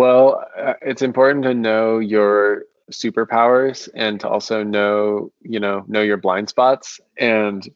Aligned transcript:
Well, 0.00 0.46
uh, 0.56 0.72
it's 0.80 1.02
important 1.02 1.44
to 1.44 1.52
know 1.52 1.98
your 1.98 2.64
superpowers 2.90 3.86
and 3.94 4.18
to 4.20 4.28
also 4.30 4.62
know, 4.62 5.30
you 5.42 5.60
know, 5.60 5.84
know 5.88 6.00
your 6.00 6.16
blind 6.16 6.48
spots. 6.48 7.02
And 7.18 7.68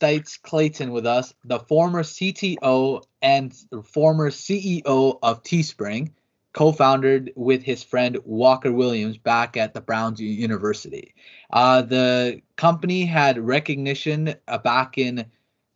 Stites 0.00 0.40
Clayton 0.40 0.92
with 0.92 1.06
us, 1.06 1.34
the 1.44 1.58
former 1.58 2.02
CTO 2.02 3.02
and 3.20 3.54
former 3.84 4.30
CEO 4.30 5.18
of 5.22 5.42
Teespring, 5.42 6.10
co-founded 6.52 7.32
with 7.36 7.62
his 7.62 7.82
friend 7.82 8.16
Walker 8.24 8.72
Williams 8.72 9.18
back 9.18 9.56
at 9.56 9.74
the 9.74 9.80
Browns 9.80 10.20
University. 10.20 11.14
Uh, 11.52 11.82
the 11.82 12.40
company 12.56 13.04
had 13.04 13.38
recognition 13.38 14.34
uh, 14.48 14.58
back 14.58 14.96
in 14.98 15.26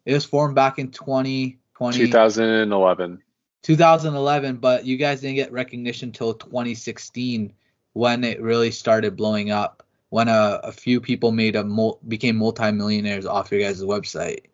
it 0.04 0.12
was 0.12 0.24
formed 0.24 0.54
back 0.54 0.78
in 0.78 0.90
2020 0.90 1.98
2011 1.98 3.22
2011 3.62 4.56
but 4.56 4.84
you 4.84 4.96
guys 4.98 5.22
didn't 5.22 5.36
get 5.36 5.50
recognition 5.50 6.10
until 6.10 6.34
2016 6.34 7.52
when 7.94 8.22
it 8.22 8.40
really 8.42 8.70
started 8.70 9.16
blowing 9.16 9.50
up 9.50 9.83
when 10.14 10.28
a, 10.28 10.60
a 10.62 10.70
few 10.70 11.00
people 11.00 11.32
made 11.32 11.56
a 11.56 11.64
mul- 11.64 11.98
became 12.06 12.36
multimillionaires 12.36 13.26
off 13.26 13.50
your 13.50 13.60
guys' 13.60 13.82
website? 13.82 14.44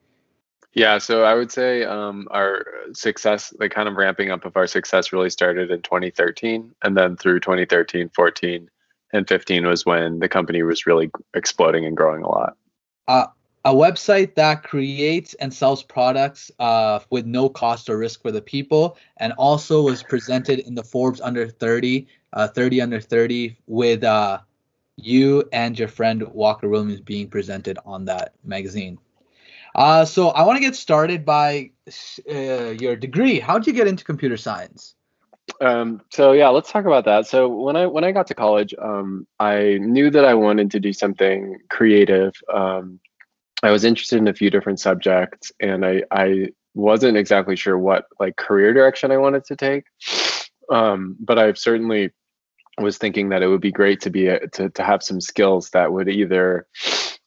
Yeah, 0.73 0.97
so 0.97 1.25
I 1.25 1.35
would 1.35 1.53
say 1.53 1.85
um, 1.85 2.29
our 2.31 2.65
success, 2.95 3.53
the 3.59 3.69
kind 3.69 3.87
of 3.87 3.97
ramping 3.97 4.31
up 4.31 4.47
of 4.47 4.57
our 4.57 4.67
success 4.67 5.13
really 5.13 5.29
started 5.29 5.71
in 5.71 5.83
2013. 5.83 6.75
And 6.83 6.97
then 6.97 7.15
through 7.15 7.41
2013, 7.41 8.09
14, 8.09 8.71
and 9.13 9.29
15 9.29 9.67
was 9.67 9.85
when 9.85 10.21
the 10.21 10.31
company 10.31 10.63
was 10.63 10.87
really 10.87 11.11
exploding 11.35 11.85
and 11.85 11.95
growing 11.95 12.23
a 12.23 12.29
lot. 12.31 12.57
Uh, 13.07 13.27
a 13.67 13.75
website 13.75 14.37
that 14.37 14.63
creates 14.63 15.35
and 15.35 15.53
sells 15.53 15.83
products 15.83 16.51
uh, 16.59 17.01
with 17.11 17.27
no 17.27 17.51
cost 17.51 17.91
or 17.91 17.99
risk 17.99 18.23
for 18.23 18.33
the 18.33 18.41
people, 18.41 18.97
and 19.19 19.35
also 19.35 19.83
was 19.83 20.03
presented 20.03 20.61
in 20.61 20.75
the 20.75 20.85
Forbes 20.85 21.21
Under 21.21 21.47
30, 21.47 22.07
uh, 22.33 22.49
30 22.49 22.81
Under 22.81 22.99
30 22.99 23.59
with 23.67 24.05
uh, 24.05 24.39
you 24.97 25.45
and 25.53 25.79
your 25.79 25.89
friend 25.89 26.23
Walker 26.33 26.69
Williams 26.69 27.01
being 27.01 27.29
presented 27.29 27.79
on 27.85 28.05
that 28.07 28.35
magazine. 28.45 28.99
Uh, 29.75 30.05
so 30.05 30.29
I 30.29 30.43
want 30.43 30.57
to 30.57 30.61
get 30.61 30.75
started 30.75 31.25
by 31.25 31.71
uh, 32.29 32.71
your 32.71 32.97
degree. 32.97 33.39
How 33.39 33.59
did 33.59 33.67
you 33.67 33.73
get 33.73 33.87
into 33.87 34.05
computer 34.05 34.37
science? 34.37 34.95
Um, 35.61 36.03
so 36.11 36.33
yeah, 36.33 36.49
let's 36.49 36.71
talk 36.71 36.85
about 36.85 37.05
that. 37.05 37.27
So 37.27 37.49
when 37.49 37.77
I 37.77 37.87
when 37.87 38.05
I 38.05 38.13
got 38.13 38.27
to 38.29 38.35
college, 38.35 38.75
um, 38.81 39.27
I 39.39 39.79
knew 39.81 40.11
that 40.11 40.25
I 40.25 40.35
wanted 40.35 40.71
to 40.73 40.81
do 40.81 40.93
something 40.93 41.59
creative. 41.69 42.35
Um, 42.53 43.01
I 43.63 43.71
was 43.71 43.85
interested 43.85 44.19
in 44.19 44.29
a 44.29 44.35
few 44.35 44.51
different 44.51 44.81
subjects, 44.81 45.53
and 45.61 45.85
I 45.85 46.03
I 46.11 46.49
wasn't 46.75 47.17
exactly 47.17 47.57
sure 47.57 47.77
what 47.77 48.07
like 48.19 48.37
career 48.37 48.73
direction 48.73 49.11
I 49.11 49.19
wanted 49.19 49.45
to 49.47 49.57
take. 49.57 49.85
Um, 50.71 51.17
but 51.19 51.39
I've 51.39 51.59
certainly 51.59 52.11
was 52.81 52.99
thinking 52.99 53.29
that 53.31 53.43
it 53.43 53.49
would 53.49 53.61
be 53.61 53.73
great 53.73 54.01
to 54.03 54.11
be 54.11 54.29
a, 54.29 54.47
to 54.49 54.71
to 54.71 54.83
have 54.83 55.03
some 55.03 55.21
skills 55.21 55.71
that 55.71 55.93
would 55.93 56.09
either 56.09 56.67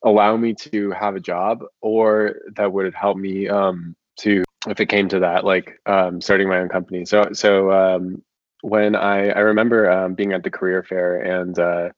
allow 0.03 0.35
me 0.35 0.53
to 0.53 0.91
have 0.91 1.15
a 1.15 1.19
job 1.19 1.63
or 1.81 2.35
that 2.55 2.71
would 2.71 2.93
help 2.93 3.17
me 3.17 3.47
um, 3.47 3.95
to 4.17 4.43
if 4.67 4.79
it 4.79 4.87
came 4.87 5.07
to 5.09 5.19
that 5.19 5.43
like 5.43 5.79
um, 5.85 6.21
starting 6.21 6.49
my 6.49 6.59
own 6.59 6.69
company. 6.69 7.05
So 7.05 7.29
so 7.33 7.71
um, 7.71 8.23
when 8.61 8.95
I 8.95 9.29
I 9.29 9.39
remember 9.39 9.89
um, 9.89 10.13
being 10.13 10.33
at 10.33 10.43
the 10.43 10.51
career 10.51 10.83
fair 10.83 11.19
and 11.19 11.57
uh, 11.57 11.89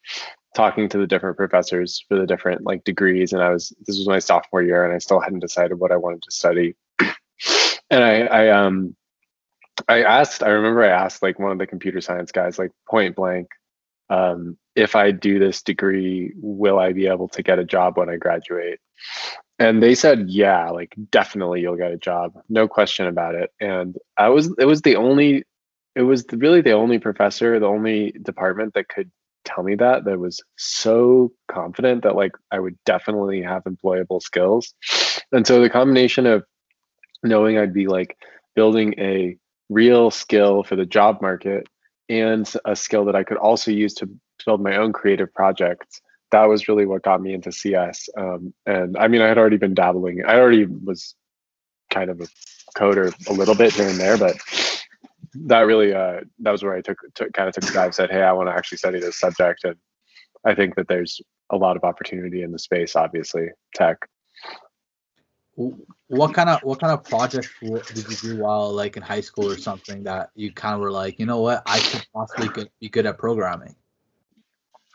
talking 0.56 0.88
to 0.90 0.98
the 0.98 1.08
different 1.08 1.38
professors 1.38 2.04
for 2.08 2.18
the 2.18 2.26
different 2.26 2.64
like 2.64 2.84
degrees 2.84 3.34
and 3.34 3.42
I 3.42 3.50
was 3.50 3.74
this 3.86 3.98
was 3.98 4.08
my 4.08 4.20
sophomore 4.20 4.64
year 4.64 4.86
and 4.86 4.94
I 4.94 5.00
still 5.00 5.20
hadn't 5.20 5.40
decided 5.40 5.76
what 5.76 5.92
I 5.92 5.98
wanted 5.98 6.24
to 6.24 6.32
study. 6.32 6.76
and 7.00 8.04
I 8.04 8.22
I 8.22 8.50
um 8.50 8.96
I 9.88 10.04
asked, 10.04 10.44
I 10.44 10.50
remember 10.50 10.84
I 10.84 10.90
asked 10.90 11.22
like 11.22 11.40
one 11.40 11.52
of 11.52 11.58
the 11.58 11.68
computer 11.68 12.02
science 12.02 12.32
guys, 12.32 12.58
like 12.58 12.72
point 12.88 13.16
blank, 13.16 13.48
um, 14.10 14.58
if 14.76 14.96
I 14.96 15.12
do 15.12 15.40
this 15.40 15.62
degree, 15.62 16.32
will 16.36 16.80
I 16.80 16.94
be 16.94 17.08
able 17.08 17.28
to 17.30 17.44
get 17.44 17.60
a 17.60 17.66
job 17.66 17.98
when 17.98 18.10
I 18.10 18.18
graduate? 18.18 18.80
And 19.58 19.82
they 19.82 19.96
said, 19.96 20.30
yeah, 20.30 20.70
like 20.70 20.96
definitely 21.12 21.62
you'll 21.62 21.78
get 21.78 21.92
a 21.92 21.98
job, 21.98 22.34
no 22.50 22.68
question 22.68 23.08
about 23.08 23.36
it. 23.36 23.52
And 23.60 23.98
I 24.18 24.30
was, 24.30 24.54
it 24.60 24.66
was 24.66 24.82
the 24.82 24.98
only, 24.98 25.44
it 25.96 26.04
was 26.04 26.26
really 26.34 26.62
the 26.62 26.74
only 26.74 27.00
professor, 27.00 27.58
the 27.60 27.68
only 27.68 28.12
department 28.12 28.74
that 28.74 28.90
could 28.90 29.10
tell 29.46 29.64
me 29.64 29.76
that, 29.76 30.04
that 30.06 30.20
was 30.20 30.42
so 30.58 31.32
confident 31.48 32.04
that 32.04 32.16
like 32.16 32.34
I 32.52 32.60
would 32.60 32.78
definitely 32.86 33.42
have 33.44 33.64
employable 33.64 34.22
skills. 34.22 34.74
And 35.32 35.48
so 35.48 35.62
the 35.62 35.70
combination 35.70 36.26
of 36.26 36.44
knowing 37.24 37.58
I'd 37.58 37.74
be 37.74 37.88
like 37.88 38.18
building 38.56 38.96
a 38.98 39.38
real 39.70 40.12
skill 40.12 40.64
for 40.64 40.76
the 40.76 40.86
job 40.86 41.22
market 41.22 41.68
and 42.10 42.52
a 42.66 42.76
skill 42.76 43.06
that 43.06 43.16
I 43.16 43.24
could 43.24 43.38
also 43.38 43.72
use 43.72 43.94
to 43.96 44.10
build 44.46 44.62
my 44.62 44.76
own 44.76 44.94
creative 44.94 45.34
projects. 45.34 46.02
That 46.32 46.46
was 46.46 46.68
really 46.68 46.86
what 46.86 47.04
got 47.04 47.22
me 47.22 47.34
into 47.34 47.52
CS. 47.52 48.10
Um, 48.18 48.54
and 48.66 48.98
I 48.98 49.08
mean, 49.08 49.22
I 49.22 49.28
had 49.28 49.38
already 49.38 49.58
been 49.58 49.74
dabbling. 49.74 50.24
I 50.26 50.38
already 50.38 50.66
was 50.66 51.16
kind 51.92 52.10
of 52.10 52.22
a 52.22 52.28
coder 52.78 53.14
a 53.30 53.34
little 53.34 53.56
bit 53.56 53.74
here 53.74 53.88
and 53.88 54.00
there, 54.00 54.18
but 54.18 54.38
that 55.46 55.62
really 55.62 55.94
uh, 55.94 56.22
that 56.40 56.52
was 56.52 56.64
where 56.64 56.76
I 56.76 56.82
took, 56.82 56.98
took 57.14 57.34
kind 57.34 57.48
of 57.48 57.56
took 57.56 57.70
a 57.70 57.74
dive. 57.74 57.96
Said, 57.96 58.12
"Hey, 58.12 58.22
I 58.22 58.32
want 58.32 58.50
to 58.50 58.54
actually 58.54 58.78
study 58.78 59.00
this 59.00 59.20
subject," 59.20 59.64
and 59.64 59.76
I 60.46 60.56
think 60.56 60.76
that 60.76 60.88
there's 60.88 61.22
a 61.52 61.58
lot 61.58 61.78
of 61.78 61.84
opportunity 61.84 62.42
in 62.42 62.52
the 62.52 62.60
space. 62.60 62.96
Obviously, 62.96 63.50
tech 63.74 63.98
what 65.56 66.34
kind 66.34 66.50
of 66.50 66.62
what 66.64 66.80
kind 66.80 66.92
of 66.92 67.04
projects 67.04 67.50
did 67.62 67.98
you 67.98 68.16
do 68.18 68.38
while 68.38 68.74
like 68.74 68.98
in 68.98 69.04
high 69.04 69.22
school 69.22 69.50
or 69.50 69.58
something 69.58 70.04
that 70.04 70.30
you 70.36 70.52
kind 70.52 70.76
of 70.76 70.82
were 70.82 70.92
like, 70.92 71.20
you 71.20 71.26
know 71.26 71.40
what, 71.40 71.64
I 71.66 71.80
could 71.80 72.06
possibly 72.14 72.68
be 72.80 72.90
good 72.90 73.06
at 73.06 73.18
programming? 73.18 73.76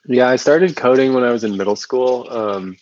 Yeah, 0.07 0.29
I 0.29 0.37
started 0.37 0.77
coding 0.77 1.15
when 1.15 1.25
I 1.25 1.31
was 1.31 1.45
in 1.45 1.57
middle 1.57 1.77
school. 1.77 2.27
Um, 2.31 2.77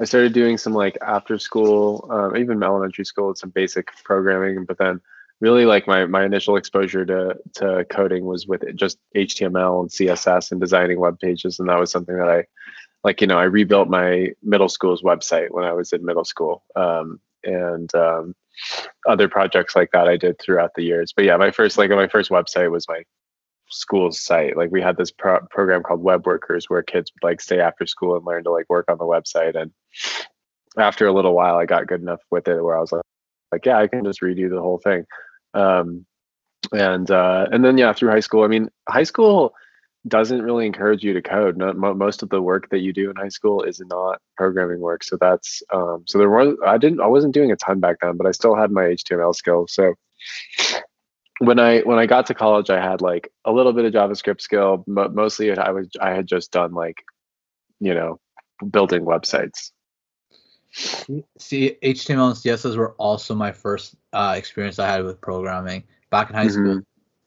I 0.00 0.04
started 0.04 0.32
doing 0.32 0.58
some 0.58 0.72
like 0.72 0.96
after 1.00 1.38
school, 1.38 2.08
um, 2.10 2.36
even 2.36 2.62
elementary 2.62 3.04
school, 3.04 3.34
some 3.34 3.50
basic 3.50 3.88
programming. 4.04 4.64
But 4.64 4.78
then, 4.78 5.00
really, 5.40 5.64
like 5.64 5.86
my 5.86 6.06
my 6.06 6.24
initial 6.24 6.56
exposure 6.56 7.04
to 7.06 7.36
to 7.56 7.84
coding 7.88 8.24
was 8.24 8.46
with 8.46 8.64
just 8.74 8.98
HTML 9.16 9.80
and 9.82 9.90
CSS 9.90 10.50
and 10.50 10.60
designing 10.60 10.98
web 10.98 11.18
pages, 11.20 11.58
and 11.60 11.68
that 11.68 11.78
was 11.78 11.90
something 11.90 12.16
that 12.16 12.28
I 12.28 12.46
like 13.04 13.20
you 13.20 13.26
know 13.26 13.38
i 13.38 13.44
rebuilt 13.44 13.88
my 13.88 14.28
middle 14.42 14.68
school's 14.68 15.02
website 15.02 15.50
when 15.50 15.64
i 15.64 15.72
was 15.72 15.92
in 15.92 16.04
middle 16.04 16.24
school 16.24 16.64
um, 16.76 17.20
and 17.44 17.94
um, 17.94 18.34
other 19.08 19.28
projects 19.28 19.74
like 19.74 19.90
that 19.92 20.08
i 20.08 20.16
did 20.16 20.38
throughout 20.38 20.72
the 20.74 20.84
years. 20.84 21.12
But 21.14 21.24
yeah 21.24 21.36
my 21.36 21.50
first 21.50 21.78
like 21.78 21.90
my 21.90 22.08
first 22.08 22.30
website 22.30 22.70
was 22.70 22.88
my 22.88 23.02
school's 23.72 24.20
site. 24.20 24.56
Like 24.56 24.70
we 24.70 24.82
had 24.82 24.96
this 24.96 25.10
pro- 25.10 25.46
program 25.50 25.82
called 25.82 26.02
web 26.02 26.26
workers 26.26 26.66
where 26.68 26.82
kids 26.82 27.10
would 27.14 27.26
like 27.26 27.40
stay 27.40 27.58
after 27.58 27.86
school 27.86 28.16
and 28.16 28.26
learn 28.26 28.44
to 28.44 28.50
like 28.50 28.66
work 28.68 28.84
on 28.90 28.98
the 28.98 29.04
website. 29.04 29.60
And 29.60 29.72
after 30.78 31.06
a 31.06 31.12
little 31.12 31.34
while 31.34 31.56
i 31.56 31.66
got 31.66 31.86
good 31.86 32.00
enough 32.00 32.20
with 32.30 32.48
it 32.48 32.62
where 32.62 32.76
i 32.76 32.80
was 32.80 32.92
like 32.92 33.02
like 33.50 33.66
yeah 33.66 33.78
i 33.78 33.86
can 33.86 34.04
just 34.04 34.22
redo 34.22 34.48
the 34.48 34.60
whole 34.60 34.78
thing. 34.78 35.04
Um, 35.54 36.06
and 36.72 37.10
uh, 37.10 37.46
and 37.52 37.64
then 37.64 37.76
yeah 37.76 37.92
through 37.92 38.10
high 38.10 38.20
school 38.20 38.44
i 38.44 38.46
mean 38.46 38.70
high 38.88 39.02
school 39.02 39.52
doesn't 40.08 40.42
really 40.42 40.66
encourage 40.66 41.04
you 41.04 41.12
to 41.12 41.22
code. 41.22 41.56
Not, 41.56 41.76
most 41.76 42.22
of 42.22 42.28
the 42.28 42.42
work 42.42 42.70
that 42.70 42.80
you 42.80 42.92
do 42.92 43.10
in 43.10 43.16
high 43.16 43.28
school 43.28 43.62
is 43.62 43.80
not 43.80 44.20
programming 44.36 44.80
work. 44.80 45.04
So 45.04 45.16
that's 45.20 45.62
um, 45.72 46.04
so 46.06 46.18
there 46.18 46.30
was 46.30 46.56
I 46.66 46.78
didn't 46.78 47.00
I 47.00 47.06
wasn't 47.06 47.34
doing 47.34 47.52
a 47.52 47.56
ton 47.56 47.80
back 47.80 47.98
then, 48.00 48.16
but 48.16 48.26
I 48.26 48.32
still 48.32 48.56
had 48.56 48.72
my 48.72 48.82
HTML 48.82 49.34
skills. 49.34 49.72
So 49.72 49.94
when 51.38 51.58
I 51.58 51.80
when 51.80 51.98
I 51.98 52.06
got 52.06 52.26
to 52.26 52.34
college, 52.34 52.68
I 52.68 52.80
had 52.80 53.00
like 53.00 53.30
a 53.44 53.52
little 53.52 53.72
bit 53.72 53.84
of 53.84 53.92
JavaScript 53.92 54.40
skill, 54.40 54.84
but 54.88 55.14
mostly 55.14 55.56
I 55.56 55.70
was 55.70 55.88
I 56.00 56.10
had 56.10 56.26
just 56.26 56.50
done 56.50 56.72
like 56.72 57.04
you 57.78 57.94
know 57.94 58.20
building 58.70 59.04
websites. 59.04 59.70
See, 60.72 61.76
HTML 61.82 62.28
and 62.28 62.36
CSS 62.36 62.76
were 62.76 62.92
also 62.92 63.34
my 63.34 63.52
first 63.52 63.94
uh, 64.14 64.34
experience 64.36 64.78
I 64.78 64.86
had 64.86 65.04
with 65.04 65.20
programming 65.20 65.84
back 66.10 66.30
in 66.30 66.36
high 66.36 66.46
mm-hmm. 66.46 66.72
school. 66.72 66.80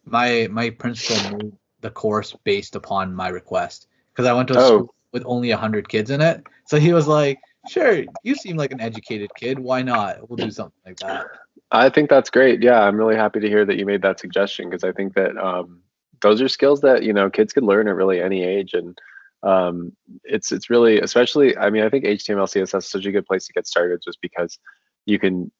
My 0.06 0.48
my 0.52 0.72
principal 0.72 1.58
the 1.86 1.92
course 1.92 2.36
based 2.44 2.76
upon 2.76 3.14
my 3.14 3.28
request 3.28 3.86
because 4.12 4.26
I 4.26 4.34
went 4.34 4.48
to 4.48 4.56
a 4.56 4.58
oh. 4.58 4.66
school 4.66 4.96
with 5.12 5.22
only 5.28 5.52
100 5.52 5.88
kids 5.88 6.10
in 6.10 6.20
it. 6.20 6.44
So 6.66 6.80
he 6.80 6.94
was 6.94 7.08
like, 7.08 7.38
sure, 7.70 8.04
you 8.24 8.34
seem 8.34 8.58
like 8.58 8.72
an 8.72 8.82
educated 8.82 9.30
kid. 9.36 9.60
Why 9.60 9.84
not? 9.84 10.28
We'll 10.28 10.38
do 10.38 10.50
something 10.50 10.82
like 10.84 10.98
that. 10.98 11.28
I 11.70 11.90
think 11.90 12.10
that's 12.10 12.32
great. 12.32 12.64
Yeah, 12.64 12.82
I'm 12.82 12.98
really 12.98 13.16
happy 13.16 13.40
to 13.40 13.48
hear 13.48 13.66
that 13.66 13.78
you 13.78 13.86
made 13.86 14.02
that 14.02 14.20
suggestion 14.20 14.68
because 14.68 14.84
I 14.84 14.94
think 14.94 15.14
that 15.14 15.38
um, 15.38 15.84
those 16.22 16.42
are 16.42 16.48
skills 16.48 16.82
that 16.82 17.04
you 17.04 17.14
know 17.14 17.30
kids 17.30 17.54
can 17.54 17.66
learn 17.66 17.88
at 17.88 17.96
really 17.96 18.20
any 18.20 18.44
age 18.44 18.74
and 18.74 18.98
um, 19.44 19.92
it's 20.24 20.52
it's 20.52 20.72
really 20.72 21.00
especially 21.00 21.56
i 21.58 21.70
mean 21.70 21.84
i 21.84 21.90
think 21.90 22.04
html 22.04 22.48
css 22.48 22.80
is 22.80 22.90
such 22.90 23.06
a 23.06 23.12
good 23.12 23.28
place 23.28 23.46
to 23.46 23.54
get 23.54 23.68
started 23.68 24.02
just 24.04 24.20
because 24.22 24.58
you 25.06 25.20
can 25.20 25.52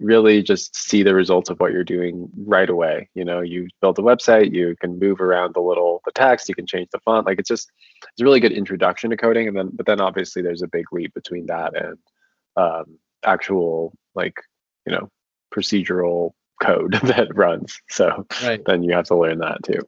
really 0.00 0.42
just 0.42 0.76
see 0.76 1.02
the 1.02 1.14
results 1.14 1.50
of 1.50 1.58
what 1.58 1.72
you're 1.72 1.84
doing 1.84 2.28
right 2.46 2.70
away. 2.70 3.08
You 3.14 3.24
know 3.24 3.40
you 3.40 3.68
build 3.80 3.98
a 3.98 4.02
website 4.02 4.54
you 4.54 4.76
can 4.80 4.98
move 4.98 5.20
around 5.20 5.54
the 5.54 5.60
little 5.60 6.02
the 6.04 6.12
text 6.12 6.48
you 6.48 6.54
can 6.54 6.66
change 6.66 6.88
the 6.92 7.00
font. 7.00 7.26
Like 7.26 7.38
it's 7.38 7.48
just 7.48 7.70
it's 8.02 8.20
a 8.20 8.24
really 8.24 8.40
good 8.40 8.52
introduction 8.52 9.10
to 9.10 9.16
coding. 9.16 9.48
And 9.48 9.56
then 9.56 9.70
but 9.72 9.86
then 9.86 10.00
obviously 10.00 10.42
there's 10.42 10.62
a 10.62 10.68
big 10.68 10.86
leap 10.92 11.14
between 11.14 11.46
that 11.46 11.76
and 11.76 11.98
um, 12.56 12.98
actual 13.24 13.92
like 14.14 14.40
you 14.86 14.92
know 14.92 15.10
procedural 15.54 16.32
code 16.62 16.92
that 17.04 17.34
runs. 17.34 17.80
So 17.88 18.26
right. 18.42 18.62
then 18.66 18.82
you 18.82 18.94
have 18.94 19.06
to 19.06 19.16
learn 19.16 19.38
that 19.38 19.62
too. 19.62 19.80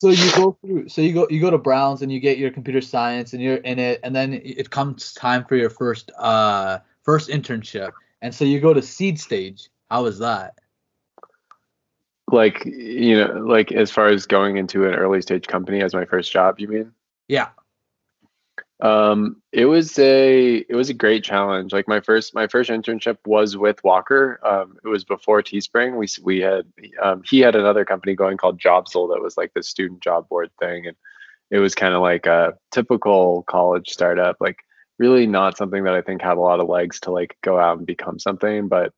So 0.00 0.08
you 0.08 0.32
go 0.34 0.56
through 0.62 0.88
so 0.88 1.02
you 1.02 1.12
go 1.12 1.26
you 1.28 1.40
go 1.40 1.50
to 1.50 1.58
browns 1.58 2.00
and 2.00 2.10
you 2.10 2.20
get 2.20 2.38
your 2.38 2.50
computer 2.50 2.80
science 2.80 3.34
and 3.34 3.42
you're 3.42 3.56
in 3.56 3.78
it. 3.78 4.00
And 4.02 4.16
then 4.16 4.40
it 4.44 4.70
comes 4.70 5.12
time 5.12 5.44
for 5.44 5.56
your 5.56 5.70
first 5.70 6.10
uh 6.18 6.78
first 7.02 7.28
internship 7.28 7.90
and 8.22 8.34
so 8.34 8.44
you 8.44 8.60
go 8.60 8.74
to 8.74 8.82
seed 8.82 9.18
stage 9.18 9.68
how 9.90 10.02
was 10.02 10.18
that 10.18 10.54
like 12.30 12.64
you 12.64 13.16
know 13.16 13.32
like 13.46 13.72
as 13.72 13.90
far 13.90 14.08
as 14.08 14.26
going 14.26 14.56
into 14.56 14.86
an 14.86 14.94
early 14.94 15.20
stage 15.20 15.46
company 15.46 15.82
as 15.82 15.94
my 15.94 16.04
first 16.04 16.32
job 16.32 16.58
you 16.58 16.68
mean 16.68 16.92
yeah 17.28 17.48
um, 18.82 19.36
it 19.52 19.66
was 19.66 19.98
a 19.98 20.56
it 20.56 20.74
was 20.74 20.88
a 20.88 20.94
great 20.94 21.22
challenge. 21.22 21.72
Like 21.72 21.86
my 21.86 22.00
first 22.00 22.34
my 22.34 22.46
first 22.46 22.70
internship 22.70 23.18
was 23.26 23.56
with 23.56 23.82
Walker. 23.84 24.40
Um, 24.42 24.78
it 24.82 24.88
was 24.88 25.04
before 25.04 25.42
Teespring. 25.42 25.96
We 25.96 26.08
we 26.22 26.40
had 26.40 26.66
um, 27.02 27.22
he 27.24 27.40
had 27.40 27.54
another 27.54 27.84
company 27.84 28.14
going 28.14 28.38
called 28.38 28.58
Jobzle 28.58 29.12
that 29.12 29.22
was 29.22 29.36
like 29.36 29.52
the 29.54 29.62
student 29.62 30.00
job 30.00 30.28
board 30.28 30.50
thing, 30.58 30.86
and 30.86 30.96
it 31.50 31.58
was 31.58 31.74
kind 31.74 31.94
of 31.94 32.00
like 32.00 32.26
a 32.26 32.54
typical 32.70 33.42
college 33.42 33.90
startup. 33.90 34.36
Like 34.40 34.58
really 35.00 35.26
not 35.26 35.56
something 35.56 35.82
that 35.84 35.94
I 35.94 36.02
think 36.02 36.22
had 36.22 36.36
a 36.36 36.40
lot 36.40 36.60
of 36.60 36.68
legs 36.68 37.00
to 37.00 37.10
like 37.10 37.36
go 37.42 37.58
out 37.58 37.78
and 37.78 37.86
become 37.86 38.20
something, 38.20 38.68
but 38.68 38.92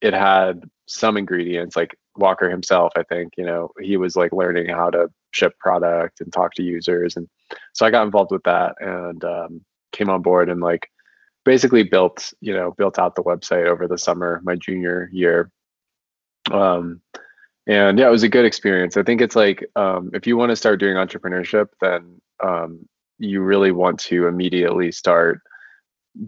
it 0.00 0.12
had 0.12 0.64
some 0.88 1.16
ingredients 1.16 1.76
like 1.76 1.96
Walker 2.16 2.50
himself. 2.50 2.92
I 2.96 3.04
think 3.04 3.34
you 3.36 3.46
know 3.46 3.70
he 3.80 3.96
was 3.96 4.16
like 4.16 4.32
learning 4.32 4.70
how 4.70 4.90
to 4.90 5.08
ship 5.36 5.58
product 5.58 6.20
and 6.20 6.32
talk 6.32 6.54
to 6.54 6.62
users 6.62 7.16
and 7.16 7.28
so 7.74 7.84
i 7.84 7.90
got 7.90 8.04
involved 8.04 8.30
with 8.32 8.42
that 8.44 8.74
and 8.80 9.22
um, 9.24 9.60
came 9.92 10.08
on 10.08 10.22
board 10.22 10.48
and 10.48 10.60
like 10.60 10.90
basically 11.44 11.82
built 11.82 12.32
you 12.40 12.54
know 12.54 12.72
built 12.72 12.98
out 12.98 13.14
the 13.14 13.22
website 13.22 13.66
over 13.66 13.86
the 13.86 13.98
summer 13.98 14.40
my 14.44 14.56
junior 14.56 15.10
year 15.12 15.50
um, 16.50 17.00
and 17.66 17.98
yeah 17.98 18.08
it 18.08 18.10
was 18.10 18.22
a 18.22 18.28
good 18.28 18.46
experience 18.46 18.96
i 18.96 19.02
think 19.02 19.20
it's 19.20 19.36
like 19.36 19.64
um, 19.76 20.10
if 20.14 20.26
you 20.26 20.36
want 20.36 20.50
to 20.50 20.56
start 20.56 20.80
doing 20.80 20.96
entrepreneurship 20.96 21.66
then 21.82 22.20
um, 22.42 22.88
you 23.18 23.40
really 23.40 23.72
want 23.72 23.98
to 24.00 24.26
immediately 24.26 24.92
start 24.92 25.40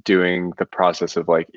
doing 0.05 0.52
the 0.58 0.67
process 0.67 1.17
of 1.17 1.29
like 1.29 1.49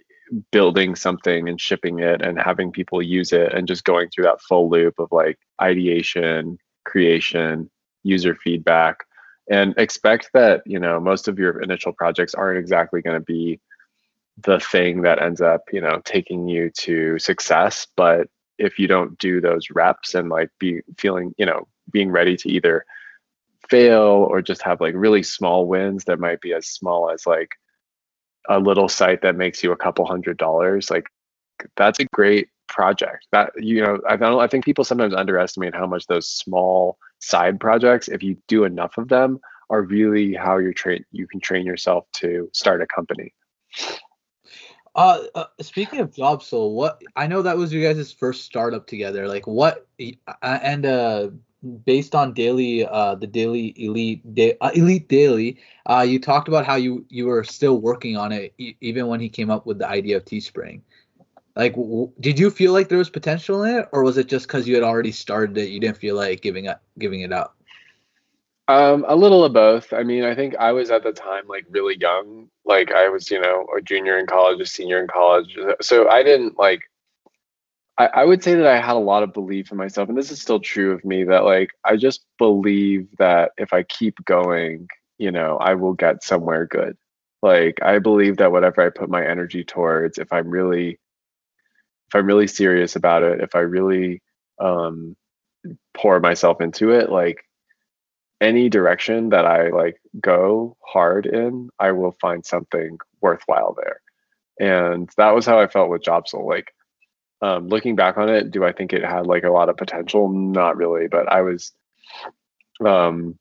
building 0.51 0.95
something 0.95 1.50
and 1.50 1.60
shipping 1.60 2.00
it 2.00 2.22
and 2.22 2.39
having 2.39 2.72
people 2.72 3.01
use 3.01 3.33
it 3.33 3.54
and 3.54 3.68
just 3.68 3.83
going 3.83 4.10
through 4.10 4.24
that 4.24 4.42
full 4.42 4.69
loop 4.69 4.98
of 5.00 5.10
like 5.12 5.38
ideation 5.62 6.57
creation, 6.86 7.69
user 8.04 8.36
feedback, 8.36 8.98
and 9.50 9.74
expect 9.78 10.30
that 10.33 10.62
you 10.66 10.80
know 10.80 11.00
most 11.00 11.28
of 11.28 11.39
your 11.39 11.62
initial 11.62 11.94
projects 11.94 12.33
aren't 12.33 12.60
exactly 12.60 13.01
going 13.01 13.19
to 13.19 13.25
be 13.25 13.60
the 14.44 14.60
thing 14.60 15.01
that 15.01 15.22
ends 15.22 15.42
up 15.42 15.62
you 15.72 15.81
know 15.81 16.01
taking 16.06 16.48
you 16.48 16.69
to 16.69 17.19
success 17.19 17.86
but 17.98 18.28
if 18.57 18.80
you 18.80 18.88
don't 18.88 19.18
do 19.18 19.42
those 19.42 19.68
reps 19.72 20.16
and 20.16 20.30
like 20.30 20.50
be 20.60 20.81
feeling 20.98 21.33
you 21.38 21.45
know 21.45 21.68
being 21.92 22.10
ready 22.12 22.38
to 22.38 22.50
either 22.50 22.86
fail 23.71 24.27
or 24.29 24.41
just 24.41 24.62
have 24.62 24.81
like 24.81 24.94
really 24.95 25.23
small 25.23 25.65
wins 25.65 26.03
that 26.03 26.19
might 26.19 26.41
be 26.41 26.53
as 26.53 26.68
small 26.68 27.09
as 27.09 27.25
like 27.25 27.56
a 28.50 28.59
little 28.59 28.89
site 28.89 29.21
that 29.21 29.38
makes 29.38 29.63
you 29.63 29.71
a 29.71 29.77
couple 29.77 30.06
hundred 30.06 30.38
dollars 30.38 30.91
like 30.91 31.06
that's 31.77 32.00
a 32.00 32.06
great 32.13 32.50
project 32.68 33.25
that 33.31 33.51
you 33.57 33.81
know 33.81 34.00
I 34.07 34.18
don't 34.18 34.41
I 34.41 34.47
think 34.47 34.65
people 34.65 34.83
sometimes 34.83 35.13
underestimate 35.13 35.73
how 35.73 35.88
much 35.88 36.06
those 36.07 36.27
small 36.27 36.97
side 37.19 37.59
projects 37.62 38.09
if 38.09 38.21
you 38.21 38.38
do 38.50 38.65
enough 38.65 38.97
of 38.97 39.07
them 39.07 39.39
are 39.69 39.81
really 39.81 40.33
how 40.33 40.57
you're 40.57 40.73
train 40.73 41.06
you 41.12 41.25
can 41.25 41.39
train 41.39 41.65
yourself 41.65 42.06
to 42.15 42.50
start 42.53 42.81
a 42.81 42.88
company. 42.88 43.33
Uh, 44.94 45.23
uh, 45.35 45.45
speaking 45.62 46.00
of 46.00 46.12
Jobzle, 46.12 46.73
what 46.73 47.01
I 47.15 47.27
know 47.27 47.41
that 47.44 47.56
was 47.56 47.71
you 47.71 47.81
guys' 47.81 48.12
first 48.12 48.44
startup 48.44 48.88
together. 48.88 49.27
Like 49.27 49.47
what 49.47 49.88
and 50.41 50.85
uh 50.85 51.29
based 51.85 52.15
on 52.15 52.33
daily 52.33 52.85
uh 52.85 53.15
the 53.15 53.27
daily 53.27 53.73
elite 53.77 54.21
da- 54.33 54.57
uh, 54.61 54.71
elite 54.73 55.07
daily 55.07 55.59
uh 55.85 56.01
you 56.01 56.19
talked 56.19 56.47
about 56.47 56.65
how 56.65 56.75
you 56.75 57.05
you 57.09 57.25
were 57.27 57.43
still 57.43 57.79
working 57.79 58.17
on 58.17 58.31
it 58.31 58.53
e- 58.57 58.75
even 58.81 59.07
when 59.07 59.19
he 59.19 59.29
came 59.29 59.49
up 59.51 59.65
with 59.65 59.77
the 59.77 59.87
idea 59.87 60.17
of 60.17 60.25
teespring 60.25 60.81
like, 61.55 61.73
w- 61.73 62.11
did 62.19 62.39
you 62.39 62.49
feel 62.49 62.71
like 62.73 62.89
there 62.89 62.97
was 62.97 63.09
potential 63.09 63.63
in 63.63 63.75
it, 63.79 63.89
or 63.91 64.03
was 64.03 64.17
it 64.17 64.27
just 64.27 64.47
because 64.47 64.67
you 64.67 64.75
had 64.75 64.83
already 64.83 65.11
started 65.11 65.57
it, 65.57 65.69
you 65.69 65.79
didn't 65.79 65.97
feel 65.97 66.15
like 66.15 66.41
giving 66.41 66.67
up, 66.67 66.81
giving 66.97 67.21
it 67.21 67.33
up? 67.33 67.55
Um, 68.67 69.03
a 69.07 69.15
little 69.15 69.43
of 69.43 69.53
both. 69.53 69.91
I 69.91 70.03
mean, 70.03 70.23
I 70.23 70.33
think 70.33 70.55
I 70.55 70.71
was 70.71 70.91
at 70.91 71.03
the 71.03 71.11
time 71.11 71.47
like 71.47 71.65
really 71.69 71.97
young. 71.99 72.47
Like 72.63 72.91
I 72.91 73.09
was, 73.09 73.29
you 73.29 73.41
know, 73.41 73.65
a 73.75 73.81
junior 73.81 74.17
in 74.17 74.27
college, 74.27 74.61
a 74.61 74.65
senior 74.65 75.01
in 75.01 75.07
college. 75.07 75.57
So 75.81 76.09
I 76.09 76.23
didn't 76.23 76.57
like. 76.57 76.81
I, 77.97 78.07
I 78.07 78.25
would 78.25 78.43
say 78.43 78.55
that 78.55 78.67
I 78.67 78.79
had 78.79 78.95
a 78.95 78.99
lot 78.99 79.23
of 79.23 79.33
belief 79.33 79.71
in 79.71 79.77
myself, 79.77 80.09
and 80.09 80.17
this 80.17 80.31
is 80.31 80.41
still 80.41 80.59
true 80.59 80.91
of 80.93 81.05
me. 81.05 81.23
That 81.23 81.43
like 81.43 81.71
I 81.83 81.97
just 81.97 82.25
believe 82.38 83.07
that 83.17 83.51
if 83.57 83.73
I 83.73 83.83
keep 83.83 84.23
going, 84.25 84.88
you 85.17 85.31
know, 85.31 85.57
I 85.57 85.75
will 85.75 85.93
get 85.93 86.23
somewhere 86.23 86.65
good. 86.65 86.97
Like 87.41 87.79
I 87.81 87.99
believe 87.99 88.38
that 88.38 88.51
whatever 88.51 88.81
I 88.81 88.89
put 88.89 89.09
my 89.09 89.25
energy 89.25 89.63
towards, 89.63 90.17
if 90.17 90.31
I'm 90.31 90.49
really 90.49 90.99
if 92.09 92.15
I'm 92.15 92.25
really 92.25 92.47
serious 92.47 92.95
about 92.95 93.23
it, 93.23 93.41
if 93.41 93.55
I 93.55 93.59
really 93.59 94.21
um, 94.59 95.15
pour 95.94 96.19
myself 96.19 96.61
into 96.61 96.91
it, 96.91 97.09
like 97.09 97.44
any 98.41 98.69
direction 98.69 99.29
that 99.29 99.45
I 99.45 99.69
like 99.69 100.01
go 100.19 100.75
hard 100.85 101.25
in, 101.25 101.69
I 101.79 101.91
will 101.91 102.15
find 102.19 102.45
something 102.45 102.97
worthwhile 103.21 103.75
there. 103.77 104.01
And 104.59 105.09
that 105.17 105.31
was 105.35 105.45
how 105.45 105.59
I 105.59 105.67
felt 105.67 105.89
with 105.89 106.03
Jobzle. 106.03 106.45
Like 106.45 106.73
um, 107.41 107.67
looking 107.67 107.95
back 107.95 108.17
on 108.17 108.29
it, 108.29 108.51
do 108.51 108.63
I 108.63 108.71
think 108.71 108.93
it 108.93 109.03
had 109.03 109.27
like 109.27 109.43
a 109.43 109.51
lot 109.51 109.69
of 109.69 109.77
potential? 109.77 110.29
Not 110.29 110.77
really, 110.77 111.07
but 111.07 111.31
I 111.31 111.41
was 111.41 111.71
um, 112.85 113.38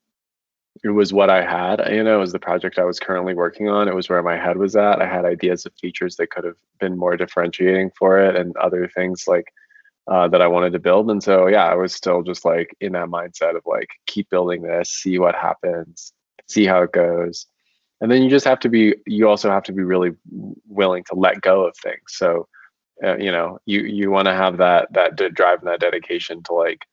it 0.82 0.90
was 0.90 1.12
what 1.12 1.30
I 1.30 1.42
had. 1.42 1.82
You 1.92 2.02
know, 2.02 2.16
it 2.16 2.20
was 2.20 2.32
the 2.32 2.38
project 2.38 2.78
I 2.78 2.84
was 2.84 2.98
currently 2.98 3.34
working 3.34 3.68
on. 3.68 3.88
It 3.88 3.94
was 3.94 4.08
where 4.08 4.22
my 4.22 4.36
head 4.36 4.56
was 4.56 4.76
at. 4.76 5.02
I 5.02 5.06
had 5.06 5.24
ideas 5.24 5.66
of 5.66 5.74
features 5.74 6.16
that 6.16 6.30
could 6.30 6.44
have 6.44 6.56
been 6.78 6.96
more 6.96 7.16
differentiating 7.16 7.90
for 7.98 8.18
it, 8.18 8.36
and 8.36 8.56
other 8.56 8.88
things 8.88 9.24
like 9.26 9.52
uh, 10.10 10.28
that 10.28 10.42
I 10.42 10.46
wanted 10.46 10.72
to 10.72 10.78
build. 10.78 11.10
And 11.10 11.22
so, 11.22 11.46
yeah, 11.48 11.66
I 11.66 11.74
was 11.74 11.92
still 11.92 12.22
just 12.22 12.44
like 12.44 12.74
in 12.80 12.92
that 12.92 13.08
mindset 13.08 13.56
of 13.56 13.62
like 13.66 13.88
keep 14.06 14.30
building 14.30 14.62
this, 14.62 14.90
see 14.90 15.18
what 15.18 15.34
happens, 15.34 16.12
see 16.48 16.64
how 16.64 16.82
it 16.82 16.92
goes, 16.92 17.46
and 18.00 18.10
then 18.10 18.22
you 18.22 18.30
just 18.30 18.46
have 18.46 18.60
to 18.60 18.68
be. 18.68 18.94
You 19.06 19.28
also 19.28 19.50
have 19.50 19.64
to 19.64 19.72
be 19.72 19.82
really 19.82 20.12
willing 20.68 21.04
to 21.04 21.14
let 21.14 21.42
go 21.42 21.66
of 21.66 21.76
things. 21.76 22.02
So, 22.08 22.48
uh, 23.02 23.16
you 23.16 23.32
know, 23.32 23.58
you 23.66 23.82
you 23.82 24.10
want 24.10 24.26
to 24.26 24.34
have 24.34 24.58
that 24.58 24.92
that 24.92 25.16
drive 25.34 25.60
and 25.60 25.68
that 25.68 25.80
dedication 25.80 26.42
to 26.44 26.54
like 26.54 26.86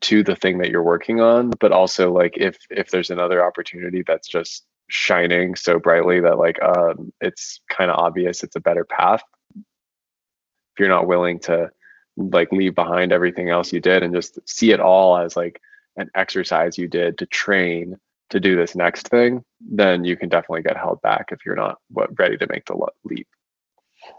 to 0.00 0.22
the 0.22 0.36
thing 0.36 0.58
that 0.58 0.70
you're 0.70 0.82
working 0.82 1.20
on 1.20 1.50
but 1.60 1.72
also 1.72 2.12
like 2.12 2.34
if 2.36 2.58
if 2.70 2.90
there's 2.90 3.10
another 3.10 3.44
opportunity 3.44 4.02
that's 4.06 4.28
just 4.28 4.64
shining 4.88 5.54
so 5.54 5.78
brightly 5.78 6.20
that 6.20 6.38
like 6.38 6.60
um 6.62 7.12
it's 7.20 7.60
kind 7.68 7.90
of 7.90 7.98
obvious 7.98 8.42
it's 8.42 8.56
a 8.56 8.60
better 8.60 8.84
path 8.84 9.22
if 9.56 10.78
you're 10.78 10.88
not 10.88 11.06
willing 11.06 11.38
to 11.38 11.70
like 12.16 12.50
leave 12.52 12.74
behind 12.74 13.12
everything 13.12 13.50
else 13.50 13.72
you 13.72 13.80
did 13.80 14.02
and 14.02 14.14
just 14.14 14.38
see 14.48 14.70
it 14.70 14.80
all 14.80 15.16
as 15.16 15.36
like 15.36 15.60
an 15.96 16.10
exercise 16.14 16.78
you 16.78 16.88
did 16.88 17.18
to 17.18 17.26
train 17.26 17.96
to 18.30 18.40
do 18.40 18.56
this 18.56 18.74
next 18.74 19.08
thing 19.08 19.42
then 19.60 20.04
you 20.04 20.16
can 20.16 20.28
definitely 20.28 20.62
get 20.62 20.76
held 20.76 21.00
back 21.02 21.28
if 21.30 21.44
you're 21.44 21.56
not 21.56 21.78
what, 21.90 22.10
ready 22.18 22.36
to 22.36 22.46
make 22.50 22.64
the 22.66 22.76
leap 23.04 23.28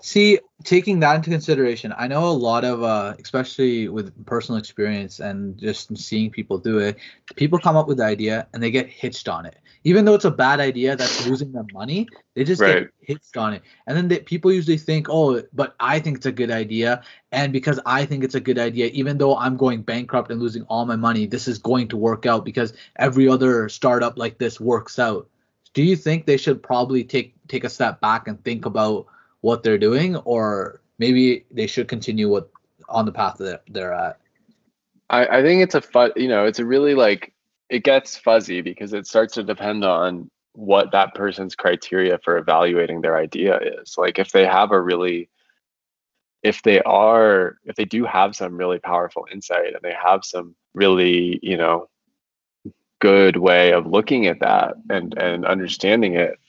See, 0.02 0.40
taking 0.64 1.00
that 1.00 1.16
into 1.16 1.30
consideration, 1.30 1.94
I 1.98 2.08
know 2.08 2.26
a 2.26 2.32
lot 2.32 2.64
of, 2.64 2.84
uh, 2.84 3.16
especially 3.20 3.88
with 3.88 4.26
personal 4.26 4.60
experience 4.60 5.20
and 5.20 5.58
just 5.58 5.96
seeing 5.98 6.30
people 6.30 6.58
do 6.58 6.80
it, 6.80 6.98
people 7.36 7.60
come 7.60 7.76
up 7.76 7.88
with 7.88 7.98
the 7.98 8.06
idea 8.06 8.48
and 8.54 8.62
they 8.62 8.72
get 8.72 8.88
hitched 8.88 9.28
on 9.28 9.46
it. 9.46 9.58
Even 9.84 10.06
though 10.06 10.16
it's 10.16 10.26
a 10.26 10.32
bad 10.32 10.60
idea 10.60 10.96
that's 10.96 11.26
losing 11.28 11.52
them 11.52 11.68
money, 11.74 12.08
they 12.36 12.44
just 12.44 12.62
right. 12.62 12.84
get 12.84 12.92
hitched 13.00 13.38
on 13.38 13.54
it. 13.54 13.64
And 13.86 13.96
then 13.96 14.08
they, 14.08 14.20
people 14.20 14.52
usually 14.52 14.78
think, 14.78 15.08
oh, 15.10 15.42
but 15.54 15.76
I 15.80 16.00
think 16.00 16.18
it's 16.18 16.26
a 16.26 16.32
good 16.32 16.52
idea. 16.52 17.04
And 17.32 17.54
because 17.54 17.80
I 17.86 18.06
think 18.06 18.24
it's 18.24 18.36
a 18.36 18.40
good 18.40 18.60
idea, 18.60 18.88
even 18.88 19.18
though 19.18 19.38
I'm 19.38 19.56
going 19.56 19.82
bankrupt 19.82 20.32
and 20.32 20.42
losing 20.42 20.64
all 20.64 20.86
my 20.86 20.96
money, 20.96 21.26
this 21.26 21.48
is 21.48 21.58
going 21.58 21.88
to 21.90 21.98
work 21.98 22.26
out 22.26 22.44
because 22.44 22.74
every 22.98 23.28
other 23.30 23.70
startup 23.70 24.18
like 24.18 24.38
this 24.38 24.60
works 24.60 25.00
out. 25.00 25.30
Do 25.74 25.84
you 25.84 25.96
think 25.96 26.26
they 26.26 26.38
should 26.38 26.62
probably 26.62 27.04
take 27.04 27.36
take 27.48 27.64
a 27.64 27.70
step 27.70 28.02
back 28.02 28.28
and 28.28 28.44
think 28.44 28.66
about 28.66 29.06
what 29.42 29.64
they're 29.64 29.78
doing, 29.78 30.16
or 30.18 30.82
maybe 31.00 31.46
they 31.52 31.68
should 31.68 31.88
continue 31.88 32.30
what 32.30 32.50
on 32.90 33.06
the 33.06 33.12
path 33.12 33.38
that 33.40 33.64
they're 33.70 33.94
at? 33.94 34.20
I, 35.10 35.40
I 35.40 35.42
think 35.42 35.62
it's 35.62 35.76
a 35.76 35.82
fun, 35.82 36.12
you 36.16 36.28
know, 36.28 36.46
it's 36.46 36.60
a 36.60 36.66
really 36.66 36.96
like 36.96 37.34
it 37.70 37.84
gets 37.84 38.18
fuzzy 38.18 38.62
because 38.62 38.94
it 38.94 39.08
starts 39.08 39.34
to 39.36 39.44
depend 39.44 39.84
on 39.84 40.30
what 40.54 40.92
that 40.92 41.14
person's 41.14 41.56
criteria 41.56 42.18
for 42.24 42.38
evaluating 42.38 43.02
their 43.02 43.18
idea 43.18 43.60
is. 43.60 43.98
Like 43.98 44.20
if 44.20 44.32
they 44.32 44.46
have 44.46 44.72
a 44.72 44.82
really 44.82 45.30
if 46.44 46.62
they 46.64 46.82
are 46.82 47.58
if 47.66 47.76
they 47.76 47.86
do 47.86 48.06
have 48.06 48.36
some 48.36 48.58
really 48.58 48.80
powerful 48.80 49.28
insight 49.32 49.74
and 49.74 49.82
they 49.82 49.94
have 49.94 50.24
some 50.24 50.56
really, 50.74 51.40
you 51.42 51.58
know, 51.58 51.90
good 53.00 53.38
way 53.38 53.74
of 53.74 53.86
looking 53.86 54.28
at 54.28 54.40
that 54.40 54.76
and 54.90 55.18
and 55.18 55.46
understanding 55.46 56.16
it, 56.16 56.40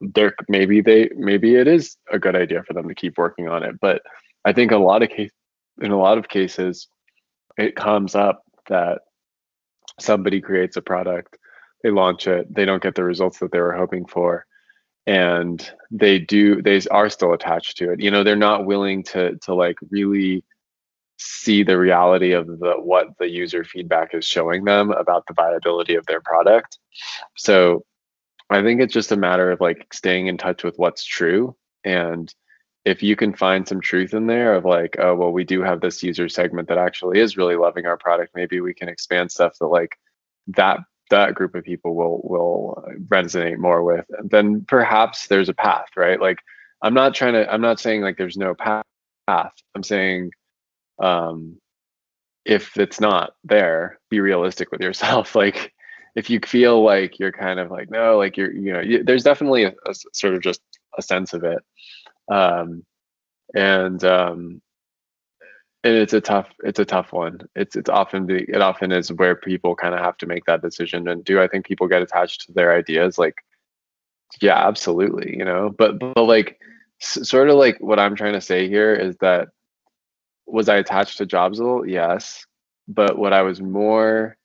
there 0.00 0.34
maybe 0.48 0.80
they 0.80 1.10
maybe 1.16 1.56
it 1.56 1.66
is 1.66 1.96
a 2.12 2.18
good 2.18 2.36
idea 2.36 2.62
for 2.62 2.72
them 2.72 2.88
to 2.88 2.94
keep 2.94 3.18
working 3.18 3.48
on 3.48 3.62
it. 3.62 3.80
But 3.80 4.02
I 4.44 4.52
think 4.52 4.70
a 4.70 4.76
lot 4.76 5.02
of 5.02 5.08
case 5.08 5.32
in 5.80 5.90
a 5.90 5.98
lot 5.98 6.18
of 6.18 6.28
cases 6.28 6.88
it 7.56 7.76
comes 7.76 8.14
up 8.14 8.42
that 8.68 9.00
somebody 9.98 10.40
creates 10.40 10.76
a 10.76 10.82
product, 10.82 11.36
they 11.82 11.90
launch 11.90 12.26
it, 12.26 12.52
they 12.54 12.64
don't 12.64 12.82
get 12.82 12.94
the 12.94 13.04
results 13.04 13.38
that 13.38 13.50
they 13.50 13.60
were 13.60 13.76
hoping 13.76 14.06
for, 14.06 14.46
and 15.06 15.70
they 15.90 16.18
do 16.18 16.62
they 16.62 16.80
are 16.90 17.10
still 17.10 17.32
attached 17.32 17.76
to 17.78 17.92
it. 17.92 18.00
You 18.00 18.10
know, 18.10 18.22
they're 18.22 18.36
not 18.36 18.66
willing 18.66 19.02
to 19.04 19.36
to 19.42 19.54
like 19.54 19.76
really 19.90 20.44
see 21.20 21.64
the 21.64 21.76
reality 21.76 22.32
of 22.32 22.46
the 22.46 22.74
what 22.78 23.08
the 23.18 23.28
user 23.28 23.64
feedback 23.64 24.14
is 24.14 24.24
showing 24.24 24.64
them 24.64 24.92
about 24.92 25.24
the 25.26 25.34
viability 25.34 25.96
of 25.96 26.06
their 26.06 26.20
product. 26.20 26.78
So 27.36 27.84
I 28.50 28.62
think 28.62 28.80
it's 28.80 28.94
just 28.94 29.12
a 29.12 29.16
matter 29.16 29.50
of 29.50 29.60
like 29.60 29.92
staying 29.92 30.26
in 30.26 30.38
touch 30.38 30.64
with 30.64 30.78
what's 30.78 31.04
true 31.04 31.56
and 31.84 32.32
if 32.84 33.02
you 33.02 33.16
can 33.16 33.34
find 33.34 33.68
some 33.68 33.80
truth 33.80 34.14
in 34.14 34.26
there 34.26 34.54
of 34.54 34.64
like, 34.64 34.96
oh, 34.98 35.14
well, 35.14 35.30
we 35.30 35.44
do 35.44 35.62
have 35.62 35.80
this 35.80 36.02
user 36.02 36.28
segment 36.28 36.68
that 36.68 36.78
actually 36.78 37.18
is 37.20 37.36
really 37.36 37.56
loving 37.56 37.84
our 37.86 37.98
product, 37.98 38.34
maybe 38.34 38.60
we 38.60 38.72
can 38.72 38.88
expand 38.88 39.30
stuff 39.30 39.58
that 39.60 39.66
like 39.66 39.98
that 40.48 40.80
that 41.10 41.34
group 41.34 41.54
of 41.54 41.64
people 41.64 41.94
will 41.94 42.20
will 42.24 42.84
resonate 43.08 43.58
more 43.58 43.82
with, 43.82 44.06
then 44.24 44.64
perhaps 44.66 45.26
there's 45.26 45.48
a 45.48 45.54
path, 45.54 45.88
right? 45.96 46.20
Like 46.20 46.38
I'm 46.82 46.94
not 46.94 47.14
trying 47.14 47.34
to 47.34 47.52
I'm 47.52 47.60
not 47.60 47.80
saying 47.80 48.02
like 48.02 48.16
there's 48.16 48.36
no 48.38 48.54
path. 48.54 48.84
I'm 49.28 49.82
saying 49.82 50.30
um 50.98 51.58
if 52.44 52.78
it's 52.78 53.00
not 53.00 53.32
there, 53.44 53.98
be 54.10 54.20
realistic 54.20 54.70
with 54.72 54.80
yourself. 54.80 55.34
like 55.34 55.74
if 56.18 56.28
you 56.30 56.40
feel 56.44 56.82
like 56.82 57.18
you're 57.18 57.32
kind 57.32 57.60
of 57.60 57.70
like 57.70 57.90
no, 57.90 58.18
like 58.18 58.36
you're 58.36 58.52
you 58.52 58.72
know, 58.72 58.80
you, 58.80 59.04
there's 59.04 59.24
definitely 59.24 59.64
a, 59.64 59.74
a 59.86 59.94
sort 60.12 60.34
of 60.34 60.42
just 60.42 60.60
a 60.98 61.02
sense 61.02 61.32
of 61.32 61.44
it 61.44 61.62
um, 62.28 62.84
and 63.54 64.02
um, 64.04 64.60
and 65.84 65.94
it's 65.94 66.12
a 66.12 66.20
tough 66.20 66.48
it's 66.64 66.78
a 66.78 66.84
tough 66.84 67.12
one. 67.12 67.40
It's 67.54 67.76
it's 67.76 67.90
often 67.90 68.26
the 68.26 68.44
it 68.48 68.60
often 68.60 68.92
is 68.92 69.12
where 69.12 69.36
people 69.36 69.74
kind 69.74 69.94
of 69.94 70.00
have 70.00 70.16
to 70.18 70.26
make 70.26 70.44
that 70.46 70.62
decision. 70.62 71.08
And 71.08 71.24
do 71.24 71.40
I 71.40 71.48
think 71.48 71.66
people 71.66 71.88
get 71.88 72.02
attached 72.02 72.46
to 72.46 72.52
their 72.52 72.76
ideas? 72.76 73.18
Like, 73.18 73.36
yeah, 74.40 74.66
absolutely. 74.66 75.36
You 75.36 75.44
know, 75.44 75.70
but 75.70 75.98
but 75.98 76.22
like 76.22 76.60
s- 77.00 77.28
sort 77.28 77.48
of 77.48 77.56
like 77.56 77.78
what 77.80 77.98
I'm 77.98 78.16
trying 78.16 78.34
to 78.34 78.40
say 78.40 78.68
here 78.68 78.94
is 78.94 79.16
that 79.18 79.48
was 80.46 80.68
I 80.68 80.76
attached 80.76 81.18
to 81.18 81.26
Jobzle? 81.26 81.88
Yes, 81.90 82.46
but 82.88 83.18
what 83.18 83.32
I 83.32 83.42
was 83.42 83.60
more 83.60 84.37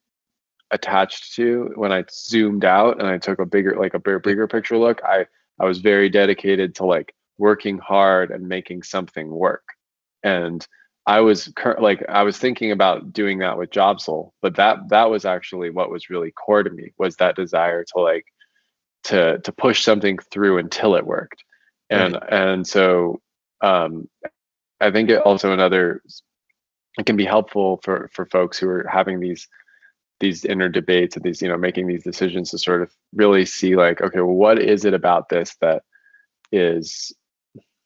attached 0.72 1.36
to 1.36 1.72
when 1.76 1.92
I 1.92 2.04
zoomed 2.12 2.66
out 2.66 3.00
and 3.00 3.08
I 3.08 3.18
took 3.18 3.40
a 3.40 3.46
bigger 3.46 3.76
like 3.80 3.94
a 3.94 4.00
bigger, 4.00 4.20
bigger 4.20 4.48
picture 4.48 4.78
look, 4.78 5.02
I 5.04 5.26
I 5.60 5.66
was 5.66 5.80
very 5.80 6.10
dedicated 6.10 6.76
to 6.76 6.86
like 6.86 7.14
working 7.38 7.78
hard 7.78 8.32
and 8.32 8.48
making 8.48 8.84
something 8.84 9.30
work. 9.30 9.64
And 10.24 10.66
I 11.06 11.20
was 11.20 11.52
like 11.80 12.04
I 12.08 12.24
was 12.24 12.38
thinking 12.38 12.72
about 12.72 13.12
doing 13.12 13.40
that 13.40 13.58
with 13.58 13.72
Jobzle, 13.72 14.32
but 14.42 14.56
that 14.56 14.90
that 14.90 15.10
was 15.10 15.26
actually 15.26 15.70
what 15.70 15.92
was 15.92 16.10
really 16.10 16.32
core 16.32 16.64
to 16.64 16.70
me 16.70 16.94
was 16.98 17.18
that 17.18 17.36
desire 17.36 17.84
to 17.84 18.00
like 18.02 18.26
to 19.06 19.40
to 19.40 19.52
push 19.52 19.84
something 19.84 20.18
through 20.18 20.58
until 20.60 20.96
it 20.96 21.06
worked. 21.06 21.44
And 21.90 22.14
right. 22.14 22.34
and 22.34 22.68
so 22.68 23.22
um 23.62 24.08
I 24.80 24.92
think 24.92 25.10
it 25.10 25.22
also 25.22 25.52
another 25.52 26.02
it 26.98 27.06
can 27.06 27.18
be 27.18 27.26
helpful 27.26 27.80
for 27.84 28.10
for 28.14 28.26
folks 28.26 28.58
who 28.58 28.70
are 28.70 28.88
having 28.90 29.20
these 29.20 29.48
these 30.24 30.46
inner 30.46 30.70
debates 30.70 31.18
and 31.18 31.26
these 31.26 31.42
you 31.42 31.50
know 31.50 31.58
making 31.58 31.86
these 31.86 32.04
decisions 32.04 32.52
to 32.52 32.58
sort 32.58 32.82
of 32.82 32.90
really 33.14 33.46
see 33.46 33.76
like 33.76 34.02
okay 34.02 34.22
well 34.22 34.34
what 34.34 34.58
is 34.58 34.86
it 34.86 34.94
about 34.94 35.28
this 35.28 35.56
that 35.60 35.84
is 36.52 37.14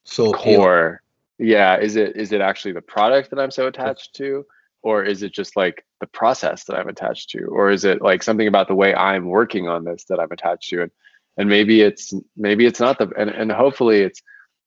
so 0.03 0.31
core? 0.31 1.01
Yeah 1.39 1.77
is 1.77 1.95
it 1.95 2.15
is 2.15 2.31
it 2.31 2.41
actually 2.41 2.73
the 2.73 2.81
product 2.81 3.31
that 3.31 3.39
i'm 3.39 3.51
so 3.51 3.67
attached 3.67 4.13
to 4.15 4.45
or 4.83 5.03
is 5.03 5.23
it 5.23 5.33
just 5.33 5.57
like 5.57 5.83
the 5.99 6.07
process 6.07 6.65
that 6.65 6.75
i'm 6.77 6.87
attached 6.87 7.31
to? 7.31 7.45
Or 7.45 7.71
is 7.71 7.83
it 7.83 8.01
like 8.01 8.21
something 8.21 8.47
about 8.47 8.67
the 8.67 8.75
way 8.75 8.93
i'm 8.93 9.25
working 9.25 9.67
on 9.67 9.83
this 9.83 10.05
that 10.05 10.19
i'm 10.19 10.31
attached 10.31 10.69
to? 10.69 10.83
And 10.83 10.91
and 11.37 11.49
maybe 11.49 11.81
it's 11.81 12.13
maybe 12.35 12.67
it's 12.67 12.79
not 12.79 12.99
the 12.99 13.09
and, 13.17 13.31
and 13.31 13.51
hopefully 13.51 14.01
it's 14.01 14.21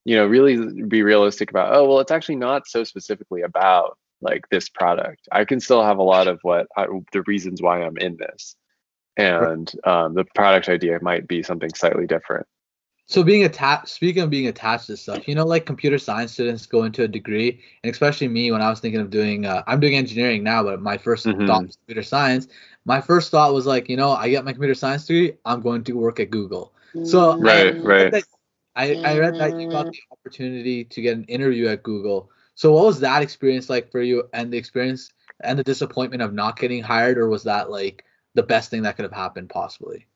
you 0.04 0.16
know 0.16 0.26
really 0.26 0.82
be 0.84 1.02
realistic 1.02 1.50
about 1.50 1.72
oh 1.74 1.88
well 1.88 2.00
it's 2.00 2.10
actually 2.10 2.36
not 2.36 2.66
so 2.66 2.82
specifically 2.82 3.42
about 3.42 3.96
like 4.20 4.48
this 4.50 4.68
product 4.68 5.28
i 5.32 5.44
can 5.44 5.60
still 5.60 5.82
have 5.82 5.98
a 5.98 6.02
lot 6.02 6.28
of 6.28 6.38
what 6.42 6.66
I, 6.76 6.86
the 7.12 7.22
reasons 7.22 7.62
why 7.62 7.82
i'm 7.82 7.96
in 7.98 8.16
this 8.16 8.56
and 9.16 9.70
um, 9.84 10.14
the 10.14 10.24
product 10.34 10.68
idea 10.68 10.98
might 11.02 11.26
be 11.28 11.42
something 11.42 11.70
slightly 11.74 12.06
different 12.06 12.46
so 13.10 13.24
being 13.24 13.42
attached, 13.42 13.88
speaking 13.88 14.22
of 14.22 14.30
being 14.30 14.46
attached 14.46 14.86
to 14.86 14.96
stuff, 14.96 15.26
you 15.26 15.34
know, 15.34 15.44
like 15.44 15.66
computer 15.66 15.98
science 15.98 16.30
students 16.30 16.64
go 16.64 16.84
into 16.84 17.02
a 17.02 17.08
degree, 17.08 17.60
and 17.82 17.90
especially 17.90 18.28
me 18.28 18.52
when 18.52 18.62
I 18.62 18.70
was 18.70 18.78
thinking 18.78 19.00
of 19.00 19.10
doing, 19.10 19.46
uh, 19.46 19.64
I'm 19.66 19.80
doing 19.80 19.96
engineering 19.96 20.44
now, 20.44 20.62
but 20.62 20.80
my 20.80 20.96
1st 20.96 21.34
mm-hmm. 21.34 21.46
thought 21.48 21.66
was 21.66 21.74
computer 21.74 22.04
science. 22.04 22.46
My 22.84 23.00
first 23.00 23.32
thought 23.32 23.52
was 23.52 23.66
like, 23.66 23.88
you 23.88 23.96
know, 23.96 24.12
I 24.12 24.30
get 24.30 24.44
my 24.44 24.52
computer 24.52 24.76
science 24.76 25.06
degree, 25.06 25.32
I'm 25.44 25.60
going 25.60 25.82
to 25.84 25.94
work 25.94 26.20
at 26.20 26.30
Google. 26.30 26.72
So 27.02 27.36
right, 27.36 27.74
I, 27.74 27.78
right. 27.80 28.24
I, 28.76 28.94
I 28.94 29.18
read 29.18 29.34
that 29.40 29.58
you 29.58 29.68
got 29.68 29.86
the 29.86 29.98
opportunity 30.12 30.84
to 30.84 31.02
get 31.02 31.16
an 31.16 31.24
interview 31.24 31.66
at 31.66 31.82
Google. 31.82 32.30
So 32.60 32.72
what 32.72 32.84
was 32.84 33.00
that 33.00 33.22
experience 33.22 33.70
like 33.70 33.90
for 33.90 34.02
you, 34.02 34.24
and 34.34 34.52
the 34.52 34.58
experience 34.58 35.08
and 35.42 35.58
the 35.58 35.64
disappointment 35.64 36.20
of 36.20 36.34
not 36.34 36.58
getting 36.58 36.82
hired, 36.82 37.16
or 37.16 37.26
was 37.26 37.44
that 37.44 37.70
like 37.70 38.04
the 38.34 38.42
best 38.42 38.68
thing 38.68 38.82
that 38.82 38.96
could 38.96 39.04
have 39.04 39.14
happened 39.14 39.48
possibly? 39.48 40.06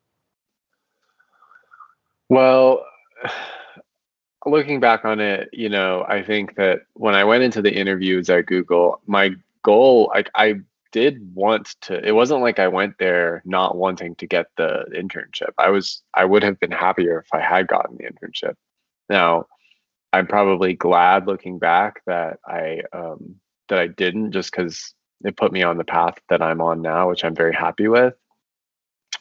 Well, 2.28 2.84
looking 4.44 4.78
back 4.78 5.06
on 5.06 5.20
it, 5.20 5.48
you 5.54 5.70
know, 5.70 6.04
I 6.06 6.22
think 6.22 6.56
that 6.56 6.80
when 6.92 7.14
I 7.14 7.24
went 7.24 7.44
into 7.44 7.62
the 7.62 7.72
interviews 7.72 8.28
at 8.28 8.44
Google, 8.44 9.00
my 9.06 9.30
goal, 9.62 10.12
I, 10.14 10.24
I 10.34 10.56
did 10.92 11.34
want 11.34 11.76
to, 11.80 12.06
it 12.06 12.12
wasn't 12.12 12.42
like 12.42 12.58
I 12.58 12.68
went 12.68 12.98
there 12.98 13.40
not 13.46 13.78
wanting 13.78 14.16
to 14.16 14.26
get 14.26 14.48
the 14.58 14.84
internship. 14.94 15.54
I 15.56 15.70
was, 15.70 16.02
I 16.12 16.26
would 16.26 16.42
have 16.42 16.60
been 16.60 16.72
happier 16.72 17.20
if 17.20 17.32
I 17.32 17.40
had 17.40 17.68
gotten 17.68 17.96
the 17.96 18.04
internship. 18.04 18.56
Now, 19.08 19.46
I'm 20.14 20.28
probably 20.28 20.74
glad 20.74 21.26
looking 21.26 21.58
back 21.58 22.02
that 22.06 22.38
I, 22.46 22.82
um, 22.92 23.34
that 23.68 23.80
I 23.80 23.88
didn't 23.88 24.30
just 24.30 24.52
because 24.52 24.94
it 25.24 25.36
put 25.36 25.52
me 25.52 25.64
on 25.64 25.76
the 25.76 25.84
path 25.84 26.14
that 26.28 26.40
I'm 26.40 26.60
on 26.60 26.82
now, 26.82 27.08
which 27.08 27.24
I'm 27.24 27.34
very 27.34 27.52
happy 27.52 27.88
with. 27.88 28.14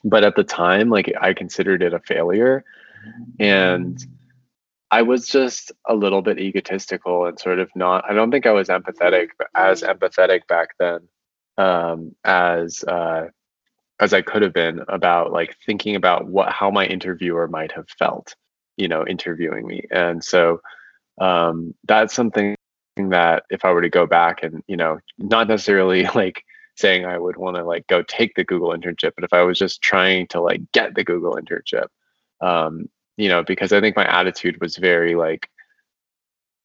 But 0.03 0.23
at 0.23 0.35
the 0.35 0.43
time, 0.43 0.91
like 0.91 1.11
I 1.19 1.33
considered 1.33 1.81
it 1.81 1.95
a 1.95 1.99
failure 1.99 2.63
and 3.39 3.97
I 4.91 5.01
was 5.01 5.27
just 5.27 5.71
a 5.87 5.95
little 5.95 6.21
bit 6.21 6.37
egotistical 6.37 7.25
and 7.25 7.39
sort 7.39 7.57
of 7.57 7.71
not, 7.75 8.05
I 8.07 8.13
don't 8.13 8.29
think 8.29 8.45
I 8.45 8.51
was 8.51 8.67
empathetic, 8.67 9.29
as 9.55 9.81
empathetic 9.81 10.45
back 10.45 10.75
then 10.77 10.99
um, 11.57 12.15
as, 12.23 12.83
uh, 12.83 13.29
as 13.99 14.13
I 14.13 14.21
could 14.21 14.43
have 14.43 14.53
been 14.53 14.83
about 14.89 15.31
like 15.31 15.57
thinking 15.65 15.95
about 15.95 16.27
what, 16.27 16.51
how 16.51 16.69
my 16.69 16.85
interviewer 16.85 17.47
might 17.47 17.71
have 17.71 17.89
felt, 17.97 18.35
you 18.77 18.87
know, 18.87 19.07
interviewing 19.07 19.65
me. 19.65 19.85
And 19.89 20.23
so 20.23 20.61
um, 21.19 21.73
that's 21.85 22.13
something 22.13 22.55
that 22.95 23.43
if 23.49 23.65
I 23.65 23.71
were 23.71 23.81
to 23.81 23.89
go 23.89 24.05
back 24.05 24.43
and, 24.43 24.63
you 24.67 24.77
know, 24.77 24.99
not 25.17 25.47
necessarily 25.47 26.05
like 26.15 26.43
saying 26.75 27.05
I 27.05 27.17
would 27.17 27.37
want 27.37 27.55
to 27.57 27.63
like 27.63 27.87
go 27.87 28.01
take 28.03 28.35
the 28.35 28.43
Google 28.43 28.69
internship, 28.69 29.11
but 29.15 29.23
if 29.23 29.33
I 29.33 29.41
was 29.43 29.59
just 29.59 29.81
trying 29.81 30.27
to 30.27 30.41
like 30.41 30.61
get 30.71 30.95
the 30.95 31.03
Google 31.03 31.35
internship, 31.35 31.87
um, 32.41 32.89
you 33.17 33.29
know, 33.29 33.43
because 33.43 33.71
I 33.73 33.79
think 33.79 33.95
my 33.95 34.05
attitude 34.05 34.59
was 34.59 34.77
very 34.77 35.15
like, 35.15 35.49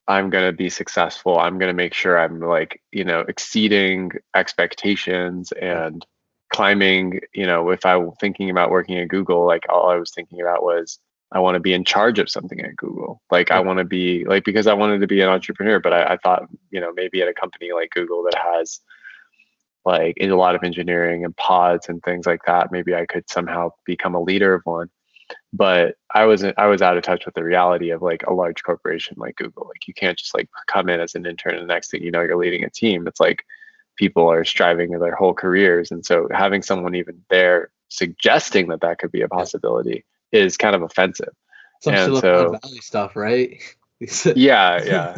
I'm 0.06 0.30
going 0.30 0.46
to 0.46 0.56
be 0.56 0.70
successful. 0.70 1.38
I'm 1.38 1.58
going 1.58 1.68
to 1.68 1.74
make 1.74 1.92
sure 1.92 2.18
I'm 2.18 2.40
like, 2.40 2.80
you 2.92 3.04
know, 3.04 3.20
exceeding 3.20 4.10
expectations 4.34 5.52
and 5.52 6.04
climbing, 6.50 7.20
you 7.34 7.44
know, 7.44 7.68
if 7.70 7.84
I 7.84 7.96
was 7.96 8.16
thinking 8.18 8.48
about 8.48 8.70
working 8.70 8.96
at 8.98 9.08
Google, 9.08 9.44
like 9.44 9.66
all 9.68 9.90
I 9.90 9.96
was 9.96 10.10
thinking 10.10 10.40
about 10.40 10.62
was 10.62 10.98
I 11.30 11.40
want 11.40 11.56
to 11.56 11.60
be 11.60 11.74
in 11.74 11.84
charge 11.84 12.18
of 12.18 12.30
something 12.30 12.60
at 12.60 12.76
Google. 12.76 13.20
Like 13.30 13.50
I 13.50 13.60
want 13.60 13.78
to 13.78 13.84
be 13.84 14.24
like, 14.24 14.44
because 14.44 14.66
I 14.66 14.74
wanted 14.74 15.00
to 15.00 15.06
be 15.06 15.20
an 15.20 15.28
entrepreneur, 15.28 15.78
but 15.78 15.92
I, 15.92 16.14
I 16.14 16.16
thought, 16.16 16.48
you 16.70 16.80
know, 16.80 16.92
maybe 16.92 17.20
at 17.20 17.28
a 17.28 17.34
company 17.34 17.72
like 17.72 17.90
Google 17.90 18.22
that 18.24 18.38
has 18.38 18.80
like 19.84 20.16
a 20.20 20.28
lot 20.28 20.54
of 20.54 20.64
engineering 20.64 21.24
and 21.24 21.36
pods 21.36 21.88
and 21.88 22.02
things 22.02 22.26
like 22.26 22.40
that, 22.46 22.72
maybe 22.72 22.94
I 22.94 23.06
could 23.06 23.28
somehow 23.28 23.70
become 23.84 24.14
a 24.14 24.22
leader 24.22 24.54
of 24.54 24.62
one 24.64 24.90
but 25.52 25.96
I 26.14 26.24
was 26.24 26.44
I 26.44 26.66
was 26.66 26.82
out 26.82 26.96
of 26.96 27.02
touch 27.02 27.26
with 27.26 27.34
the 27.34 27.44
reality 27.44 27.90
of 27.90 28.02
like 28.02 28.24
a 28.24 28.32
large 28.32 28.62
corporation 28.62 29.16
like 29.18 29.36
Google. 29.36 29.66
Like 29.68 29.86
you 29.86 29.94
can't 29.94 30.18
just 30.18 30.34
like 30.34 30.48
come 30.66 30.88
in 30.88 31.00
as 31.00 31.14
an 31.14 31.26
intern 31.26 31.54
and 31.54 31.62
the 31.62 31.72
next 31.72 31.90
thing 31.90 32.02
you 32.02 32.10
know 32.10 32.20
you're 32.20 32.36
leading 32.36 32.64
a 32.64 32.70
team. 32.70 33.06
It's 33.06 33.20
like 33.20 33.44
people 33.96 34.30
are 34.30 34.44
striving 34.44 34.90
their 34.90 35.14
whole 35.14 35.34
careers 35.34 35.90
and 35.90 36.04
so 36.04 36.28
having 36.32 36.62
someone 36.62 36.94
even 36.94 37.22
there 37.30 37.70
suggesting 37.88 38.68
that 38.68 38.80
that 38.80 38.98
could 38.98 39.10
be 39.10 39.22
a 39.22 39.28
possibility 39.28 40.04
is 40.32 40.56
kind 40.56 40.74
of 40.76 40.82
offensive 40.82 41.34
Some 41.80 41.94
And 41.94 42.04
Silicon 42.04 42.20
so- 42.22 42.58
Valley 42.62 42.78
stuff, 42.80 43.16
right? 43.16 43.60
yeah 44.36 44.82
yeah 44.84 45.16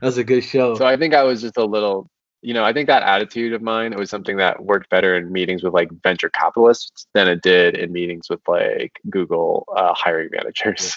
That's 0.00 0.16
a 0.16 0.24
good 0.24 0.42
show. 0.42 0.74
so 0.74 0.86
i 0.86 0.96
think 0.96 1.12
i 1.14 1.22
was 1.22 1.42
just 1.42 1.56
a 1.58 1.64
little 1.64 2.08
you 2.40 2.54
know 2.54 2.64
i 2.64 2.72
think 2.72 2.86
that 2.86 3.02
attitude 3.02 3.52
of 3.52 3.60
mine 3.60 3.92
it 3.92 3.98
was 3.98 4.08
something 4.08 4.38
that 4.38 4.64
worked 4.64 4.88
better 4.88 5.14
in 5.16 5.30
meetings 5.30 5.62
with 5.62 5.74
like 5.74 5.90
venture 6.02 6.30
capitalists 6.30 7.06
than 7.12 7.28
it 7.28 7.42
did 7.42 7.76
in 7.76 7.92
meetings 7.92 8.30
with 8.30 8.40
like 8.48 8.98
google 9.10 9.66
uh, 9.76 9.92
hiring 9.94 10.30
managers 10.32 10.96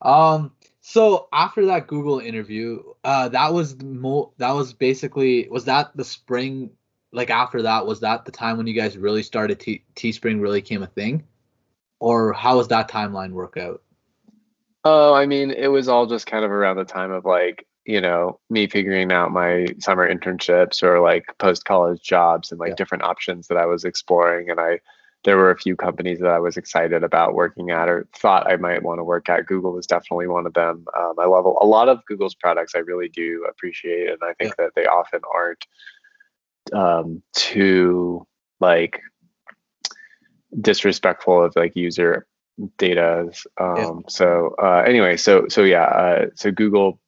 Um. 0.00 0.52
So 0.80 1.26
after 1.32 1.66
that 1.66 1.88
Google 1.88 2.20
interview, 2.20 2.82
uh, 3.02 3.28
that 3.30 3.52
was 3.52 3.76
mo. 3.82 4.32
That 4.38 4.52
was 4.52 4.72
basically 4.72 5.48
was 5.48 5.64
that 5.64 5.96
the 5.96 6.04
spring. 6.04 6.70
Like 7.12 7.30
after 7.30 7.62
that, 7.62 7.86
was 7.86 8.00
that 8.00 8.24
the 8.24 8.30
time 8.30 8.56
when 8.58 8.66
you 8.66 8.74
guys 8.74 8.96
really 8.98 9.22
started 9.22 9.58
T 9.58 9.82
Teespring 9.96 10.40
really 10.40 10.60
came 10.60 10.82
a 10.82 10.86
thing, 10.86 11.24
or 12.00 12.32
how 12.32 12.56
was 12.56 12.68
that 12.68 12.90
timeline 12.90 13.32
work 13.32 13.56
out? 13.56 13.82
Oh, 14.84 15.14
I 15.14 15.26
mean, 15.26 15.50
it 15.50 15.68
was 15.68 15.88
all 15.88 16.06
just 16.06 16.26
kind 16.26 16.44
of 16.44 16.50
around 16.50 16.76
the 16.76 16.84
time 16.84 17.10
of 17.10 17.24
like, 17.24 17.66
you 17.84 18.00
know, 18.00 18.38
me 18.50 18.66
figuring 18.66 19.10
out 19.12 19.32
my 19.32 19.66
summer 19.78 20.08
internships 20.12 20.82
or 20.82 21.00
like 21.00 21.26
post 21.38 21.64
college 21.64 22.02
jobs 22.02 22.50
and 22.50 22.60
like 22.60 22.70
Yeah. 22.70 22.74
different 22.76 23.04
options 23.04 23.48
that 23.48 23.58
I 23.58 23.66
was 23.66 23.84
exploring. 23.84 24.50
And 24.50 24.60
I, 24.60 24.80
there 25.24 25.36
were 25.36 25.50
a 25.50 25.58
few 25.58 25.74
companies 25.74 26.20
that 26.20 26.30
I 26.30 26.38
was 26.38 26.56
excited 26.56 27.02
about 27.02 27.34
working 27.34 27.70
at 27.70 27.88
or 27.88 28.06
thought 28.14 28.50
I 28.50 28.56
might 28.56 28.82
want 28.84 29.00
to 29.00 29.04
work 29.04 29.28
at. 29.28 29.46
Google 29.46 29.72
was 29.72 29.86
definitely 29.86 30.28
one 30.28 30.46
of 30.46 30.54
them. 30.54 30.84
Um, 30.96 31.14
I 31.18 31.26
love 31.26 31.46
a, 31.46 31.52
a 31.60 31.66
lot 31.66 31.88
of 31.88 32.04
Google's 32.06 32.36
products. 32.36 32.74
I 32.76 32.80
really 32.80 33.08
do 33.08 33.44
appreciate, 33.48 34.08
and 34.08 34.18
I 34.22 34.34
think 34.34 34.54
that 34.56 34.72
they 34.76 34.86
often 34.86 35.20
aren't 35.34 35.66
um, 36.72 37.22
too 37.32 38.24
like 38.60 39.00
disrespectful 40.60 41.44
of 41.44 41.54
like 41.56 41.76
user 41.76 42.26
data. 42.78 43.30
Um, 43.58 44.04
So 44.08 44.54
uh, 44.62 44.82
anyway, 44.86 45.16
so 45.16 45.48
so 45.48 45.62
yeah, 45.62 45.84
uh, 45.84 46.26
so 46.34 46.50
Google 46.50 47.00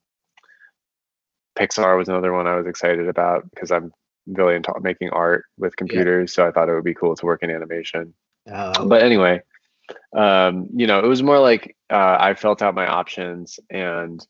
Pixar 1.59 1.97
was 1.99 2.09
another 2.09 2.33
one 2.33 2.47
I 2.47 2.57
was 2.57 2.67
excited 2.67 3.09
about 3.09 3.49
because 3.51 3.71
I'm 3.73 3.93
really 4.27 4.55
into 4.57 4.73
making 4.81 5.11
art 5.11 5.45
with 5.57 5.75
computers. 5.77 6.33
So 6.33 6.47
I 6.47 6.53
thought 6.53 6.69
it 6.69 6.75
would 6.75 6.85
be 6.85 6.95
cool 6.95 7.17
to 7.17 7.27
work 7.27 7.43
in 7.43 7.51
animation. 7.51 8.15
Uh, 8.51 8.85
But 8.87 9.03
anyway, 9.03 9.43
um, 10.15 10.69
you 10.75 10.87
know, 10.87 11.01
it 11.01 11.07
was 11.07 11.23
more 11.23 11.39
like 11.39 11.77
uh, 11.91 12.17
I 12.21 12.35
felt 12.35 12.63
out 12.63 12.75
my 12.75 12.87
options 12.87 13.59
and 13.71 14.25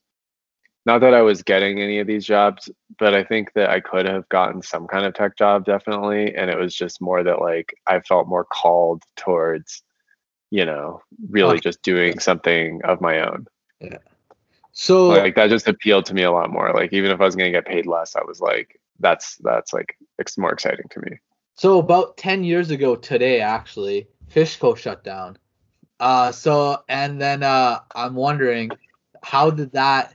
not 0.89 1.03
that 1.03 1.13
I 1.13 1.21
was 1.21 1.43
getting 1.43 1.83
any 1.83 1.99
of 1.99 2.07
these 2.07 2.25
jobs, 2.25 2.71
but 2.99 3.15
I 3.15 3.23
think 3.23 3.53
that 3.53 3.69
I 3.69 3.79
could 3.79 4.07
have 4.07 4.27
gotten 4.31 4.63
some 4.63 4.87
kind 4.87 5.05
of 5.05 5.13
tech 5.13 5.37
job 5.37 5.67
definitely. 5.67 6.35
And 6.35 6.51
it 6.51 6.59
was 6.59 6.75
just 6.75 7.03
more 7.03 7.23
that 7.23 7.43
like 7.43 7.75
I 7.87 8.01
felt 8.01 8.27
more 8.27 8.47
called 8.47 9.03
towards, 9.15 9.83
you 10.51 10.65
know, 10.65 11.03
really 11.29 11.57
Oh, 11.57 11.61
just 11.61 11.83
doing 11.83 12.19
something 12.19 12.81
of 12.85 13.03
my 13.03 13.21
own. 13.21 13.47
Yeah. 13.81 13.99
So 14.73 15.09
Like 15.09 15.35
that 15.35 15.51
just 15.51 15.69
appealed 15.69 16.07
to 16.07 16.15
me 16.15 16.23
a 16.23 16.33
lot 16.33 16.51
more. 16.51 16.73
Like 16.73 16.95
even 16.95 17.11
if 17.11 17.21
I 17.21 17.25
was 17.25 17.37
going 17.37 17.53
to 17.53 17.59
get 17.59 17.67
paid 17.67 17.85
less, 17.85 18.17
I 18.17 18.25
was 18.27 18.41
like, 18.41 18.81
that's 18.99 19.37
that's 19.43 19.75
like 19.75 19.95
it's 20.19 20.39
more 20.39 20.53
exciting 20.53 20.87
to 20.91 21.01
me. 21.01 21.19
So 21.55 21.79
about 21.81 22.17
10 22.17 22.45
years 22.45 22.71
ago 22.71 22.97
today, 22.97 23.43
actually, 23.43 24.09
Fishco 24.33 24.75
shut 24.75 25.05
down. 25.05 25.37
Uh, 26.01 26.33
so, 26.33 26.79
and 26.89 27.21
then 27.21 27.43
uh, 27.43 27.81
I'm 27.95 28.15
wondering, 28.15 28.71
how 29.23 29.51
did 29.51 29.73
that, 29.73 30.15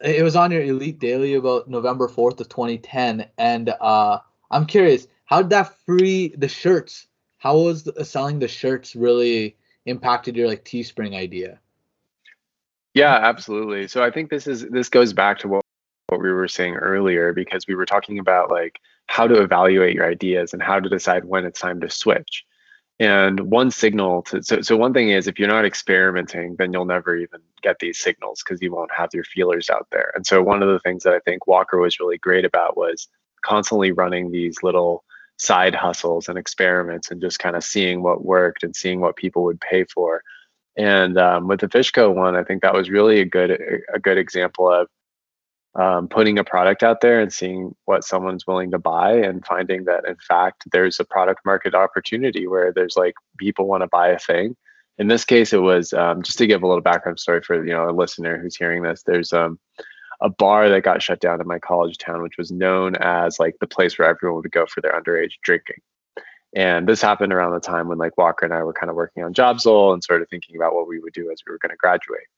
it 0.00 0.22
was 0.22 0.36
on 0.36 0.50
your 0.50 0.62
Elite 0.62 0.98
Daily 0.98 1.34
about 1.34 1.68
November 1.68 2.08
4th 2.08 2.40
of 2.40 2.48
2010. 2.48 3.26
And 3.38 3.74
uh, 3.80 4.18
I'm 4.50 4.66
curious, 4.66 5.06
how 5.24 5.42
did 5.42 5.50
that 5.50 5.76
free 5.84 6.34
the 6.36 6.48
shirts? 6.48 7.06
How 7.38 7.58
was 7.58 7.84
the, 7.84 8.04
selling 8.04 8.38
the 8.38 8.48
shirts 8.48 8.96
really 8.96 9.56
impacted 9.86 10.36
your 10.36 10.48
like 10.48 10.64
Teespring 10.64 11.14
idea? 11.14 11.60
Yeah, 12.94 13.14
absolutely. 13.14 13.88
So 13.88 14.02
I 14.02 14.10
think 14.10 14.30
this 14.30 14.46
is 14.46 14.66
this 14.68 14.88
goes 14.88 15.12
back 15.12 15.38
to 15.40 15.48
what 15.48 15.64
what 16.08 16.20
we 16.20 16.30
were 16.30 16.48
saying 16.48 16.76
earlier 16.76 17.32
because 17.32 17.66
we 17.66 17.74
were 17.74 17.86
talking 17.86 18.18
about 18.18 18.50
like 18.50 18.80
how 19.06 19.26
to 19.26 19.42
evaluate 19.42 19.94
your 19.94 20.08
ideas 20.08 20.52
and 20.52 20.62
how 20.62 20.78
to 20.78 20.88
decide 20.88 21.24
when 21.24 21.44
it's 21.44 21.60
time 21.60 21.80
to 21.80 21.90
switch. 21.90 22.44
And 23.00 23.40
one 23.50 23.72
signal 23.72 24.22
to 24.22 24.42
so 24.42 24.60
so 24.62 24.76
one 24.76 24.92
thing 24.92 25.10
is 25.10 25.26
if 25.26 25.38
you're 25.38 25.48
not 25.48 25.64
experimenting, 25.64 26.54
then 26.56 26.72
you'll 26.72 26.84
never 26.84 27.16
even 27.16 27.40
get 27.60 27.80
these 27.80 27.98
signals 27.98 28.42
because 28.42 28.62
you 28.62 28.72
won't 28.72 28.92
have 28.92 29.10
your 29.12 29.24
feelers 29.24 29.68
out 29.68 29.88
there. 29.90 30.12
And 30.14 30.24
so 30.24 30.42
one 30.42 30.62
of 30.62 30.68
the 30.68 30.78
things 30.78 31.02
that 31.02 31.12
I 31.12 31.18
think 31.20 31.46
Walker 31.48 31.78
was 31.78 31.98
really 31.98 32.18
great 32.18 32.44
about 32.44 32.76
was 32.76 33.08
constantly 33.44 33.90
running 33.90 34.30
these 34.30 34.62
little 34.62 35.04
side 35.38 35.74
hustles 35.74 36.28
and 36.28 36.38
experiments 36.38 37.10
and 37.10 37.20
just 37.20 37.40
kind 37.40 37.56
of 37.56 37.64
seeing 37.64 38.02
what 38.02 38.24
worked 38.24 38.62
and 38.62 38.76
seeing 38.76 39.00
what 39.00 39.16
people 39.16 39.42
would 39.42 39.60
pay 39.60 39.84
for. 39.84 40.22
And 40.76 41.18
um, 41.18 41.48
with 41.48 41.60
the 41.60 41.68
Fishco 41.68 42.14
one, 42.14 42.36
I 42.36 42.44
think 42.44 42.62
that 42.62 42.74
was 42.74 42.90
really 42.90 43.20
a 43.20 43.24
good 43.24 43.50
a 43.92 43.98
good 43.98 44.18
example 44.18 44.70
of 44.70 44.88
um, 45.76 46.08
putting 46.08 46.38
a 46.38 46.44
product 46.44 46.82
out 46.82 47.00
there 47.00 47.20
and 47.20 47.32
seeing 47.32 47.74
what 47.84 48.04
someone's 48.04 48.46
willing 48.46 48.70
to 48.70 48.78
buy 48.78 49.12
and 49.12 49.44
finding 49.44 49.84
that 49.84 50.06
in 50.06 50.16
fact 50.16 50.64
there's 50.70 51.00
a 51.00 51.04
product 51.04 51.40
market 51.44 51.74
opportunity 51.74 52.46
where 52.46 52.72
there's 52.72 52.96
like 52.96 53.14
people 53.38 53.66
want 53.66 53.82
to 53.82 53.88
buy 53.88 54.08
a 54.08 54.18
thing. 54.18 54.56
In 54.98 55.08
this 55.08 55.24
case, 55.24 55.52
it 55.52 55.58
was 55.58 55.92
um, 55.92 56.22
just 56.22 56.38
to 56.38 56.46
give 56.46 56.62
a 56.62 56.66
little 56.68 56.80
background 56.80 57.18
story 57.18 57.42
for 57.42 57.64
you 57.64 57.72
know 57.72 57.88
a 57.88 57.90
listener 57.90 58.38
who's 58.38 58.56
hearing 58.56 58.82
this. 58.82 59.02
There's 59.02 59.32
um, 59.32 59.58
a 60.20 60.30
bar 60.30 60.68
that 60.68 60.84
got 60.84 61.02
shut 61.02 61.20
down 61.20 61.40
in 61.40 61.48
my 61.48 61.58
college 61.58 61.98
town, 61.98 62.22
which 62.22 62.38
was 62.38 62.52
known 62.52 62.94
as 62.96 63.40
like 63.40 63.56
the 63.60 63.66
place 63.66 63.98
where 63.98 64.08
everyone 64.08 64.42
would 64.42 64.52
go 64.52 64.66
for 64.66 64.80
their 64.80 64.98
underage 64.98 65.32
drinking. 65.42 65.78
And 66.54 66.86
this 66.88 67.02
happened 67.02 67.32
around 67.32 67.52
the 67.52 67.60
time 67.60 67.88
when 67.88 67.98
like 67.98 68.16
Walker 68.16 68.44
and 68.44 68.54
I 68.54 68.62
were 68.62 68.72
kind 68.72 68.88
of 68.88 68.94
working 68.94 69.24
on 69.24 69.34
Jobzle 69.34 69.92
and 69.92 70.04
sort 70.04 70.22
of 70.22 70.28
thinking 70.28 70.54
about 70.54 70.74
what 70.74 70.86
we 70.86 71.00
would 71.00 71.12
do 71.12 71.30
as 71.32 71.42
we 71.44 71.50
were 71.50 71.58
going 71.58 71.70
to 71.70 71.76
graduate. 71.76 72.28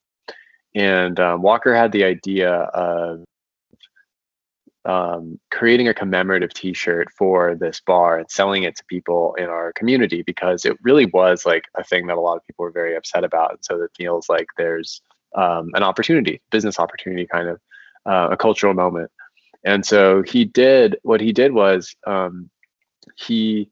And 0.76 1.18
um, 1.18 1.40
Walker 1.40 1.74
had 1.74 1.90
the 1.90 2.04
idea 2.04 2.52
of 2.52 3.24
um, 4.84 5.40
creating 5.50 5.88
a 5.88 5.94
commemorative 5.94 6.52
T-shirt 6.52 7.08
for 7.10 7.56
this 7.56 7.80
bar 7.80 8.18
and 8.18 8.30
selling 8.30 8.62
it 8.62 8.76
to 8.76 8.84
people 8.84 9.34
in 9.36 9.46
our 9.46 9.72
community 9.72 10.22
because 10.22 10.66
it 10.66 10.76
really 10.82 11.06
was 11.06 11.46
like 11.46 11.64
a 11.76 11.82
thing 11.82 12.06
that 12.06 12.18
a 12.18 12.20
lot 12.20 12.36
of 12.36 12.46
people 12.46 12.64
were 12.64 12.70
very 12.70 12.94
upset 12.94 13.24
about. 13.24 13.52
And 13.52 13.58
so 13.62 13.82
it 13.82 13.90
feels 13.96 14.28
like 14.28 14.46
there's 14.58 15.00
um, 15.34 15.70
an 15.74 15.82
opportunity, 15.82 16.42
business 16.50 16.78
opportunity, 16.78 17.26
kind 17.26 17.48
of 17.48 17.60
uh, 18.04 18.28
a 18.32 18.36
cultural 18.36 18.74
moment. 18.74 19.10
And 19.64 19.84
so 19.84 20.22
he 20.22 20.44
did 20.44 20.98
what 21.02 21.22
he 21.22 21.32
did 21.32 21.52
was 21.52 21.96
um, 22.06 22.50
he 23.16 23.70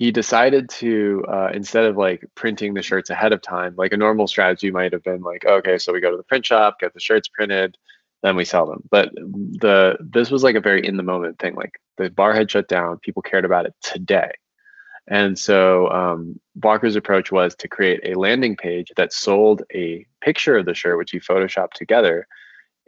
he 0.00 0.10
decided 0.10 0.70
to 0.70 1.22
uh, 1.28 1.50
instead 1.52 1.84
of 1.84 1.94
like 1.94 2.24
printing 2.34 2.72
the 2.72 2.80
shirts 2.80 3.10
ahead 3.10 3.34
of 3.34 3.42
time, 3.42 3.74
like 3.76 3.92
a 3.92 3.98
normal 3.98 4.26
strategy 4.26 4.70
might 4.70 4.94
have 4.94 5.02
been 5.02 5.20
like, 5.20 5.44
okay, 5.44 5.76
so 5.76 5.92
we 5.92 6.00
go 6.00 6.10
to 6.10 6.16
the 6.16 6.22
print 6.22 6.46
shop, 6.46 6.80
get 6.80 6.94
the 6.94 7.00
shirts 7.00 7.28
printed, 7.28 7.76
then 8.22 8.34
we 8.34 8.46
sell 8.46 8.64
them. 8.64 8.82
But 8.90 9.10
the 9.14 9.98
this 10.00 10.30
was 10.30 10.42
like 10.42 10.54
a 10.54 10.60
very 10.60 10.86
in 10.86 10.96
the 10.96 11.02
moment 11.02 11.38
thing. 11.38 11.54
Like 11.54 11.78
the 11.98 12.08
bar 12.08 12.32
had 12.32 12.50
shut 12.50 12.66
down, 12.66 12.98
people 13.00 13.20
cared 13.20 13.44
about 13.44 13.66
it 13.66 13.74
today. 13.82 14.30
And 15.06 15.38
so 15.38 15.90
um, 15.90 16.40
Walker's 16.62 16.96
approach 16.96 17.30
was 17.30 17.54
to 17.56 17.68
create 17.68 18.00
a 18.02 18.18
landing 18.18 18.56
page 18.56 18.90
that 18.96 19.12
sold 19.12 19.64
a 19.74 20.06
picture 20.22 20.56
of 20.56 20.64
the 20.64 20.72
shirt, 20.72 20.96
which 20.96 21.10
he 21.10 21.20
photoshopped 21.20 21.74
together, 21.74 22.26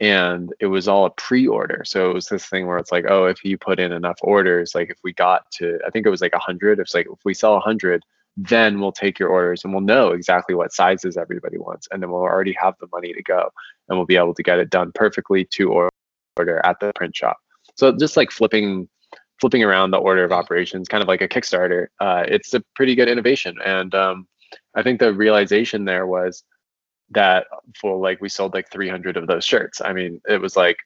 and 0.02 0.52
it 0.58 0.66
was 0.66 0.88
all 0.88 1.06
a 1.06 1.10
pre-order. 1.10 1.84
So 1.86 2.10
it 2.10 2.14
was 2.14 2.26
this 2.26 2.46
thing 2.46 2.66
where 2.66 2.76
it's 2.76 2.90
like, 2.90 3.04
oh, 3.08 3.26
if 3.26 3.44
you 3.44 3.56
put 3.56 3.78
in 3.78 3.92
enough 3.92 4.18
orders, 4.20 4.74
like 4.74 4.90
if 4.90 4.98
we 5.04 5.12
got 5.12 5.48
to, 5.52 5.78
I 5.86 5.90
think 5.90 6.04
it 6.04 6.10
was 6.10 6.20
like 6.20 6.34
a 6.34 6.40
hundred. 6.40 6.80
It's 6.80 6.92
like 6.92 7.06
if 7.06 7.20
we 7.24 7.32
sell 7.32 7.54
a 7.54 7.60
hundred, 7.60 8.02
then 8.36 8.80
we'll 8.80 8.90
take 8.90 9.20
your 9.20 9.28
orders 9.28 9.62
and 9.62 9.72
we'll 9.72 9.80
know 9.82 10.10
exactly 10.10 10.56
what 10.56 10.72
sizes 10.72 11.16
everybody 11.16 11.56
wants, 11.56 11.86
and 11.92 12.02
then 12.02 12.10
we'll 12.10 12.22
already 12.22 12.52
have 12.54 12.74
the 12.80 12.88
money 12.92 13.12
to 13.12 13.22
go, 13.22 13.48
and 13.88 13.96
we'll 13.96 14.06
be 14.06 14.16
able 14.16 14.34
to 14.34 14.42
get 14.42 14.58
it 14.58 14.70
done 14.70 14.90
perfectly 14.92 15.44
to 15.52 15.70
order 15.70 16.60
at 16.64 16.80
the 16.80 16.90
print 16.96 17.14
shop. 17.14 17.36
So 17.76 17.96
just 17.96 18.16
like 18.16 18.32
flipping 18.32 18.88
flipping 19.40 19.62
around 19.62 19.92
the 19.92 19.98
order 19.98 20.24
of 20.24 20.32
operations, 20.32 20.88
kind 20.88 21.02
of 21.02 21.08
like 21.08 21.20
a 21.20 21.28
Kickstarter. 21.28 21.88
Uh, 22.00 22.24
it's 22.26 22.54
a 22.54 22.62
pretty 22.74 22.96
good 22.96 23.08
innovation, 23.08 23.56
and 23.64 23.94
um, 23.94 24.26
I 24.74 24.82
think 24.82 24.98
the 24.98 25.14
realization 25.14 25.84
there 25.84 26.08
was 26.08 26.42
that 27.14 27.46
for 27.80 27.96
like 27.96 28.20
we 28.20 28.28
sold 28.28 28.54
like 28.54 28.70
300 28.70 29.16
of 29.16 29.26
those 29.26 29.44
shirts. 29.44 29.80
I 29.84 29.92
mean, 29.92 30.20
it 30.28 30.40
was 30.40 30.56
like 30.56 30.78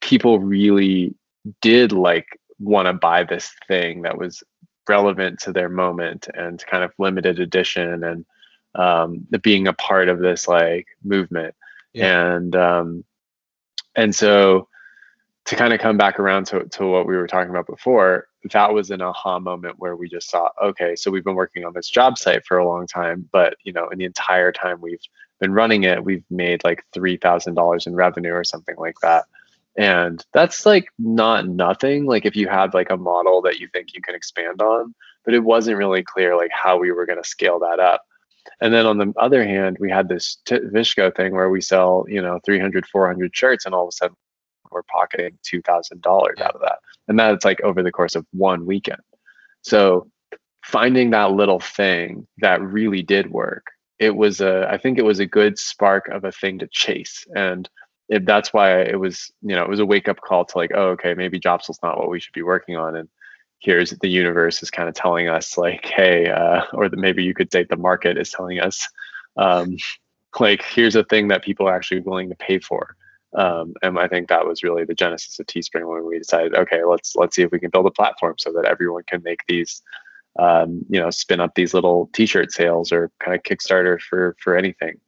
people 0.00 0.38
really 0.38 1.14
did 1.60 1.92
like 1.92 2.26
want 2.58 2.86
to 2.86 2.92
buy 2.92 3.24
this 3.24 3.52
thing 3.68 4.02
that 4.02 4.16
was 4.16 4.42
relevant 4.88 5.40
to 5.40 5.52
their 5.52 5.68
moment 5.68 6.28
and 6.34 6.64
kind 6.66 6.84
of 6.84 6.92
limited 6.98 7.40
edition 7.40 8.04
and 8.04 8.26
um, 8.74 9.26
being 9.42 9.68
a 9.68 9.72
part 9.72 10.08
of 10.08 10.18
this 10.18 10.48
like 10.48 10.86
movement. 11.02 11.54
Yeah. 11.92 12.34
And 12.34 12.56
um, 12.56 13.04
and 13.94 14.14
so 14.14 14.68
to 15.46 15.56
kind 15.56 15.72
of 15.74 15.80
come 15.80 15.98
back 15.98 16.18
around 16.18 16.46
to, 16.46 16.64
to 16.64 16.86
what 16.86 17.06
we 17.06 17.16
were 17.16 17.26
talking 17.26 17.50
about 17.50 17.66
before, 17.66 18.28
that 18.50 18.72
was 18.72 18.90
an 18.90 19.02
aha 19.02 19.38
moment 19.38 19.78
where 19.78 19.94
we 19.94 20.08
just 20.08 20.30
saw, 20.30 20.48
okay, 20.62 20.96
so 20.96 21.10
we've 21.10 21.24
been 21.24 21.34
working 21.34 21.64
on 21.64 21.74
this 21.74 21.88
job 21.88 22.16
site 22.16 22.44
for 22.46 22.58
a 22.58 22.66
long 22.66 22.86
time, 22.86 23.28
but 23.30 23.56
you 23.62 23.72
know, 23.72 23.88
in 23.90 23.98
the 23.98 24.06
entire 24.06 24.52
time 24.52 24.80
we've 24.80 25.00
been 25.40 25.52
running 25.52 25.84
it, 25.84 26.04
we've 26.04 26.24
made 26.30 26.64
like 26.64 26.84
three 26.92 27.16
thousand 27.16 27.54
dollars 27.54 27.86
in 27.86 27.94
revenue 27.94 28.32
or 28.32 28.44
something 28.44 28.76
like 28.76 28.96
that. 29.02 29.24
And 29.76 30.24
that's 30.32 30.64
like 30.64 30.88
not 30.98 31.48
nothing. 31.48 32.06
Like 32.06 32.26
if 32.26 32.36
you 32.36 32.48
had 32.48 32.74
like 32.74 32.90
a 32.90 32.96
model 32.96 33.42
that 33.42 33.58
you 33.58 33.68
think 33.72 33.88
you 33.94 34.00
can 34.00 34.14
expand 34.14 34.62
on, 34.62 34.94
but 35.24 35.34
it 35.34 35.42
wasn't 35.42 35.78
really 35.78 36.02
clear 36.02 36.36
like 36.36 36.52
how 36.52 36.78
we 36.78 36.92
were 36.92 37.06
going 37.06 37.22
to 37.22 37.28
scale 37.28 37.58
that 37.60 37.80
up. 37.80 38.02
And 38.60 38.72
then 38.72 38.86
on 38.86 38.98
the 38.98 39.12
other 39.18 39.44
hand, 39.44 39.78
we 39.80 39.90
had 39.90 40.08
this 40.08 40.38
t- 40.44 40.56
Fishco 40.56 41.14
thing 41.14 41.32
where 41.32 41.50
we 41.50 41.60
sell, 41.60 42.04
you 42.08 42.22
know, 42.22 42.38
300, 42.44 42.86
400 42.86 43.34
shirts, 43.34 43.66
and 43.66 43.74
all 43.74 43.84
of 43.84 43.88
a 43.88 43.92
sudden 43.92 44.16
we're 44.70 44.82
pocketing 44.84 45.38
$2,000 45.44 46.40
out 46.40 46.54
of 46.54 46.60
that. 46.60 46.78
And 47.08 47.18
that's 47.18 47.44
like 47.44 47.60
over 47.62 47.82
the 47.82 47.92
course 47.92 48.14
of 48.14 48.26
one 48.32 48.66
weekend. 48.66 49.00
So 49.62 50.08
finding 50.62 51.10
that 51.10 51.32
little 51.32 51.60
thing 51.60 52.26
that 52.38 52.60
really 52.60 53.02
did 53.02 53.30
work, 53.30 53.66
it 54.04 54.14
was 54.14 54.40
a, 54.40 54.68
I 54.70 54.76
think 54.78 54.98
it 54.98 55.04
was 55.04 55.20
a 55.20 55.26
good 55.26 55.58
spark 55.58 56.08
of 56.08 56.24
a 56.24 56.32
thing 56.32 56.58
to 56.58 56.68
chase. 56.68 57.26
And 57.34 57.68
that's 58.08 58.52
why 58.52 58.82
it 58.82 59.00
was, 59.00 59.32
you 59.40 59.54
know, 59.56 59.62
it 59.62 59.68
was 59.68 59.80
a 59.80 59.86
wake 59.86 60.08
up 60.08 60.20
call 60.20 60.44
to 60.44 60.58
like, 60.58 60.72
oh, 60.74 60.88
okay, 60.90 61.14
maybe 61.14 61.40
Dropsell's 61.40 61.82
not 61.82 61.98
what 61.98 62.10
we 62.10 62.20
should 62.20 62.34
be 62.34 62.42
working 62.42 62.76
on. 62.76 62.96
And 62.96 63.08
here's 63.60 63.90
the 63.90 64.08
universe 64.08 64.62
is 64.62 64.70
kind 64.70 64.88
of 64.88 64.94
telling 64.94 65.28
us 65.28 65.56
like, 65.56 65.86
hey, 65.86 66.28
uh, 66.28 66.62
or 66.74 66.88
the, 66.90 66.98
maybe 66.98 67.24
you 67.24 67.34
could 67.34 67.50
say 67.50 67.64
the 67.64 67.76
market 67.76 68.18
is 68.18 68.30
telling 68.30 68.60
us, 68.60 68.86
um, 69.36 69.76
like, 70.38 70.62
here's 70.62 70.96
a 70.96 71.04
thing 71.04 71.28
that 71.28 71.44
people 71.44 71.66
are 71.66 71.74
actually 71.74 72.00
willing 72.00 72.28
to 72.28 72.36
pay 72.36 72.58
for. 72.58 72.96
Um, 73.34 73.74
and 73.82 73.98
I 73.98 74.06
think 74.06 74.28
that 74.28 74.46
was 74.46 74.62
really 74.62 74.84
the 74.84 74.94
genesis 74.94 75.38
of 75.40 75.46
Teespring 75.46 75.88
when 75.88 76.06
we 76.06 76.18
decided, 76.18 76.54
okay, 76.54 76.84
let's 76.84 77.16
let's 77.16 77.34
see 77.34 77.42
if 77.42 77.50
we 77.50 77.58
can 77.58 77.70
build 77.70 77.86
a 77.86 77.90
platform 77.90 78.34
so 78.38 78.52
that 78.52 78.64
everyone 78.64 79.04
can 79.06 79.22
make 79.24 79.40
these, 79.48 79.82
um, 80.38 80.84
you 80.88 81.00
know, 81.00 81.10
spin 81.10 81.40
up 81.40 81.54
these 81.54 81.74
little 81.74 82.10
T-shirt 82.12 82.52
sales 82.52 82.92
or 82.92 83.10
kind 83.20 83.36
of 83.36 83.42
Kickstarter 83.42 84.00
for 84.00 84.36
for 84.40 84.56
anything. 84.56 85.00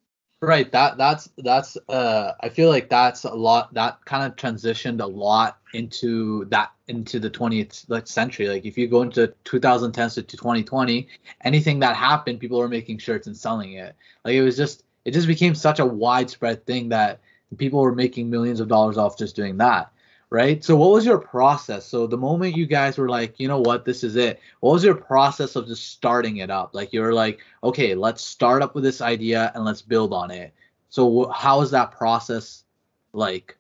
Right. 0.42 0.70
That 0.70 0.98
that's 0.98 1.30
that's 1.38 1.78
uh 1.88 2.32
I 2.40 2.50
feel 2.50 2.68
like 2.68 2.90
that's 2.90 3.24
a 3.24 3.34
lot 3.34 3.72
that 3.72 4.04
kind 4.04 4.22
of 4.22 4.36
transitioned 4.36 5.00
a 5.00 5.06
lot 5.06 5.58
into 5.72 6.44
that 6.46 6.72
into 6.88 7.18
the 7.18 7.30
20th 7.30 8.06
century. 8.06 8.46
Like 8.48 8.66
if 8.66 8.76
you 8.76 8.86
go 8.86 9.02
into 9.02 9.32
2010s 9.44 10.14
to 10.14 10.22
2020, 10.22 11.08
anything 11.42 11.78
that 11.80 11.96
happened, 11.96 12.38
people 12.38 12.58
were 12.58 12.68
making 12.68 12.98
shirts 12.98 13.26
and 13.26 13.36
selling 13.36 13.72
it. 13.72 13.96
Like 14.24 14.34
it 14.34 14.42
was 14.42 14.56
just 14.56 14.84
it 15.06 15.12
just 15.12 15.26
became 15.26 15.54
such 15.54 15.78
a 15.78 15.86
widespread 15.86 16.66
thing 16.66 16.90
that 16.90 17.20
people 17.56 17.80
were 17.80 17.94
making 17.94 18.28
millions 18.28 18.60
of 18.60 18.68
dollars 18.68 18.98
off 18.98 19.16
just 19.16 19.36
doing 19.36 19.56
that 19.56 19.90
right? 20.30 20.64
So 20.64 20.76
what 20.76 20.90
was 20.90 21.06
your 21.06 21.18
process? 21.18 21.86
So 21.86 22.06
the 22.06 22.16
moment 22.16 22.56
you 22.56 22.66
guys 22.66 22.98
were 22.98 23.08
like, 23.08 23.38
you 23.38 23.48
know 23.48 23.60
what, 23.60 23.84
this 23.84 24.02
is 24.02 24.16
it. 24.16 24.40
What 24.60 24.72
was 24.72 24.84
your 24.84 24.94
process 24.94 25.56
of 25.56 25.66
just 25.66 25.92
starting 25.92 26.38
it 26.38 26.50
up? 26.50 26.74
Like 26.74 26.92
you 26.92 27.00
were 27.00 27.14
like, 27.14 27.40
okay, 27.62 27.94
let's 27.94 28.22
start 28.22 28.62
up 28.62 28.74
with 28.74 28.84
this 28.84 29.00
idea 29.00 29.52
and 29.54 29.64
let's 29.64 29.82
build 29.82 30.12
on 30.12 30.30
it. 30.30 30.52
So 30.88 31.28
how 31.28 31.60
is 31.62 31.70
that 31.70 31.92
process 31.92 32.64
like? 33.12 33.56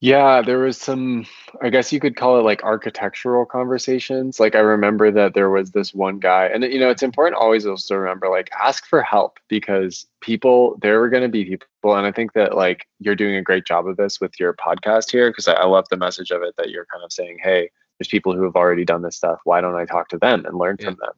Yeah, 0.00 0.42
there 0.42 0.58
was 0.58 0.76
some, 0.76 1.24
I 1.62 1.70
guess 1.70 1.90
you 1.90 2.00
could 2.00 2.16
call 2.16 2.38
it 2.38 2.42
like 2.42 2.62
architectural 2.62 3.46
conversations. 3.46 4.38
Like 4.38 4.54
I 4.54 4.58
remember 4.58 5.10
that 5.10 5.32
there 5.32 5.48
was 5.48 5.70
this 5.70 5.94
one 5.94 6.18
guy, 6.18 6.46
and 6.46 6.64
you 6.64 6.78
know, 6.78 6.90
it's 6.90 7.02
important 7.02 7.40
always 7.40 7.64
also 7.64 7.94
to 7.94 8.00
remember 8.00 8.28
like 8.28 8.50
ask 8.52 8.86
for 8.86 9.00
help 9.00 9.38
because 9.48 10.06
people, 10.20 10.76
there 10.82 11.00
were 11.00 11.08
going 11.08 11.22
to 11.22 11.30
be 11.30 11.46
people, 11.46 11.94
and 11.96 12.06
I 12.06 12.12
think 12.12 12.34
that 12.34 12.54
like 12.54 12.86
you're 13.00 13.14
doing 13.14 13.36
a 13.36 13.42
great 13.42 13.64
job 13.64 13.86
of 13.86 13.96
this 13.96 14.20
with 14.20 14.38
your 14.38 14.52
podcast 14.52 15.10
here 15.10 15.30
because 15.30 15.48
I, 15.48 15.54
I 15.54 15.64
love 15.64 15.86
the 15.88 15.96
message 15.96 16.30
of 16.30 16.42
it 16.42 16.54
that 16.58 16.68
you're 16.68 16.86
kind 16.92 17.02
of 17.02 17.10
saying, 17.10 17.38
hey, 17.42 17.70
there's 17.98 18.08
people 18.08 18.34
who 18.34 18.44
have 18.44 18.56
already 18.56 18.84
done 18.84 19.00
this 19.00 19.16
stuff. 19.16 19.40
Why 19.44 19.62
don't 19.62 19.76
I 19.76 19.86
talk 19.86 20.08
to 20.10 20.18
them 20.18 20.44
and 20.44 20.58
learn 20.58 20.76
yeah. 20.78 20.86
from 20.86 20.98
them? 21.00 21.12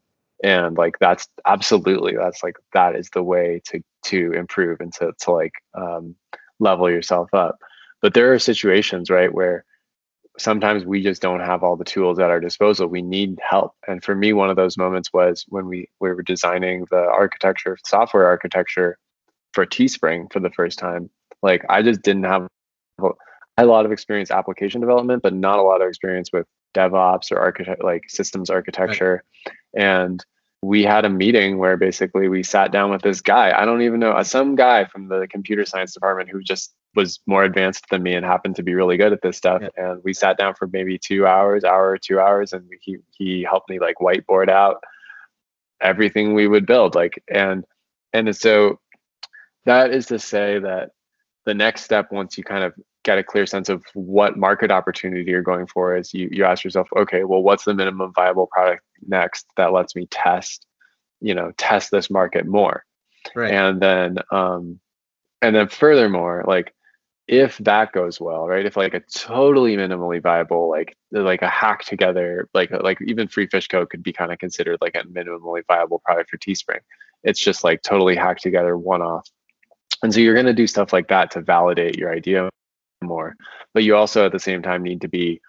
And 0.44 0.76
like 0.76 1.00
that's 1.00 1.26
absolutely 1.46 2.14
that's 2.16 2.44
like 2.44 2.56
that 2.74 2.94
is 2.94 3.10
the 3.10 3.24
way 3.24 3.60
to 3.66 3.82
to 4.04 4.32
improve 4.34 4.80
and 4.80 4.92
to 4.94 5.12
to 5.18 5.32
like 5.32 5.54
um, 5.74 6.14
level 6.60 6.88
yourself 6.88 7.34
up 7.34 7.58
but 8.00 8.14
there 8.14 8.32
are 8.32 8.38
situations, 8.38 9.10
right, 9.10 9.32
where 9.32 9.64
sometimes 10.38 10.84
we 10.84 11.02
just 11.02 11.20
don't 11.20 11.40
have 11.40 11.62
all 11.62 11.76
the 11.76 11.84
tools 11.84 12.18
at 12.18 12.30
our 12.30 12.40
disposal. 12.40 12.86
We 12.86 13.02
need 13.02 13.38
help. 13.42 13.72
And 13.86 14.02
for 14.02 14.14
me, 14.14 14.32
one 14.32 14.50
of 14.50 14.56
those 14.56 14.78
moments 14.78 15.12
was 15.12 15.44
when 15.48 15.66
we, 15.66 15.88
we 16.00 16.10
were 16.10 16.22
designing 16.22 16.86
the 16.90 17.00
architecture, 17.00 17.76
software 17.84 18.26
architecture 18.26 18.98
for 19.52 19.66
Teespring 19.66 20.32
for 20.32 20.40
the 20.40 20.50
first 20.50 20.78
time. 20.78 21.10
Like 21.42 21.64
I 21.68 21.82
just 21.82 22.02
didn't 22.02 22.24
have 22.24 22.46
a 23.56 23.64
lot 23.64 23.84
of 23.84 23.92
experience 23.92 24.30
application 24.30 24.80
development, 24.80 25.22
but 25.22 25.34
not 25.34 25.58
a 25.58 25.62
lot 25.62 25.82
of 25.82 25.88
experience 25.88 26.30
with 26.32 26.46
DevOps 26.74 27.32
or 27.32 27.38
architect 27.38 27.82
like 27.82 28.08
systems 28.08 28.50
architecture. 28.50 29.24
Right. 29.46 29.84
And 29.84 30.24
we 30.62 30.82
had 30.82 31.04
a 31.04 31.10
meeting 31.10 31.58
where 31.58 31.76
basically 31.76 32.28
we 32.28 32.42
sat 32.42 32.72
down 32.72 32.90
with 32.90 33.02
this 33.02 33.20
guy. 33.20 33.52
I 33.56 33.64
don't 33.64 33.82
even 33.82 34.00
know, 34.00 34.12
uh, 34.12 34.24
some 34.24 34.56
guy 34.56 34.84
from 34.86 35.08
the 35.08 35.28
computer 35.30 35.64
science 35.64 35.94
department 35.94 36.30
who 36.30 36.42
just 36.42 36.74
was 36.96 37.20
more 37.26 37.44
advanced 37.44 37.84
than 37.90 38.02
me 38.02 38.14
and 38.14 38.26
happened 38.26 38.56
to 38.56 38.62
be 38.62 38.74
really 38.74 38.96
good 38.96 39.12
at 39.12 39.22
this 39.22 39.36
stuff. 39.36 39.62
Yeah. 39.62 39.68
And 39.76 40.02
we 40.02 40.12
sat 40.12 40.36
down 40.36 40.54
for 40.54 40.66
maybe 40.66 40.98
two 40.98 41.26
hours, 41.26 41.62
hour 41.62 41.90
or 41.90 41.98
two 41.98 42.18
hours, 42.18 42.52
and 42.52 42.68
he 42.80 42.98
he 43.16 43.44
helped 43.48 43.70
me 43.70 43.78
like 43.78 43.96
whiteboard 44.00 44.48
out 44.48 44.82
everything 45.80 46.34
we 46.34 46.48
would 46.48 46.66
build. 46.66 46.94
Like 46.94 47.22
and 47.32 47.64
and 48.12 48.34
so 48.34 48.80
that 49.64 49.92
is 49.92 50.06
to 50.06 50.18
say 50.18 50.58
that 50.58 50.90
the 51.44 51.54
next 51.54 51.84
step 51.84 52.10
once 52.10 52.36
you 52.36 52.42
kind 52.42 52.64
of 52.64 52.74
get 53.08 53.16
a 53.16 53.24
clear 53.24 53.46
sense 53.46 53.70
of 53.70 53.82
what 53.94 54.36
market 54.36 54.70
opportunity 54.70 55.30
you're 55.30 55.40
going 55.40 55.66
for 55.66 55.96
is 55.96 56.12
you 56.12 56.28
you 56.30 56.44
ask 56.44 56.62
yourself 56.62 56.86
okay 56.94 57.24
well 57.24 57.42
what's 57.42 57.64
the 57.64 57.72
minimum 57.72 58.12
viable 58.14 58.46
product 58.48 58.82
next 59.06 59.46
that 59.56 59.72
lets 59.72 59.96
me 59.96 60.04
test 60.10 60.66
you 61.22 61.34
know 61.34 61.50
test 61.56 61.90
this 61.90 62.10
market 62.10 62.44
more? 62.46 62.84
Right. 63.34 63.50
And 63.50 63.80
then 63.80 64.18
um 64.30 64.78
and 65.40 65.56
then 65.56 65.68
furthermore 65.68 66.44
like 66.46 66.74
if 67.26 67.56
that 67.58 67.92
goes 67.92 68.20
well 68.20 68.46
right 68.46 68.66
if 68.66 68.76
like 68.76 68.92
a 68.92 69.00
totally 69.00 69.74
minimally 69.74 70.22
viable 70.22 70.68
like 70.68 70.94
like 71.10 71.40
a 71.40 71.48
hack 71.48 71.84
together 71.84 72.50
like 72.52 72.70
like 72.70 72.98
even 73.06 73.26
free 73.26 73.46
fish 73.46 73.68
co 73.68 73.86
could 73.86 74.02
be 74.02 74.12
kind 74.12 74.32
of 74.32 74.38
considered 74.38 74.76
like 74.82 74.96
a 74.96 75.04
minimally 75.04 75.62
viable 75.66 76.00
product 76.00 76.28
for 76.28 76.36
teespring. 76.36 76.80
It's 77.24 77.40
just 77.40 77.64
like 77.64 77.80
totally 77.80 78.16
hacked 78.16 78.42
together 78.42 78.76
one 78.76 79.00
off 79.00 79.26
and 80.02 80.12
so 80.12 80.20
you're 80.20 80.34
going 80.34 80.44
to 80.44 80.52
do 80.52 80.66
stuff 80.66 80.92
like 80.92 81.08
that 81.08 81.30
to 81.30 81.40
validate 81.40 81.96
your 81.96 82.12
idea 82.12 82.50
more. 83.02 83.36
But 83.74 83.84
you 83.84 83.96
also 83.96 84.26
at 84.26 84.32
the 84.32 84.38
same 84.38 84.62
time 84.62 84.82
need 84.82 85.02
to 85.02 85.08
be 85.08 85.40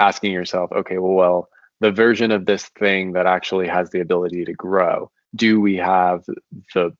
asking 0.00 0.32
yourself, 0.32 0.72
okay, 0.72 0.98
well, 0.98 1.14
well, 1.14 1.48
the 1.80 1.92
version 1.92 2.30
of 2.30 2.46
this 2.46 2.64
thing 2.78 3.12
that 3.12 3.26
actually 3.26 3.68
has 3.68 3.90
the 3.90 4.00
ability 4.00 4.44
to 4.44 4.52
grow, 4.52 5.10
do 5.34 5.60
we 5.60 5.76
have 5.76 6.24
the 6.74 6.94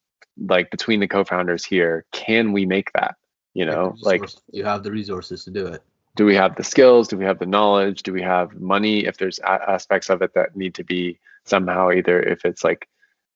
like 0.48 0.70
between 0.70 1.00
the 1.00 1.08
co-founders 1.08 1.64
here, 1.64 2.04
can 2.12 2.52
we 2.52 2.66
make 2.66 2.92
that? 2.92 3.14
You 3.54 3.66
know, 3.66 3.94
like 4.02 4.22
you 4.50 4.64
have 4.64 4.82
the 4.82 4.90
resources 4.90 5.44
to 5.44 5.50
do 5.50 5.66
it. 5.66 5.82
Do 6.16 6.24
we 6.24 6.34
have 6.34 6.56
the 6.56 6.64
skills? 6.64 7.08
Do 7.08 7.16
we 7.16 7.24
have 7.24 7.38
the 7.38 7.46
knowledge? 7.46 8.02
Do 8.02 8.12
we 8.12 8.22
have 8.22 8.52
money? 8.54 9.04
If 9.06 9.16
there's 9.16 9.38
a- 9.40 9.70
aspects 9.70 10.10
of 10.10 10.22
it 10.22 10.34
that 10.34 10.56
need 10.56 10.74
to 10.74 10.84
be 10.84 11.18
somehow 11.44 11.90
either 11.90 12.20
if 12.20 12.44
it's 12.44 12.64
like 12.64 12.88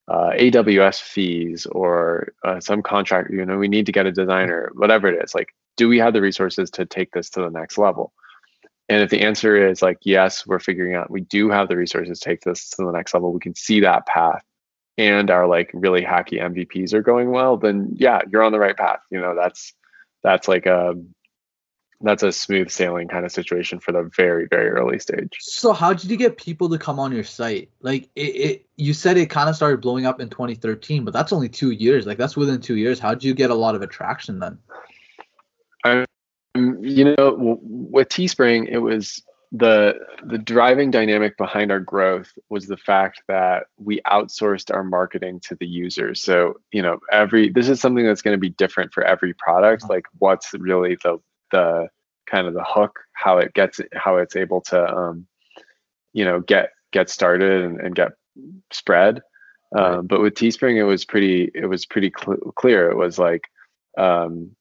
uh, 0.09 0.31
AWS 0.39 1.01
fees 1.01 1.67
or 1.67 2.33
uh, 2.45 2.61
some 2.61 2.83
contract, 2.83 3.31
you 3.31 3.45
know, 3.45 3.59
we 3.59 3.69
need 3.69 3.87
to 3.87 3.93
get 3.93 4.07
a 4.07 4.13
designer, 4.13 4.71
whatever 4.75 5.09
it 5.09 5.23
is. 5.23 5.35
Like, 5.35 5.55
do 5.79 5.89
we 5.89 5.99
have 5.99 6.13
the 6.13 6.21
resources 6.21 6.71
to 6.73 6.85
take 6.85 7.13
this 7.13 7.31
to 7.31 7.41
the 7.41 7.49
next 7.49 7.79
level? 7.79 8.13
And 8.91 9.03
if 9.03 9.11
the 9.11 9.23
answer 9.23 9.69
is 9.69 9.81
like, 9.81 9.99
yes, 10.03 10.47
we're 10.47 10.59
figuring 10.59 10.95
out 10.95 11.11
we 11.11 11.21
do 11.23 11.49
have 11.51 11.69
the 11.69 11.77
resources 11.77 12.21
to 12.21 12.29
take 12.29 12.43
this 12.43 12.71
to 12.71 12.85
the 12.85 12.93
next 12.93 13.15
level, 13.15 13.33
we 13.33 13.41
can 13.41 13.55
see 13.55 13.81
that 13.81 14.07
path 14.07 14.43
and 14.99 15.31
our 15.31 15.47
like 15.47 15.71
really 15.73 16.03
hacky 16.03 16.43
MVPs 16.43 16.93
are 16.93 17.03
going 17.03 17.31
well, 17.31 17.57
then 17.57 17.91
yeah, 17.95 18.21
you're 18.31 18.43
on 18.43 18.53
the 18.53 18.59
right 18.59 18.77
path. 18.77 19.01
You 19.11 19.21
know, 19.21 19.35
that's 19.35 19.73
that's 20.25 20.49
like 20.49 20.67
a 20.67 20.95
that's 22.01 22.23
a 22.23 22.33
smooth 22.33 22.71
sailing 22.71 23.09
kind 23.09 23.25
of 23.25 23.33
situation 23.33 23.79
for 23.79 23.93
the 23.93 24.11
very 24.17 24.49
very 24.49 24.71
early 24.71 24.99
stage. 24.99 25.37
So 25.39 25.73
how 25.73 25.93
did 25.93 26.11
you 26.11 26.17
get 26.17 26.37
people 26.37 26.69
to 26.71 26.79
come 26.79 26.99
on 26.99 27.13
your 27.13 27.25
site? 27.25 27.71
Like 27.81 28.11
it, 28.17 28.21
it 28.21 28.67
you 28.77 28.93
said 28.93 29.17
it 29.17 29.31
kind 29.31 29.49
of 29.49 29.55
started 29.55 29.81
blowing 29.81 30.05
up 30.05 30.21
in 30.21 30.29
2013 30.29 31.05
but 31.05 31.15
that's 31.15 31.33
only 31.33 31.49
two 31.49 31.71
years. 31.71 32.05
Like 32.05 32.19
that's 32.19 32.37
within 32.37 32.61
two 32.61 32.77
years. 32.77 32.99
How 32.99 33.15
did 33.15 33.23
you 33.23 33.35
get 33.35 33.51
a 33.51 33.55
lot 33.55 33.77
of 33.77 33.83
attraction 33.83 34.41
then 34.41 34.59
um, 35.85 36.05
you 36.81 37.05
know 37.05 37.59
with 37.61 38.09
teespring 38.09 38.69
it 38.69 38.79
was 38.79 39.23
the 39.51 39.95
the 40.25 40.37
driving 40.37 40.91
dynamic 40.91 41.37
behind 41.39 41.73
our 41.73 41.81
growth 41.81 42.33
was 42.51 42.67
the 42.67 42.77
fact 42.77 43.23
that 43.29 43.65
we 43.79 44.01
outsourced 44.07 44.75
our 44.75 44.85
marketing 44.85 45.41
to 45.41 45.55
the 45.55 45.67
users 45.67 46.21
so 46.21 46.55
you 46.71 46.83
know 46.83 46.99
every 47.13 47.49
this 47.49 47.69
is 47.69 47.81
something 47.81 48.05
that's 48.05 48.21
going 48.21 48.35
to 48.35 48.41
be 48.41 48.51
different 48.51 48.93
for 48.93 49.03
every 49.05 49.33
product 49.35 49.85
uh-huh. 49.85 49.95
like 49.95 50.05
what's 50.19 50.53
really 50.55 50.97
the 51.03 51.19
the 51.51 51.89
kind 52.29 52.47
of 52.47 52.55
the 52.55 52.65
hook, 52.65 53.01
how 53.15 53.39
it 53.39 53.55
gets 53.55 53.81
how 53.95 54.17
it's 54.17 54.37
able 54.37 54.61
to 54.61 54.87
um, 54.87 55.27
you 56.13 56.25
know 56.25 56.41
get 56.41 56.71
get 56.93 57.11
started 57.11 57.65
and, 57.65 57.81
and 57.81 57.95
get 57.95 58.13
spread. 58.73 59.23
Um. 59.77 60.07
But 60.07 60.21
with 60.21 60.35
Teespring, 60.35 60.77
it 60.77 60.85
was 60.85 61.05
pretty 61.05 61.51
it 61.55 61.67
was 61.67 61.87
pretty 61.87 62.13
cl- 62.19 62.53
clear. 62.57 62.91
It 62.91 62.97
was 62.97 63.19
like 63.19 63.43
um, 63.97 64.55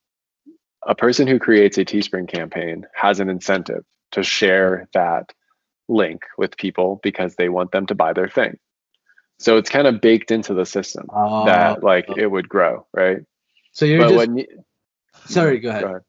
a 0.88 0.96
person 0.96 1.28
who 1.28 1.38
creates 1.38 1.78
a 1.78 1.86
Teespring 1.86 2.28
campaign 2.28 2.86
has 2.96 3.20
an 3.20 3.30
incentive 3.30 3.84
to 4.14 4.24
share 4.24 4.88
that 4.94 5.34
link 5.90 6.24
with 6.38 6.58
people 6.58 7.00
because 7.04 7.36
they 7.36 7.50
want 7.50 7.72
them 7.72 7.86
to 7.88 7.96
buy 7.96 8.14
their 8.14 8.30
thing. 8.30 8.58
So 9.40 9.58
it's 9.58 9.70
kind 9.70 9.86
of 9.86 10.02
baked 10.02 10.32
into 10.32 10.54
the 10.54 10.66
system 10.66 11.08
uh, 11.14 11.46
that 11.46 11.84
like 11.84 12.06
it 12.18 12.28
would 12.28 12.50
grow, 12.50 12.88
right? 12.94 13.20
So 13.74 13.86
you're 13.86 14.00
but 14.00 14.10
just 14.10 14.32
you, 14.32 14.48
sorry, 15.26 15.60
go 15.60 15.70
ahead. 15.70 15.84
Go 15.84 15.90
ahead. 15.90 16.02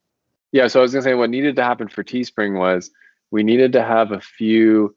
yeah, 0.52 0.68
so 0.68 0.80
I 0.80 0.82
was 0.82 0.92
gonna 0.92 1.02
say 1.02 1.14
what 1.14 1.28
needed 1.28 1.56
to 1.56 1.64
happen 1.64 1.88
for 1.88 2.02
Teespring 2.02 2.58
was 2.58 2.90
we 3.30 3.42
needed 3.42 3.72
to 3.72 3.82
have 3.82 4.12
a 4.12 4.20
few 4.20 4.94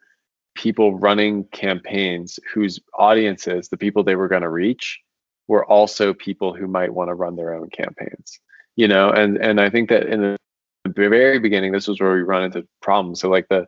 people 0.56 0.98
running 0.98 1.46
campaigns 1.46 2.39
whose 2.54 2.80
audiences, 2.94 3.70
the 3.70 3.78
people 3.78 4.04
they 4.04 4.15
were 4.15 4.28
going 4.28 4.41
to 4.41 4.50
reach, 4.50 5.00
were 5.48 5.65
also 5.65 6.13
people 6.13 6.54
who 6.54 6.67
might 6.67 6.94
want 6.94 7.10
to 7.10 7.13
run 7.13 7.36
their 7.36 7.54
own 7.54 7.70
campaigns. 7.70 8.39
You 8.75 8.88
know, 8.88 9.10
and 9.12 9.38
and 9.38 9.60
I 9.60 9.69
think 9.69 9.89
that 9.89 10.07
in 10.07 10.21
the 10.21 10.38
very 10.86 11.39
beginning, 11.39 11.71
this 11.71 11.88
was 11.88 11.99
where 11.99 12.13
we 12.13 12.21
run 12.21 12.43
into 12.43 12.67
problems. 12.81 13.19
So 13.19 13.29
like 13.29 13.47
the 13.49 13.67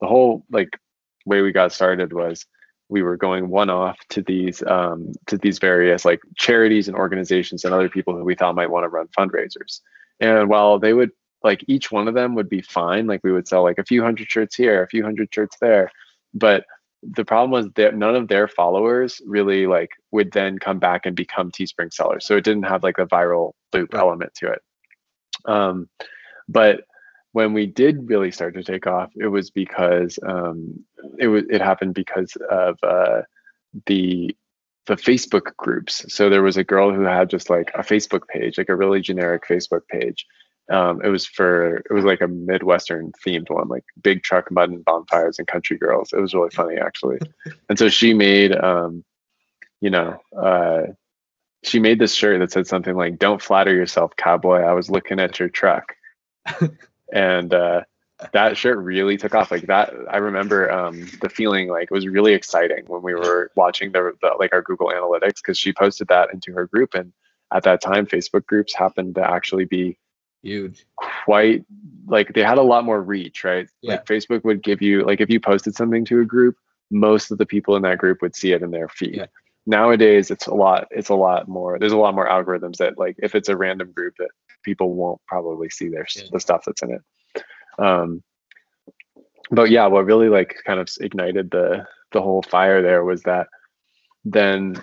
the 0.00 0.06
whole 0.06 0.44
like 0.50 0.78
way 1.26 1.40
we 1.40 1.52
got 1.52 1.72
started 1.72 2.12
was 2.12 2.46
we 2.88 3.02
were 3.02 3.16
going 3.16 3.48
one 3.48 3.70
off 3.70 3.98
to 4.10 4.22
these 4.22 4.62
um, 4.66 5.12
to 5.26 5.38
these 5.38 5.58
various 5.58 6.04
like 6.04 6.20
charities 6.36 6.88
and 6.88 6.96
organizations 6.96 7.64
and 7.64 7.74
other 7.74 7.88
people 7.88 8.16
who 8.16 8.24
we 8.24 8.34
thought 8.34 8.54
might 8.54 8.70
want 8.70 8.84
to 8.84 8.88
run 8.88 9.08
fundraisers. 9.08 9.80
And 10.20 10.48
while 10.48 10.78
they 10.78 10.92
would 10.92 11.10
like 11.42 11.64
each 11.68 11.90
one 11.90 12.08
of 12.08 12.14
them 12.14 12.34
would 12.34 12.48
be 12.48 12.62
fine. 12.62 13.06
Like 13.06 13.20
we 13.22 13.32
would 13.32 13.48
sell 13.48 13.62
like 13.62 13.78
a 13.78 13.84
few 13.84 14.02
hundred 14.02 14.30
shirts 14.30 14.54
here, 14.56 14.82
a 14.82 14.88
few 14.88 15.02
hundred 15.02 15.32
shirts 15.32 15.56
there. 15.60 15.90
But 16.32 16.64
the 17.10 17.24
problem 17.24 17.50
was 17.50 17.70
that 17.74 17.96
none 17.96 18.16
of 18.16 18.28
their 18.28 18.48
followers 18.48 19.20
really 19.26 19.66
like 19.66 19.90
would 20.10 20.32
then 20.32 20.58
come 20.58 20.78
back 20.78 21.06
and 21.06 21.14
become 21.16 21.50
Teespring 21.50 21.92
sellers. 21.92 22.26
So 22.26 22.36
it 22.36 22.44
didn't 22.44 22.64
have 22.64 22.82
like 22.82 22.98
a 22.98 23.06
viral 23.06 23.52
loop 23.72 23.92
right. 23.92 24.00
element 24.00 24.34
to 24.36 24.52
it. 24.52 24.62
Um, 25.44 25.88
but 26.48 26.82
when 27.32 27.52
we 27.52 27.66
did 27.66 28.08
really 28.08 28.30
start 28.30 28.54
to 28.54 28.62
take 28.62 28.86
off, 28.86 29.10
it 29.16 29.26
was 29.26 29.50
because 29.50 30.18
um, 30.26 30.84
it 31.18 31.28
was 31.28 31.44
it 31.50 31.60
happened 31.60 31.94
because 31.94 32.36
of 32.50 32.78
uh, 32.82 33.22
the 33.86 34.36
the 34.86 34.96
Facebook 34.96 35.56
groups. 35.56 36.04
So 36.14 36.28
there 36.28 36.42
was 36.42 36.56
a 36.56 36.64
girl 36.64 36.92
who 36.92 37.02
had 37.02 37.30
just 37.30 37.50
like 37.50 37.70
a 37.74 37.82
Facebook 37.82 38.28
page, 38.28 38.58
like 38.58 38.68
a 38.68 38.76
really 38.76 39.00
generic 39.00 39.44
Facebook 39.48 39.86
page, 39.88 40.26
um, 40.70 41.02
it 41.02 41.08
was 41.08 41.26
for 41.26 41.76
it 41.76 41.92
was 41.92 42.04
like 42.04 42.20
a 42.22 42.28
midwestern 42.28 43.12
themed 43.24 43.50
one, 43.50 43.68
like 43.68 43.84
big 44.02 44.22
truck 44.22 44.50
mud 44.50 44.70
and 44.70 44.84
bonfires 44.84 45.38
and 45.38 45.46
country 45.46 45.76
girls. 45.76 46.12
It 46.12 46.20
was 46.20 46.34
really 46.34 46.50
funny 46.50 46.76
actually. 46.76 47.18
and 47.68 47.78
so 47.78 47.88
she 47.88 48.14
made, 48.14 48.56
um, 48.56 49.04
you 49.80 49.90
know, 49.90 50.18
uh, 50.36 50.82
she 51.62 51.80
made 51.80 51.98
this 51.98 52.14
shirt 52.14 52.40
that 52.40 52.50
said 52.50 52.66
something 52.66 52.94
like 52.94 53.18
"Don't 53.18 53.42
flatter 53.42 53.74
yourself, 53.74 54.16
cowboy. 54.16 54.60
I 54.60 54.72
was 54.72 54.90
looking 54.90 55.20
at 55.20 55.38
your 55.38 55.50
truck," 55.50 55.94
and 57.12 57.52
uh, 57.52 57.82
that 58.32 58.56
shirt 58.56 58.78
really 58.78 59.18
took 59.18 59.34
off. 59.34 59.50
Like 59.50 59.66
that, 59.66 59.92
I 60.10 60.18
remember 60.18 60.70
um, 60.70 61.06
the 61.20 61.28
feeling 61.28 61.68
like 61.68 61.84
it 61.84 61.90
was 61.90 62.06
really 62.06 62.32
exciting 62.32 62.84
when 62.86 63.02
we 63.02 63.14
were 63.14 63.50
watching 63.54 63.92
the, 63.92 64.12
the 64.22 64.30
like 64.38 64.54
our 64.54 64.62
Google 64.62 64.88
Analytics 64.88 65.36
because 65.36 65.58
she 65.58 65.74
posted 65.74 66.08
that 66.08 66.32
into 66.32 66.52
her 66.52 66.66
group, 66.66 66.94
and 66.94 67.12
at 67.52 67.64
that 67.64 67.82
time, 67.82 68.06
Facebook 68.06 68.46
groups 68.46 68.74
happened 68.74 69.14
to 69.16 69.30
actually 69.30 69.66
be 69.66 69.98
huge 70.44 70.84
quite 70.96 71.64
like 72.06 72.32
they 72.34 72.42
had 72.42 72.58
a 72.58 72.62
lot 72.62 72.84
more 72.84 73.02
reach 73.02 73.44
right 73.44 73.68
yeah. 73.80 73.92
like 73.92 74.04
facebook 74.06 74.44
would 74.44 74.62
give 74.62 74.82
you 74.82 75.04
like 75.04 75.20
if 75.20 75.30
you 75.30 75.40
posted 75.40 75.74
something 75.74 76.04
to 76.04 76.20
a 76.20 76.24
group 76.24 76.56
most 76.90 77.30
of 77.30 77.38
the 77.38 77.46
people 77.46 77.76
in 77.76 77.82
that 77.82 77.98
group 77.98 78.20
would 78.20 78.36
see 78.36 78.52
it 78.52 78.62
in 78.62 78.70
their 78.70 78.88
feed 78.88 79.16
yeah. 79.16 79.26
nowadays 79.66 80.30
it's 80.30 80.46
a 80.46 80.54
lot 80.54 80.86
it's 80.90 81.08
a 81.08 81.14
lot 81.14 81.48
more 81.48 81.78
there's 81.78 81.92
a 81.92 81.96
lot 81.96 82.14
more 82.14 82.28
algorithms 82.28 82.76
that 82.76 82.98
like 82.98 83.16
if 83.18 83.34
it's 83.34 83.48
a 83.48 83.56
random 83.56 83.90
group 83.92 84.14
that 84.18 84.28
people 84.62 84.94
won't 84.94 85.20
probably 85.26 85.70
see 85.70 85.88
their 85.88 86.06
yeah. 86.14 86.24
the 86.30 86.40
stuff 86.40 86.62
that's 86.66 86.82
in 86.82 86.92
it 86.92 87.42
um 87.78 88.22
but 89.50 89.70
yeah 89.70 89.86
what 89.86 90.04
really 90.04 90.28
like 90.28 90.56
kind 90.66 90.78
of 90.78 90.88
ignited 91.00 91.50
the 91.50 91.86
the 92.12 92.20
whole 92.20 92.42
fire 92.42 92.82
there 92.82 93.02
was 93.02 93.22
that 93.22 93.48
then 94.24 94.80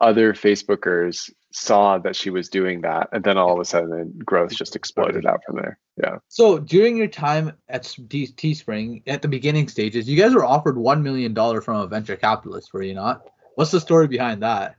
other 0.00 0.32
facebookers 0.32 1.30
saw 1.52 1.98
that 1.98 2.14
she 2.14 2.30
was 2.30 2.48
doing 2.48 2.82
that 2.82 3.08
and 3.12 3.24
then 3.24 3.36
all 3.36 3.52
of 3.52 3.58
a 3.58 3.64
sudden 3.64 4.12
growth 4.24 4.54
just 4.54 4.76
exploded 4.76 5.26
out 5.26 5.42
from 5.44 5.56
there. 5.56 5.78
Yeah. 5.96 6.18
So 6.28 6.58
during 6.58 6.96
your 6.96 7.08
time 7.08 7.52
at 7.68 7.82
teespring 7.82 9.02
at 9.08 9.20
the 9.20 9.28
beginning 9.28 9.66
stages 9.68 10.08
you 10.08 10.16
guys 10.16 10.32
were 10.32 10.44
offered 10.44 10.76
$1 10.76 11.02
million 11.02 11.34
from 11.34 11.76
a 11.76 11.86
venture 11.88 12.16
capitalist 12.16 12.72
were 12.72 12.82
you 12.82 12.94
not? 12.94 13.26
What's 13.56 13.72
the 13.72 13.80
story 13.80 14.06
behind 14.06 14.42
that? 14.42 14.76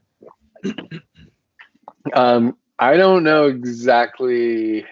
Um 2.14 2.58
i 2.80 2.98
don't 2.98 3.24
know 3.24 3.46
exactly 3.46 4.84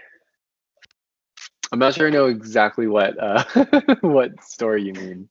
i'm 1.71 1.79
not 1.79 1.95
sure 1.95 2.05
i 2.05 2.11
know 2.11 2.27
exactly 2.27 2.85
what 2.85 3.17
uh 3.19 3.43
what 4.01 4.43
story 4.43 4.83
you 4.83 4.93
mean. 4.93 5.27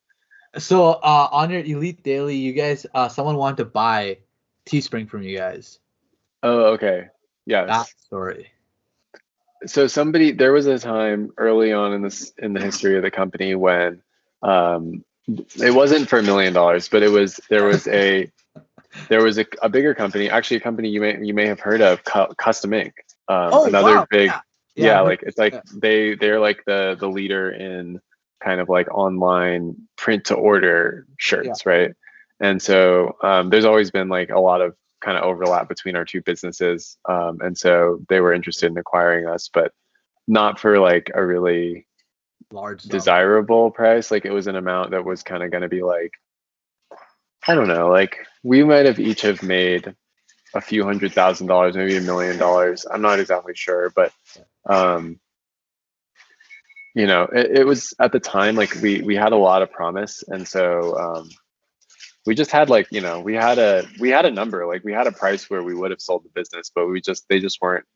So 0.56 0.88
uh 0.90 1.28
on 1.30 1.50
your 1.50 1.60
elite 1.60 2.02
daily 2.02 2.34
you 2.34 2.52
guys 2.52 2.84
uh 2.94 3.08
someone 3.08 3.36
wanted 3.36 3.58
to 3.58 3.64
buy 3.66 4.18
teespring 4.66 5.08
from 5.08 5.22
you 5.22 5.38
guys 5.38 5.78
Oh, 6.42 6.72
okay. 6.74 7.08
Yeah. 7.46 7.64
That 7.64 7.88
story. 7.98 8.50
So 9.66 9.86
somebody 9.86 10.32
there 10.32 10.52
was 10.52 10.66
a 10.66 10.78
time 10.78 11.32
early 11.36 11.72
on 11.72 11.92
in 11.92 12.02
this 12.02 12.32
in 12.38 12.52
the 12.52 12.60
history 12.60 12.96
of 12.96 13.02
the 13.02 13.10
company 13.10 13.54
when 13.54 14.02
um 14.42 15.04
it 15.28 15.74
wasn't 15.74 16.08
for 16.08 16.20
a 16.20 16.22
million 16.22 16.52
dollars, 16.52 16.88
but 16.88 17.02
it 17.02 17.10
was 17.10 17.40
there 17.50 17.64
was 17.64 17.86
a 17.88 18.30
there 19.08 19.22
was 19.22 19.38
a, 19.38 19.46
a 19.62 19.68
bigger 19.68 19.94
company, 19.94 20.30
actually 20.30 20.58
a 20.58 20.60
company 20.60 20.88
you 20.88 21.00
may 21.00 21.18
you 21.22 21.34
may 21.34 21.46
have 21.46 21.60
heard 21.60 21.80
of, 21.80 22.02
Custom 22.04 22.72
Ink. 22.72 22.94
Um, 23.28 23.50
oh, 23.52 23.66
another 23.66 23.96
wow. 23.96 24.06
big 24.08 24.28
yeah, 24.28 24.40
yeah, 24.74 24.84
yeah 24.84 25.00
like 25.00 25.22
it's 25.22 25.38
like 25.38 25.52
yeah. 25.54 25.60
they 25.74 26.14
they're 26.14 26.40
like 26.40 26.64
the 26.64 26.96
the 26.98 27.08
leader 27.08 27.50
in 27.50 28.00
kind 28.40 28.60
of 28.60 28.68
like 28.68 28.88
online 28.94 29.76
print 29.96 30.26
to 30.26 30.34
order 30.34 31.06
shirts, 31.18 31.66
right? 31.66 31.94
And 32.40 32.62
so 32.62 33.16
um, 33.22 33.50
there's 33.50 33.64
always 33.64 33.90
been 33.90 34.08
like 34.08 34.30
a 34.30 34.38
lot 34.38 34.60
of 34.60 34.76
kind 35.00 35.16
of 35.16 35.24
overlap 35.24 35.68
between 35.68 35.96
our 35.96 36.04
two 36.04 36.22
businesses. 36.22 36.98
Um, 37.08 37.38
and 37.40 37.56
so 37.56 38.00
they 38.08 38.20
were 38.20 38.32
interested 38.32 38.70
in 38.70 38.78
acquiring 38.78 39.26
us, 39.26 39.48
but 39.52 39.72
not 40.26 40.58
for 40.58 40.78
like 40.78 41.10
a 41.14 41.24
really 41.24 41.86
large 42.52 42.82
desirable 42.82 43.70
price. 43.70 44.10
Like 44.10 44.24
it 44.24 44.32
was 44.32 44.46
an 44.46 44.56
amount 44.56 44.90
that 44.90 45.04
was 45.04 45.22
kind 45.22 45.42
of 45.42 45.50
going 45.50 45.62
to 45.62 45.68
be 45.68 45.82
like, 45.82 46.12
I 47.46 47.54
don't 47.54 47.68
know, 47.68 47.88
like 47.88 48.26
we 48.42 48.64
might 48.64 48.86
have 48.86 48.98
each 48.98 49.22
have 49.22 49.42
made 49.42 49.94
a 50.54 50.60
few 50.60 50.84
hundred 50.84 51.12
thousand 51.12 51.46
dollars, 51.46 51.76
maybe 51.76 51.96
a 51.96 52.00
million 52.00 52.38
dollars. 52.38 52.86
I'm 52.90 53.02
not 53.02 53.20
exactly 53.20 53.54
sure, 53.54 53.90
but 53.90 54.12
um, 54.68 55.20
you 56.94 57.06
know, 57.06 57.24
it, 57.24 57.58
it, 57.60 57.66
was 57.66 57.94
at 58.00 58.12
the 58.12 58.20
time 58.20 58.56
like 58.56 58.74
we 58.82 59.02
we 59.02 59.14
had 59.14 59.32
a 59.32 59.36
lot 59.36 59.62
of 59.62 59.70
promise, 59.70 60.24
and 60.26 60.46
so 60.46 60.96
um, 60.98 61.30
we 62.28 62.34
just 62.34 62.50
had 62.50 62.68
like 62.68 62.86
you 62.90 63.00
know 63.00 63.20
we 63.20 63.32
had 63.32 63.58
a 63.58 63.88
we 63.98 64.10
had 64.10 64.26
a 64.26 64.30
number 64.30 64.66
like 64.66 64.84
we 64.84 64.92
had 64.92 65.06
a 65.06 65.12
price 65.12 65.48
where 65.48 65.62
we 65.62 65.74
would 65.74 65.90
have 65.90 66.00
sold 66.00 66.22
the 66.24 66.28
business 66.34 66.70
but 66.74 66.86
we 66.86 67.00
just 67.00 67.26
they 67.30 67.40
just 67.40 67.58
weren't 67.62 67.86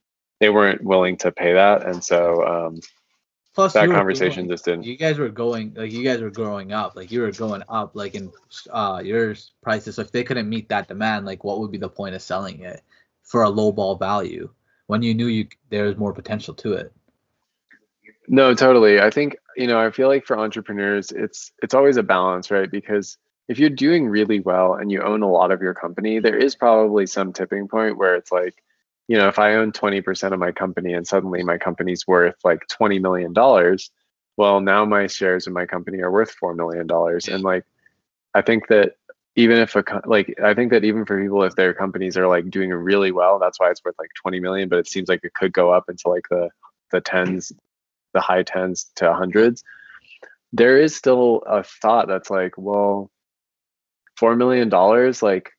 they 0.41 0.49
weren't 0.49 0.83
willing 0.83 1.19
to 1.19 1.31
pay 1.31 1.53
that. 1.53 1.87
And 1.87 2.03
so 2.03 2.43
um 2.43 2.81
plus 3.55 3.75
that 3.75 3.91
conversation 3.91 4.49
just 4.49 4.65
didn't 4.65 4.85
you 4.85 4.97
guys 4.97 5.19
were 5.19 5.29
going 5.29 5.75
like 5.75 5.93
you 5.93 6.03
guys 6.03 6.23
were 6.23 6.31
growing 6.31 6.73
up 6.73 6.97
like 6.97 7.13
you 7.13 7.21
were 7.21 7.31
going 7.31 7.63
up 7.69 7.95
like 7.95 8.15
in 8.15 8.33
uh 8.71 9.03
your 9.05 9.35
prices. 9.61 9.97
So 9.97 10.03
if 10.03 10.11
they 10.11 10.25
couldn't 10.25 10.49
meet 10.49 10.71
that 10.71 10.89
demand 10.89 11.27
like 11.27 11.45
what 11.45 11.61
would 11.61 11.71
be 11.71 11.77
the 11.77 11.91
point 11.91 12.15
of 12.15 12.23
selling 12.23 12.63
it 12.63 12.81
for 13.23 13.43
a 13.43 13.51
low 13.51 13.71
ball 13.71 13.97
value 13.97 14.49
when 14.87 15.03
you 15.03 15.13
knew 15.13 15.27
you 15.27 15.47
there 15.69 15.85
was 15.85 15.99
more 15.99 16.15
potential 16.15 16.55
to 16.55 16.73
it? 16.73 16.91
No 18.29 18.55
totally. 18.55 18.99
I 18.99 19.11
think 19.11 19.37
you 19.59 19.67
know 19.67 19.79
i 19.79 19.91
feel 19.91 20.09
like 20.09 20.25
for 20.25 20.39
entrepreneurs 20.39 21.11
it's 21.11 21.53
it's 21.63 21.75
always 21.75 21.99
a 21.99 22.03
balance 22.03 22.51
right? 22.51 22.71
Because 22.71 23.19
if 23.49 23.59
you're 23.59 23.71
doing 23.71 24.09
really 24.09 24.41
well 24.41 24.75
and 24.75 24.91
you 24.91 25.03
own 25.03 25.23
a 25.23 25.31
lot 25.31 25.51
of 25.51 25.61
your 25.61 25.75
company, 25.75 26.19
there 26.19 26.37
is 26.37 26.55
probably 26.55 27.07
some 27.07 27.33
tipping 27.33 27.69
point 27.69 27.99
where 27.99 28.15
it's 28.15 28.33
like, 28.33 28.55
you 29.09 29.17
know, 29.17 29.29
if 29.29 29.39
I 29.39 29.55
own 29.57 29.73
20% 29.73 30.33
of 30.33 30.39
my 30.39 30.53
company 30.53 30.93
and 30.95 31.07
suddenly 31.07 31.43
my 31.43 31.59
company's 31.59 32.07
worth 32.07 32.37
like 32.45 32.61
$20 32.69 33.01
million, 33.01 33.35
well, 34.37 34.61
now 34.61 34.85
my 34.85 35.07
shares 35.07 35.47
in 35.47 35.53
my 35.53 35.67
company 35.67 36.01
are 36.01 36.11
worth 36.11 36.35
$4 36.41 36.57
million. 36.57 36.89
And 37.31 37.43
like, 37.43 37.65
I 38.35 38.43
think 38.43 38.69
that 38.69 38.95
even 39.35 39.59
if 39.59 39.75
a, 39.77 39.85
like, 40.07 40.35
I 40.43 40.55
think 40.55 40.71
that 40.73 40.85
even 40.85 41.05
for 41.05 41.21
people, 41.21 41.43
if 41.43 41.55
their 41.57 41.75
companies 41.75 42.17
are 42.17 42.29
like 42.29 42.49
doing 42.49 42.71
really 42.71 43.13
well, 43.13 43.39
that's 43.39 43.59
why 43.59 43.71
it's 43.71 43.85
worth 43.85 43.97
like 43.99 44.11
20 44.15 44.41
million, 44.41 44.69
but 44.69 44.79
it 44.79 44.87
seems 44.87 45.09
like 45.09 45.21
it 45.25 45.35
could 45.35 45.53
go 45.53 45.73
up 45.73 45.89
into 45.89 46.09
like 46.09 46.29
the, 46.31 46.51
the 46.93 47.01
tens, 47.01 47.53
the 48.15 48.21
high 48.21 48.43
tens 48.43 48.91
to 48.97 49.13
hundreds. 49.13 49.65
There 50.53 50.79
is 50.79 50.95
still 50.95 51.43
a 51.47 51.63
thought 51.63 52.09
that's 52.09 52.31
like, 52.31 52.55
well, 52.57 53.11
four 54.23 54.37
million 54.37 54.69
dollars, 54.69 55.21
like 55.21 55.51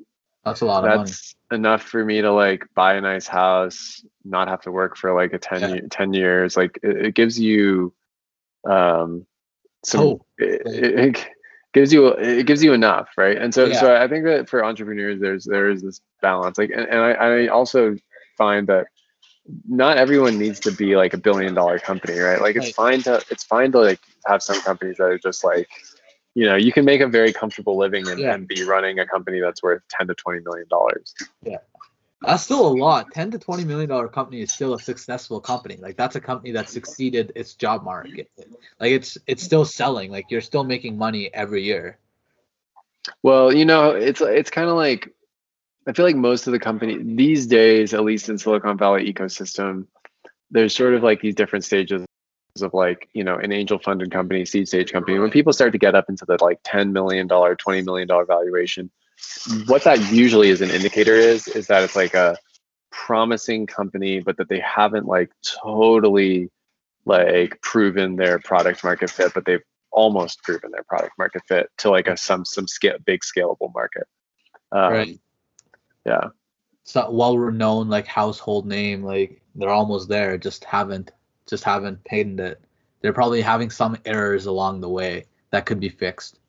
that's 0.45 0.61
a 0.61 0.65
lot 0.65 0.85
of 0.85 0.89
money. 0.89 1.09
that's 1.09 1.35
enough 1.51 1.83
for 1.83 2.05
me 2.05 2.21
to 2.21 2.31
like 2.31 2.63
buy 2.73 2.93
a 2.93 3.01
nice 3.01 3.27
house, 3.27 4.05
not 4.23 4.47
have 4.47 4.61
to 4.61 4.71
work 4.71 4.95
for 4.95 5.13
like 5.13 5.33
a 5.33 5.37
10, 5.37 5.75
yeah. 5.75 5.81
10 5.91 6.13
years. 6.13 6.55
Like 6.55 6.79
it, 6.81 7.07
it, 7.07 7.13
gives 7.13 7.37
you 7.37 7.93
um 8.63 9.25
some 9.83 9.99
oh, 9.99 10.25
it, 10.37 10.61
it, 10.65 11.27
gives 11.73 11.91
you 11.91 12.07
it 12.07 12.45
gives 12.45 12.63
you 12.63 12.71
enough, 12.71 13.09
right? 13.17 13.37
And 13.37 13.53
so 13.53 13.65
yeah. 13.65 13.81
so 13.81 14.01
I 14.01 14.07
think 14.07 14.23
that 14.23 14.49
for 14.49 14.63
entrepreneurs 14.63 15.19
there's 15.19 15.43
there 15.43 15.69
is 15.69 15.81
this 15.81 15.99
balance. 16.21 16.57
Like 16.57 16.69
and, 16.69 16.87
and 16.87 16.99
I, 16.99 17.11
I 17.11 17.47
also 17.47 17.97
find 18.37 18.67
that 18.67 18.87
not 19.67 19.97
everyone 19.97 20.39
needs 20.39 20.61
to 20.61 20.71
be 20.71 20.95
like 20.95 21.13
a 21.13 21.17
billion 21.17 21.53
dollar 21.53 21.79
company, 21.79 22.17
right? 22.17 22.39
Like 22.39 22.55
it's 22.55 22.67
right. 22.67 22.75
fine 22.75 23.01
to 23.01 23.25
it's 23.29 23.43
fine 23.43 23.73
to 23.73 23.79
like 23.79 23.99
have 24.25 24.41
some 24.41 24.61
companies 24.61 24.95
that 24.99 25.03
are 25.03 25.19
just 25.19 25.43
like 25.43 25.67
you 26.35 26.45
know 26.45 26.55
you 26.55 26.71
can 26.71 26.85
make 26.85 27.01
a 27.01 27.07
very 27.07 27.31
comfortable 27.31 27.77
living 27.77 28.07
and, 28.07 28.19
yeah. 28.19 28.33
and 28.33 28.47
be 28.47 28.63
running 28.63 28.99
a 28.99 29.05
company 29.05 29.39
that's 29.39 29.61
worth 29.61 29.81
10 29.89 30.07
to 30.07 30.15
20 30.15 30.41
million 30.41 30.67
dollars 30.69 31.13
yeah 31.43 31.57
That's 32.23 32.43
still 32.43 32.65
a 32.67 32.73
lot. 32.73 33.11
Ten 33.11 33.31
to 33.31 33.39
twenty 33.39 33.65
million 33.65 33.89
dollar 33.89 34.07
company 34.07 34.41
is 34.41 34.53
still 34.53 34.73
a 34.73 34.79
successful 34.79 35.41
company. 35.41 35.75
Like 35.75 35.97
that's 35.97 36.15
a 36.15 36.21
company 36.21 36.53
that 36.53 36.69
succeeded 36.69 37.33
its 37.35 37.53
job 37.55 37.83
market. 37.83 38.31
Like 38.79 38.91
it's 38.91 39.17
it's 39.27 39.43
still 39.43 39.65
selling. 39.65 40.09
Like 40.09 40.31
you're 40.31 40.39
still 40.39 40.63
making 40.63 40.97
money 40.97 41.29
every 41.33 41.63
year. 41.63 41.97
Well, 43.23 43.53
you 43.53 43.65
know, 43.65 43.91
it's 43.91 44.21
it's 44.21 44.49
kind 44.49 44.69
of 44.69 44.77
like 44.77 45.13
I 45.85 45.91
feel 45.91 46.05
like 46.05 46.15
most 46.15 46.47
of 46.47 46.53
the 46.53 46.59
company 46.59 46.97
these 46.97 47.45
days, 47.45 47.93
at 47.93 48.05
least 48.05 48.29
in 48.29 48.37
Silicon 48.37 48.77
Valley 48.77 49.11
ecosystem, 49.11 49.87
there's 50.49 50.73
sort 50.73 50.93
of 50.93 51.03
like 51.03 51.19
these 51.19 51.35
different 51.35 51.65
stages 51.65 52.05
of 52.61 52.73
like 52.73 53.09
you 53.13 53.23
know 53.23 53.37
an 53.37 53.51
angel 53.51 53.79
funded 53.79 54.11
company, 54.11 54.45
seed 54.45 54.67
stage 54.67 54.91
company. 54.91 55.17
When 55.17 55.31
people 55.31 55.53
start 55.53 55.71
to 55.71 55.77
get 55.77 55.95
up 55.95 56.05
into 56.09 56.25
the 56.25 56.37
like 56.41 56.59
ten 56.63 56.93
million 56.93 57.25
dollar, 57.27 57.55
twenty 57.55 57.81
million 57.81 58.07
dollar 58.07 58.25
valuation, 58.25 58.91
what 59.65 59.83
that 59.85 60.11
usually 60.11 60.49
is 60.49 60.61
an 60.61 60.69
indicator 60.69 61.15
is 61.15 61.47
is 61.47 61.67
that 61.67 61.83
it's 61.83 61.95
like 61.95 62.13
a 62.13 62.37
promising 62.91 63.65
company, 63.65 64.19
but 64.19 64.37
that 64.37 64.49
they 64.49 64.59
haven't 64.59 65.07
like 65.07 65.31
totally 65.41 66.51
like 67.05 67.59
proven 67.61 68.15
their 68.15 68.37
product 68.39 68.83
market 68.83 69.09
fit, 69.09 69.33
but 69.33 69.45
they've 69.45 69.63
almost 69.91 70.41
proven 70.43 70.71
their 70.71 70.83
product 70.83 71.13
market 71.17 71.41
fit 71.47 71.69
to 71.77 71.89
like 71.89 72.07
a 72.07 72.15
some 72.15 72.45
some 72.45 72.67
scale 72.67 72.97
big 73.03 73.21
scalable 73.21 73.73
market. 73.73 74.07
Um, 74.71 74.93
right. 74.93 75.19
Yeah. 76.05 76.27
So 76.83 77.09
well 77.09 77.37
renowned 77.37 77.89
like 77.89 78.05
household 78.05 78.67
name, 78.67 79.03
like 79.03 79.41
they're 79.55 79.69
almost 79.69 80.09
there, 80.09 80.37
just 80.37 80.65
haven't 80.65 81.11
just 81.47 81.63
haven't 81.63 82.03
painted 82.03 82.39
it. 82.39 82.61
They're 83.01 83.13
probably 83.13 83.41
having 83.41 83.69
some 83.69 83.97
errors 84.05 84.45
along 84.45 84.81
the 84.81 84.89
way 84.89 85.25
that 85.51 85.65
could 85.65 85.79
be 85.79 85.89
fixed. 85.89 86.39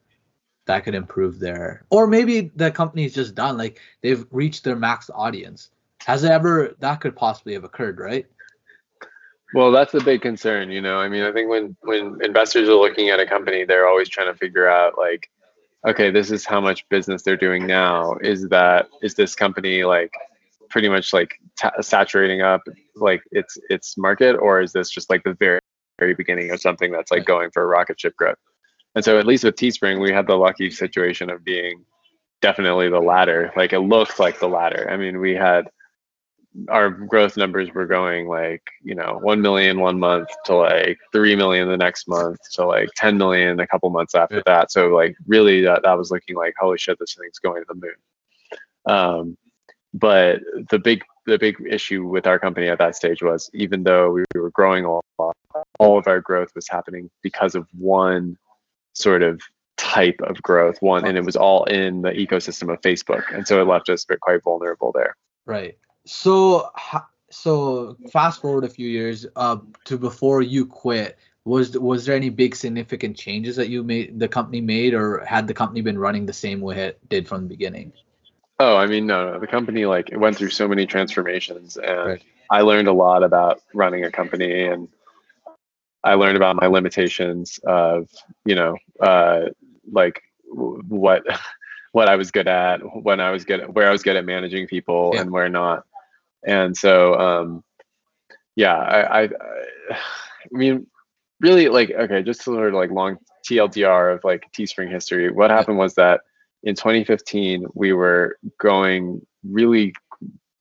That 0.67 0.85
could 0.85 0.95
improve 0.95 1.41
their 1.41 1.85
or 1.91 2.07
maybe 2.07 2.51
the 2.57 2.71
company's 2.71 3.15
just 3.15 3.35
done, 3.35 3.59
like 3.59 3.81
they've 4.01 4.27
reached 4.31 4.65
their 4.65 4.77
max 4.77 5.11
audience. 5.15 5.71
Has 6.07 6.25
it 6.25 6.31
ever 6.31 6.75
that 6.79 7.01
could 7.01 7.15
possibly 7.15 7.53
have 7.53 7.65
occurred, 7.65 7.99
right? 7.99 8.27
Well, 9.55 9.71
that's 9.71 9.95
a 9.95 10.03
big 10.03 10.23
concern, 10.23 10.71
you 10.71 10.81
know. 10.81 10.99
I 10.99 11.09
mean, 11.09 11.23
I 11.23 11.33
think 11.33 11.51
when 11.51 11.77
when 11.83 12.19
investors 12.23 12.69
are 12.69 12.75
looking 12.75 13.11
at 13.11 13.21
a 13.21 13.27
company, 13.27 13.65
they're 13.65 13.87
always 13.87 14.09
trying 14.09 14.33
to 14.33 14.39
figure 14.39 14.69
out 14.69 14.97
like 14.97 15.31
okay, 15.87 16.11
this 16.11 16.31
is 16.31 16.45
how 16.45 16.61
much 16.61 16.89
business 16.89 17.23
they're 17.23 17.37
doing 17.37 17.67
now. 17.67 18.17
Is 18.23 18.49
that 18.49 18.89
is 19.03 19.15
this 19.15 19.35
company 19.35 19.85
like 19.85 20.13
pretty 20.75 20.89
much 20.89 21.13
like 21.13 21.37
t- 21.57 21.69
saturating 21.81 22.43
up 22.43 22.61
like 22.97 23.23
its 23.31 23.57
its 23.71 23.97
market, 23.97 24.35
or 24.35 24.61
is 24.61 24.73
this 24.73 24.91
just 24.91 25.09
like 25.09 25.23
the 25.23 25.35
very 25.35 25.61
very 26.01 26.15
beginning 26.15 26.51
of 26.51 26.61
something 26.61 26.91
that's 26.91 27.13
like 27.13 27.25
going 27.25 27.49
for 27.53 27.63
a 27.63 27.67
rocket 27.67 28.01
ship 28.01 28.17
growth? 28.17 28.39
And 28.97 29.05
so 29.05 29.17
at 29.17 29.25
least 29.25 29.45
with 29.45 29.55
Teespring, 29.55 30.01
we 30.01 30.11
had 30.11 30.27
the 30.27 30.35
lucky 30.35 30.73
situation 30.73 31.31
of 31.31 31.45
being 31.45 31.85
definitely 32.43 32.89
the 32.89 32.99
latter. 32.99 33.53
Like 33.57 33.73
it 33.73 33.79
looked 33.79 34.19
like 34.19 34.41
the 34.41 34.49
latter. 34.49 34.91
I 34.91 34.97
mean, 34.97 35.21
we 35.21 35.37
had 35.37 35.69
our 36.69 36.91
growth 36.91 37.37
numbers 37.37 37.73
were 37.73 37.87
going 37.87 38.27
like 38.27 38.63
you 38.83 38.97
know 38.97 39.21
1 39.23 39.41
million 39.41 39.79
one 39.79 40.01
month 40.01 40.29
to 40.47 40.57
like 40.57 40.99
3 41.13 41.37
million 41.37 41.69
the 41.69 41.77
next 41.77 42.09
month 42.09 42.39
to 42.55 42.67
like 42.67 42.89
10 42.97 43.17
million 43.17 43.61
a 43.61 43.67
couple 43.67 43.91
months 43.91 44.15
after 44.15 44.41
that 44.47 44.71
so 44.71 44.89
like 44.89 45.17
really 45.27 45.63
that, 45.63 45.83
that 45.83 45.99
was 45.99 46.13
looking 46.13 46.37
like 46.37 46.55
holy 46.57 46.79
shit 46.79 46.97
this 47.01 47.17
thing's 47.19 47.41
going 47.41 47.61
to 47.61 47.67
the 47.69 47.75
moon 47.75 47.97
um, 48.87 49.37
but 49.95 50.41
the 50.71 50.79
big 50.79 51.03
the 51.27 51.39
big 51.39 51.57
issue 51.71 52.07
with 52.07 52.27
our 52.27 52.39
company 52.39 52.69
at 52.69 52.79
that 52.79 52.95
stage 52.95 53.23
was 53.23 53.51
even 53.55 53.83
though 53.83 54.11
we 54.11 54.25
were 54.35 54.51
growing 54.51 54.85
a 54.85 54.93
lot 54.93 55.37
all 55.79 55.97
of 55.97 56.07
our 56.07 56.21
growth 56.21 56.51
was 56.55 56.69
happening 56.69 57.09
because 57.23 57.55
of 57.55 57.67
one 57.79 58.37
sort 58.93 59.23
of 59.23 59.41
type 59.77 60.21
of 60.25 60.43
growth 60.43 60.77
one 60.81 61.07
and 61.07 61.17
it 61.17 61.25
was 61.25 61.37
all 61.37 61.65
in 61.65 62.03
the 62.03 62.11
ecosystem 62.11 62.73
of 62.73 62.81
facebook 62.83 63.23
and 63.35 63.47
so 63.47 63.61
it 63.61 63.67
left 63.67 63.89
us 63.89 64.05
quite 64.21 64.43
vulnerable 64.43 64.93
there 64.93 65.17
right 65.47 65.79
so, 66.07 66.71
so 67.31 67.97
fast 68.13 68.41
forward 68.41 68.65
a 68.65 68.69
few 68.69 68.89
years 68.89 69.27
uh, 69.37 69.57
to 69.85 69.99
before 69.99 70.43
you 70.43 70.67
quit. 70.67 71.19
Was 71.45 71.77
was 71.77 72.07
there 72.07 72.17
any 72.17 72.31
big 72.31 72.57
significant 72.57 73.19
changes 73.19 73.57
that 73.57 73.69
you 73.69 73.83
made, 73.83 74.19
the 74.19 74.29
company 74.29 74.63
made, 74.63 74.95
or 74.95 75.23
had 75.27 75.47
the 75.47 75.53
company 75.53 75.83
been 75.83 75.99
running 75.99 76.25
the 76.25 76.33
same 76.33 76.63
way 76.63 76.79
it 76.87 77.09
did 77.11 77.29
from 77.29 77.43
the 77.43 77.49
beginning? 77.49 77.93
Oh, 78.65 78.77
I 78.77 78.87
mean, 78.87 79.07
no, 79.07 79.33
no. 79.33 79.41
The 79.41 79.47
company 79.47 79.87
like 79.87 80.11
it 80.11 80.19
went 80.19 80.37
through 80.37 80.51
so 80.51 80.67
many 80.69 80.87
transformations, 80.87 81.77
and 81.77 82.07
right. 82.07 82.23
I 82.51 82.63
learned 82.63 82.89
a 82.89 82.93
lot 82.93 83.23
about 83.23 83.61
running 83.75 84.05
a 84.05 84.11
company, 84.11 84.65
and 84.65 84.89
I 86.03 86.15
learned 86.15 86.37
about 86.37 86.57
my 86.57 86.67
limitations 86.67 87.59
of, 87.67 88.09
you 88.45 88.55
know, 88.55 88.77
uh, 89.01 89.47
like 89.91 90.23
what 90.45 91.25
what 91.93 92.09
I 92.09 92.17
was 92.17 92.31
good 92.31 92.49
at, 92.49 92.79
when 93.03 93.21
I 93.21 93.31
was 93.31 93.45
good 93.45 93.61
at, 93.61 93.75
where 93.75 93.89
I 93.89 93.93
was 93.93 94.03
good 94.03 94.17
at 94.17 94.25
managing 94.25 94.67
people, 94.67 95.13
yeah. 95.15 95.21
and 95.21 95.31
where 95.31 95.49
not 95.49 95.85
and 96.45 96.77
so 96.77 97.15
um, 97.15 97.65
yeah 98.57 98.77
I, 98.77 99.25
I, 99.25 99.29
I 99.93 99.99
mean 100.51 100.87
really 101.41 101.69
like 101.69 101.91
okay 101.91 102.23
just 102.23 102.43
sort 102.43 102.69
of 102.69 102.75
like 102.75 102.91
long 102.91 103.19
tldr 103.47 104.15
of 104.15 104.25
like 104.25 104.51
teespring 104.53 104.91
history 104.91 105.31
what 105.31 105.51
happened 105.51 105.79
was 105.79 105.95
that 105.95 106.21
in 106.65 106.75
2015 106.75 107.67
we 107.75 107.93
were 107.93 108.37
going 108.61 109.25
really 109.45 109.93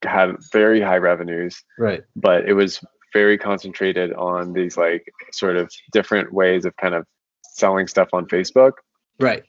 had 0.03 0.35
very 0.51 0.81
high 0.81 0.97
revenues 0.97 1.63
right 1.77 2.03
but 2.15 2.47
it 2.47 2.53
was 2.53 2.83
very 3.13 3.37
concentrated 3.37 4.13
on 4.13 4.53
these 4.53 4.77
like 4.77 5.11
sort 5.31 5.55
of 5.55 5.71
different 5.91 6.33
ways 6.33 6.65
of 6.65 6.75
kind 6.77 6.93
of 6.93 7.05
selling 7.41 7.87
stuff 7.87 8.09
on 8.13 8.25
facebook 8.25 8.73
right 9.19 9.43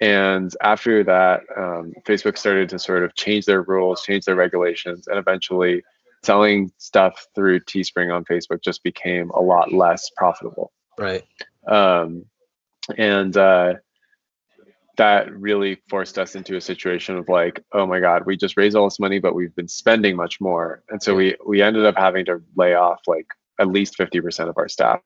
and 0.00 0.54
after 0.62 1.04
that, 1.04 1.42
um, 1.56 1.92
Facebook 2.06 2.38
started 2.38 2.70
to 2.70 2.78
sort 2.78 3.04
of 3.04 3.14
change 3.14 3.44
their 3.44 3.62
rules, 3.62 4.02
change 4.02 4.24
their 4.24 4.34
regulations, 4.34 5.06
and 5.06 5.18
eventually 5.18 5.82
selling 6.22 6.72
stuff 6.78 7.26
through 7.34 7.60
Teespring 7.60 8.14
on 8.14 8.24
Facebook 8.24 8.62
just 8.62 8.82
became 8.82 9.30
a 9.30 9.40
lot 9.40 9.72
less 9.72 10.10
profitable. 10.16 10.72
Right. 10.98 11.24
Um, 11.68 12.24
and 12.96 13.36
uh, 13.36 13.74
that 14.96 15.32
really 15.32 15.80
forced 15.88 16.18
us 16.18 16.34
into 16.34 16.56
a 16.56 16.60
situation 16.60 17.16
of 17.16 17.28
like, 17.28 17.62
oh 17.72 17.86
my 17.86 18.00
God, 18.00 18.26
we 18.26 18.36
just 18.36 18.56
raised 18.56 18.76
all 18.76 18.84
this 18.84 19.00
money, 19.00 19.18
but 19.18 19.34
we've 19.34 19.54
been 19.54 19.68
spending 19.68 20.16
much 20.16 20.40
more. 20.40 20.82
And 20.90 21.02
so 21.02 21.14
we 21.14 21.36
we 21.46 21.62
ended 21.62 21.86
up 21.86 21.96
having 21.96 22.24
to 22.26 22.42
lay 22.56 22.74
off 22.74 23.00
like 23.06 23.26
at 23.58 23.68
least 23.68 23.98
50% 23.98 24.48
of 24.48 24.56
our 24.56 24.68
staff 24.68 25.00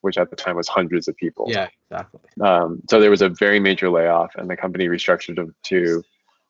which 0.00 0.18
at 0.18 0.30
the 0.30 0.36
time 0.36 0.56
was 0.56 0.68
hundreds 0.68 1.08
of 1.08 1.16
people. 1.16 1.46
Yeah, 1.48 1.68
exactly. 1.90 2.20
Um, 2.40 2.82
so 2.90 3.00
there 3.00 3.10
was 3.10 3.22
a 3.22 3.28
very 3.28 3.60
major 3.60 3.90
layoff, 3.90 4.34
and 4.36 4.48
the 4.48 4.56
company 4.56 4.86
restructured 4.88 5.36
to, 5.36 5.54
to 5.64 6.02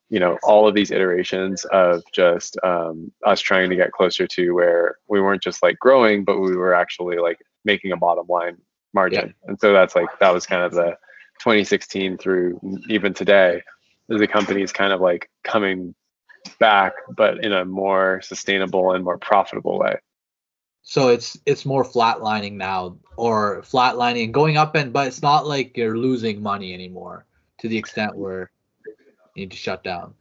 you 0.09 0.21
know, 0.21 0.39
all 0.43 0.69
of 0.69 0.75
these 0.75 0.91
iterations 0.91 1.65
of 1.67 2.03
just 2.13 2.57
um, 2.63 3.11
us 3.25 3.41
trying 3.41 3.71
to 3.71 3.77
get 3.77 3.93
closer 3.93 4.27
to 4.27 4.53
where 4.53 4.97
we 5.09 5.21
weren't 5.21 5.43
just 5.43 5.63
like 5.63 5.79
growing, 5.79 6.25
but 6.25 6.39
we 6.39 6.57
were 6.57 6.75
actually 6.75 7.19
like 7.19 7.39
making 7.65 7.93
a 7.93 7.97
bottom 7.97 8.27
line 8.29 8.57
margin. 8.95 9.27
Yeah. 9.27 9.49
And 9.49 9.61
so 9.61 9.73
that's 9.73 9.97
like 9.97 10.09
that 10.21 10.33
was 10.33 10.47
kind 10.47 10.63
of 10.63 10.73
the 10.73 10.97
2016 11.41 12.19
through 12.19 12.61
even 12.89 13.15
today. 13.15 13.63
The 14.09 14.27
company 14.27 14.63
is 14.63 14.73
kind 14.73 14.93
of 14.93 15.01
like 15.01 15.29
coming 15.43 15.95
back, 16.59 16.93
but 17.17 17.45
in 17.45 17.53
a 17.53 17.65
more 17.65 18.21
sustainable 18.23 18.93
and 18.93 19.05
more 19.05 19.19
profitable 19.19 19.79
way. 19.79 19.97
So 20.83 21.09
it's 21.09 21.37
it's 21.47 21.67
more 21.67 21.85
flatlining 21.85 22.53
now, 22.53 22.97
or 23.17 23.63
flatlining, 23.63 24.25
and 24.25 24.35
going 24.35 24.57
up 24.57 24.77
and 24.77 24.93
but 24.93 25.09
it's 25.09 25.23
not 25.23 25.47
like 25.47 25.77
you're 25.77 25.99
losing 25.99 26.41
money 26.41 26.73
anymore 26.73 27.27
to 27.59 27.69
the 27.69 27.77
extent 27.77 28.17
where 28.17 28.51
you 29.35 29.43
need 29.43 29.51
to 29.51 29.57
shut 29.57 29.83
down. 29.83 30.15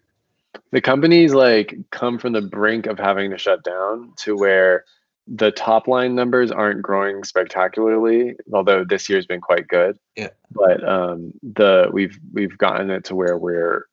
The 0.71 0.81
companies 0.81 1.33
like 1.33 1.77
come 1.91 2.17
from 2.17 2.33
the 2.33 2.41
brink 2.41 2.87
of 2.87 2.97
having 2.97 3.29
to 3.29 3.37
shut 3.37 3.63
down 3.63 4.13
to 4.17 4.35
where 4.35 4.85
the 5.27 5.51
top 5.51 5.87
line 5.87 6.15
numbers 6.15 6.51
aren't 6.51 6.81
growing 6.81 7.23
spectacularly, 7.23 8.35
although 8.53 8.83
this 8.83 9.09
year's 9.09 9.25
been 9.25 9.41
quite 9.41 9.67
good. 9.67 9.97
Yeah. 10.15 10.29
But 10.51 10.87
um, 10.87 11.33
the 11.41 11.89
we've 11.91 12.19
we've 12.33 12.57
gotten 12.57 12.91
it 12.91 13.05
to 13.05 13.15
where 13.15 13.37
we're 13.37 13.87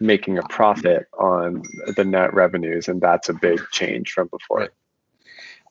making 0.00 0.38
a 0.38 0.42
profit 0.42 1.06
on 1.18 1.62
the 1.96 2.04
net 2.04 2.34
revenues, 2.34 2.88
and 2.88 3.00
that's 3.00 3.28
a 3.28 3.34
big 3.34 3.60
change 3.72 4.12
from 4.12 4.28
before. 4.28 4.58
Right. 4.58 4.70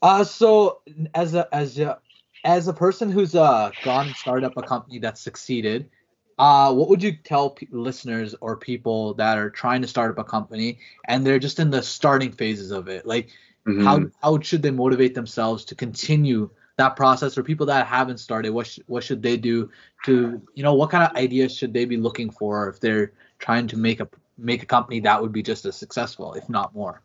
Uh, 0.02 0.24
so 0.24 0.82
as 1.14 1.36
a 1.36 1.48
as 1.54 1.78
a 1.80 2.00
as 2.44 2.68
a 2.68 2.74
person 2.74 3.12
who's 3.12 3.36
uh 3.36 3.72
gone 3.84 4.08
and 4.08 4.16
started 4.16 4.46
up 4.46 4.58
a 4.58 4.64
company 4.64 5.00
that's 5.00 5.22
succeeded, 5.22 5.90
uh, 6.38 6.74
what 6.74 6.90
would 6.90 7.02
you 7.02 7.16
tell 7.16 7.52
p- 7.52 7.68
listeners 7.72 8.36
or 8.42 8.58
people 8.58 9.14
that 9.16 9.38
are 9.38 9.50
trying 9.50 9.82
to 9.82 9.88
start 9.88 10.12
up 10.12 10.18
a 10.18 10.24
company 10.24 10.80
and 11.08 11.26
they're 11.26 11.40
just 11.40 11.60
in 11.60 11.70
the 11.70 11.82
starting 11.82 12.32
phases 12.32 12.72
of 12.72 12.88
it? 12.88 13.06
Like, 13.06 13.30
mm-hmm. 13.68 13.84
how 13.84 14.06
how 14.22 14.40
should 14.40 14.62
they 14.62 14.72
motivate 14.72 15.16
themselves 15.16 15.66
to 15.66 15.76
continue 15.76 16.50
that 16.78 16.96
process? 16.96 17.38
Or 17.38 17.44
people 17.44 17.66
that 17.68 17.88
haven't 17.88 18.20
started, 18.20 18.52
what 18.52 18.68
sh- 18.68 18.80
what 18.88 19.04
should 19.04 19.22
they 19.22 19.38
do 19.38 19.70
to 20.06 20.42
you 20.54 20.64
know 20.64 20.74
what 20.74 20.90
kind 20.90 21.04
of 21.04 21.16
ideas 21.16 21.56
should 21.56 21.74
they 21.74 21.86
be 21.86 21.98
looking 21.98 22.30
for 22.30 22.70
if 22.70 22.80
they're 22.80 23.14
trying 23.40 23.68
to 23.68 23.78
make 23.78 24.00
a 24.00 24.08
make 24.38 24.64
a 24.64 24.66
company 24.66 25.00
that 25.02 25.22
would 25.22 25.32
be 25.32 25.44
just 25.44 25.66
as 25.66 25.76
successful, 25.76 26.34
if 26.34 26.50
not 26.50 26.74
more? 26.76 27.02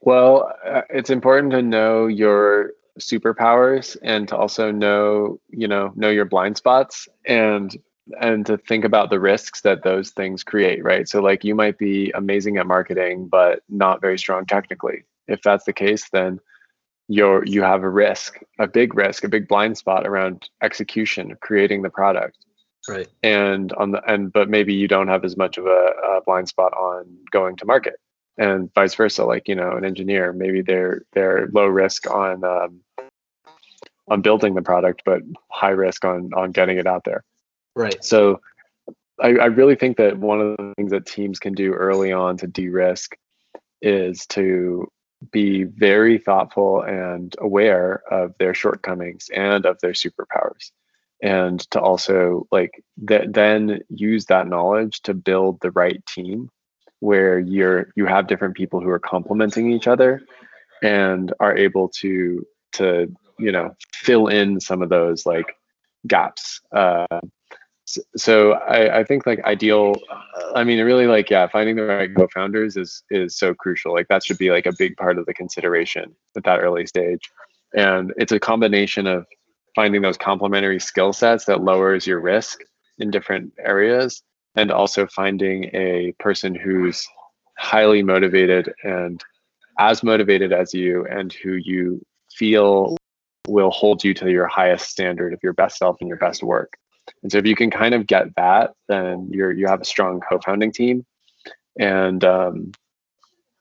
Well, 0.00 0.52
uh, 0.64 0.82
it's 0.90 1.10
important 1.10 1.52
to 1.52 1.62
know 1.62 2.06
your 2.06 2.72
superpowers 2.98 3.96
and 4.02 4.28
to 4.28 4.36
also 4.36 4.70
know, 4.70 5.40
you 5.50 5.68
know, 5.68 5.92
know 5.94 6.10
your 6.10 6.24
blind 6.24 6.56
spots. 6.56 7.08
And 7.24 7.76
and 8.20 8.46
to 8.46 8.56
think 8.56 8.84
about 8.84 9.10
the 9.10 9.20
risks 9.20 9.60
that 9.62 9.82
those 9.82 10.10
things 10.10 10.42
create, 10.42 10.82
right? 10.82 11.06
So 11.06 11.20
like 11.20 11.44
you 11.44 11.54
might 11.54 11.76
be 11.76 12.10
amazing 12.12 12.56
at 12.56 12.66
marketing 12.66 13.28
but 13.28 13.62
not 13.68 14.00
very 14.00 14.18
strong 14.18 14.46
technically. 14.46 15.04
If 15.28 15.42
that's 15.42 15.64
the 15.64 15.72
case, 15.72 16.08
then 16.10 16.40
you're 17.08 17.44
you 17.44 17.62
have 17.62 17.82
a 17.82 17.88
risk, 17.88 18.40
a 18.58 18.66
big 18.66 18.94
risk, 18.94 19.24
a 19.24 19.28
big 19.28 19.48
blind 19.48 19.78
spot 19.78 20.06
around 20.06 20.48
execution, 20.62 21.36
creating 21.40 21.82
the 21.82 21.90
product. 21.90 22.38
Right. 22.88 23.08
And 23.22 23.72
on 23.74 23.92
the 23.92 24.02
and 24.10 24.32
but 24.32 24.48
maybe 24.48 24.74
you 24.74 24.88
don't 24.88 25.08
have 25.08 25.24
as 25.24 25.36
much 25.36 25.58
of 25.58 25.66
a, 25.66 25.92
a 26.16 26.20
blind 26.24 26.48
spot 26.48 26.72
on 26.74 27.06
going 27.30 27.56
to 27.56 27.66
market, 27.66 27.96
and 28.36 28.72
vice 28.74 28.94
versa. 28.94 29.24
Like 29.24 29.48
you 29.48 29.54
know, 29.54 29.72
an 29.72 29.84
engineer 29.84 30.32
maybe 30.32 30.62
they're 30.62 31.02
they're 31.12 31.48
low 31.52 31.66
risk 31.66 32.10
on 32.10 32.44
um, 32.44 32.80
on 34.08 34.22
building 34.22 34.54
the 34.54 34.62
product, 34.62 35.02
but 35.04 35.22
high 35.50 35.70
risk 35.70 36.04
on 36.04 36.30
on 36.34 36.52
getting 36.52 36.78
it 36.78 36.86
out 36.86 37.04
there. 37.04 37.24
Right. 37.74 38.02
So 38.02 38.40
I, 39.20 39.28
I 39.28 39.46
really 39.46 39.74
think 39.74 39.96
that 39.96 40.18
one 40.18 40.40
of 40.40 40.56
the 40.56 40.74
things 40.76 40.90
that 40.92 41.06
teams 41.06 41.38
can 41.38 41.54
do 41.54 41.72
early 41.72 42.12
on 42.12 42.36
to 42.38 42.46
de-risk 42.46 43.16
is 43.82 44.26
to 44.28 44.90
be 45.30 45.64
very 45.64 46.18
thoughtful 46.18 46.82
and 46.82 47.34
aware 47.38 48.02
of 48.10 48.34
their 48.38 48.54
shortcomings 48.54 49.28
and 49.34 49.66
of 49.66 49.80
their 49.80 49.92
superpowers. 49.92 50.70
And 51.22 51.58
to 51.72 51.80
also 51.80 52.46
like 52.52 52.82
th- 53.06 53.28
then 53.30 53.80
use 53.88 54.26
that 54.26 54.46
knowledge 54.46 55.02
to 55.02 55.14
build 55.14 55.60
the 55.60 55.72
right 55.72 56.04
team 56.06 56.50
where 57.00 57.38
you're 57.38 57.92
you 57.96 58.06
have 58.06 58.26
different 58.26 58.56
people 58.56 58.80
who 58.80 58.88
are 58.88 58.98
complementing 59.00 59.72
each 59.72 59.88
other 59.88 60.22
and 60.82 61.32
are 61.40 61.56
able 61.56 61.88
to 61.88 62.46
to 62.72 63.12
you 63.38 63.50
know 63.50 63.74
fill 63.92 64.28
in 64.28 64.60
some 64.60 64.82
of 64.82 64.88
those 64.88 65.26
like 65.26 65.56
gaps 66.06 66.60
uh, 66.72 67.06
so 68.16 68.52
I, 68.52 69.00
I 69.00 69.04
think 69.04 69.26
like 69.26 69.42
ideal 69.44 69.94
i 70.54 70.64
mean 70.64 70.82
really 70.84 71.06
like 71.06 71.30
yeah 71.30 71.46
finding 71.46 71.76
the 71.76 71.84
right 71.84 72.14
co-founders 72.14 72.76
is 72.76 73.02
is 73.10 73.36
so 73.36 73.54
crucial. 73.54 73.92
Like 73.92 74.08
that 74.08 74.24
should 74.24 74.38
be 74.38 74.50
like 74.50 74.66
a 74.66 74.72
big 74.72 74.96
part 74.96 75.18
of 75.18 75.26
the 75.26 75.34
consideration 75.34 76.14
at 76.36 76.44
that 76.44 76.60
early 76.60 76.86
stage. 76.86 77.30
And 77.74 78.12
it's 78.16 78.32
a 78.32 78.40
combination 78.40 79.06
of 79.06 79.26
finding 79.74 80.02
those 80.02 80.16
complementary 80.16 80.80
skill 80.80 81.12
sets 81.12 81.44
that 81.46 81.62
lowers 81.62 82.06
your 82.06 82.20
risk 82.20 82.60
in 82.98 83.10
different 83.10 83.52
areas 83.58 84.22
and 84.56 84.70
also 84.70 85.06
finding 85.06 85.64
a 85.74 86.12
person 86.18 86.54
who's 86.54 87.06
highly 87.58 88.02
motivated 88.02 88.72
and 88.82 89.22
as 89.78 90.02
motivated 90.02 90.52
as 90.52 90.74
you 90.74 91.06
and 91.06 91.32
who 91.32 91.52
you 91.52 92.00
feel 92.32 92.96
will 93.46 93.70
hold 93.70 94.02
you 94.02 94.12
to 94.14 94.30
your 94.30 94.46
highest 94.46 94.90
standard 94.90 95.32
of 95.32 95.40
your 95.42 95.52
best 95.52 95.78
self 95.78 95.96
and 96.00 96.08
your 96.08 96.18
best 96.18 96.42
work 96.42 96.76
and 97.22 97.32
so 97.32 97.38
if 97.38 97.46
you 97.46 97.54
can 97.54 97.70
kind 97.70 97.94
of 97.94 98.06
get 98.06 98.34
that, 98.36 98.74
then 98.88 99.28
you're 99.30 99.52
you 99.52 99.66
have 99.66 99.80
a 99.80 99.84
strong 99.84 100.20
co-founding 100.20 100.72
team. 100.72 101.04
And 101.78 102.24
um, 102.24 102.72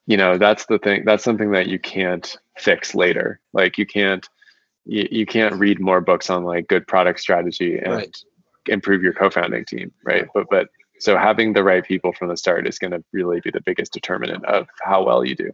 you 0.05 0.17
know, 0.17 0.37
that's 0.37 0.65
the 0.65 0.79
thing, 0.79 1.03
that's 1.05 1.23
something 1.23 1.51
that 1.51 1.67
you 1.67 1.79
can't 1.79 2.37
fix 2.57 2.95
later. 2.95 3.39
Like 3.53 3.77
you 3.77 3.85
can't 3.85 4.27
you, 4.85 5.07
you 5.11 5.25
can't 5.25 5.55
read 5.55 5.79
more 5.79 6.01
books 6.01 6.29
on 6.29 6.43
like 6.43 6.67
good 6.67 6.87
product 6.87 7.19
strategy 7.19 7.77
and 7.77 7.93
right. 7.93 8.17
improve 8.67 9.03
your 9.03 9.13
co-founding 9.13 9.65
team, 9.65 9.91
right? 10.03 10.27
But 10.33 10.47
but 10.49 10.69
so 10.99 11.17
having 11.17 11.53
the 11.53 11.63
right 11.63 11.85
people 11.85 12.13
from 12.13 12.29
the 12.29 12.37
start 12.37 12.67
is 12.67 12.79
going 12.79 12.91
to 12.91 13.03
really 13.13 13.39
be 13.39 13.51
the 13.51 13.61
biggest 13.61 13.93
determinant 13.93 14.45
of 14.45 14.67
how 14.81 15.03
well 15.03 15.23
you 15.23 15.35
do. 15.35 15.51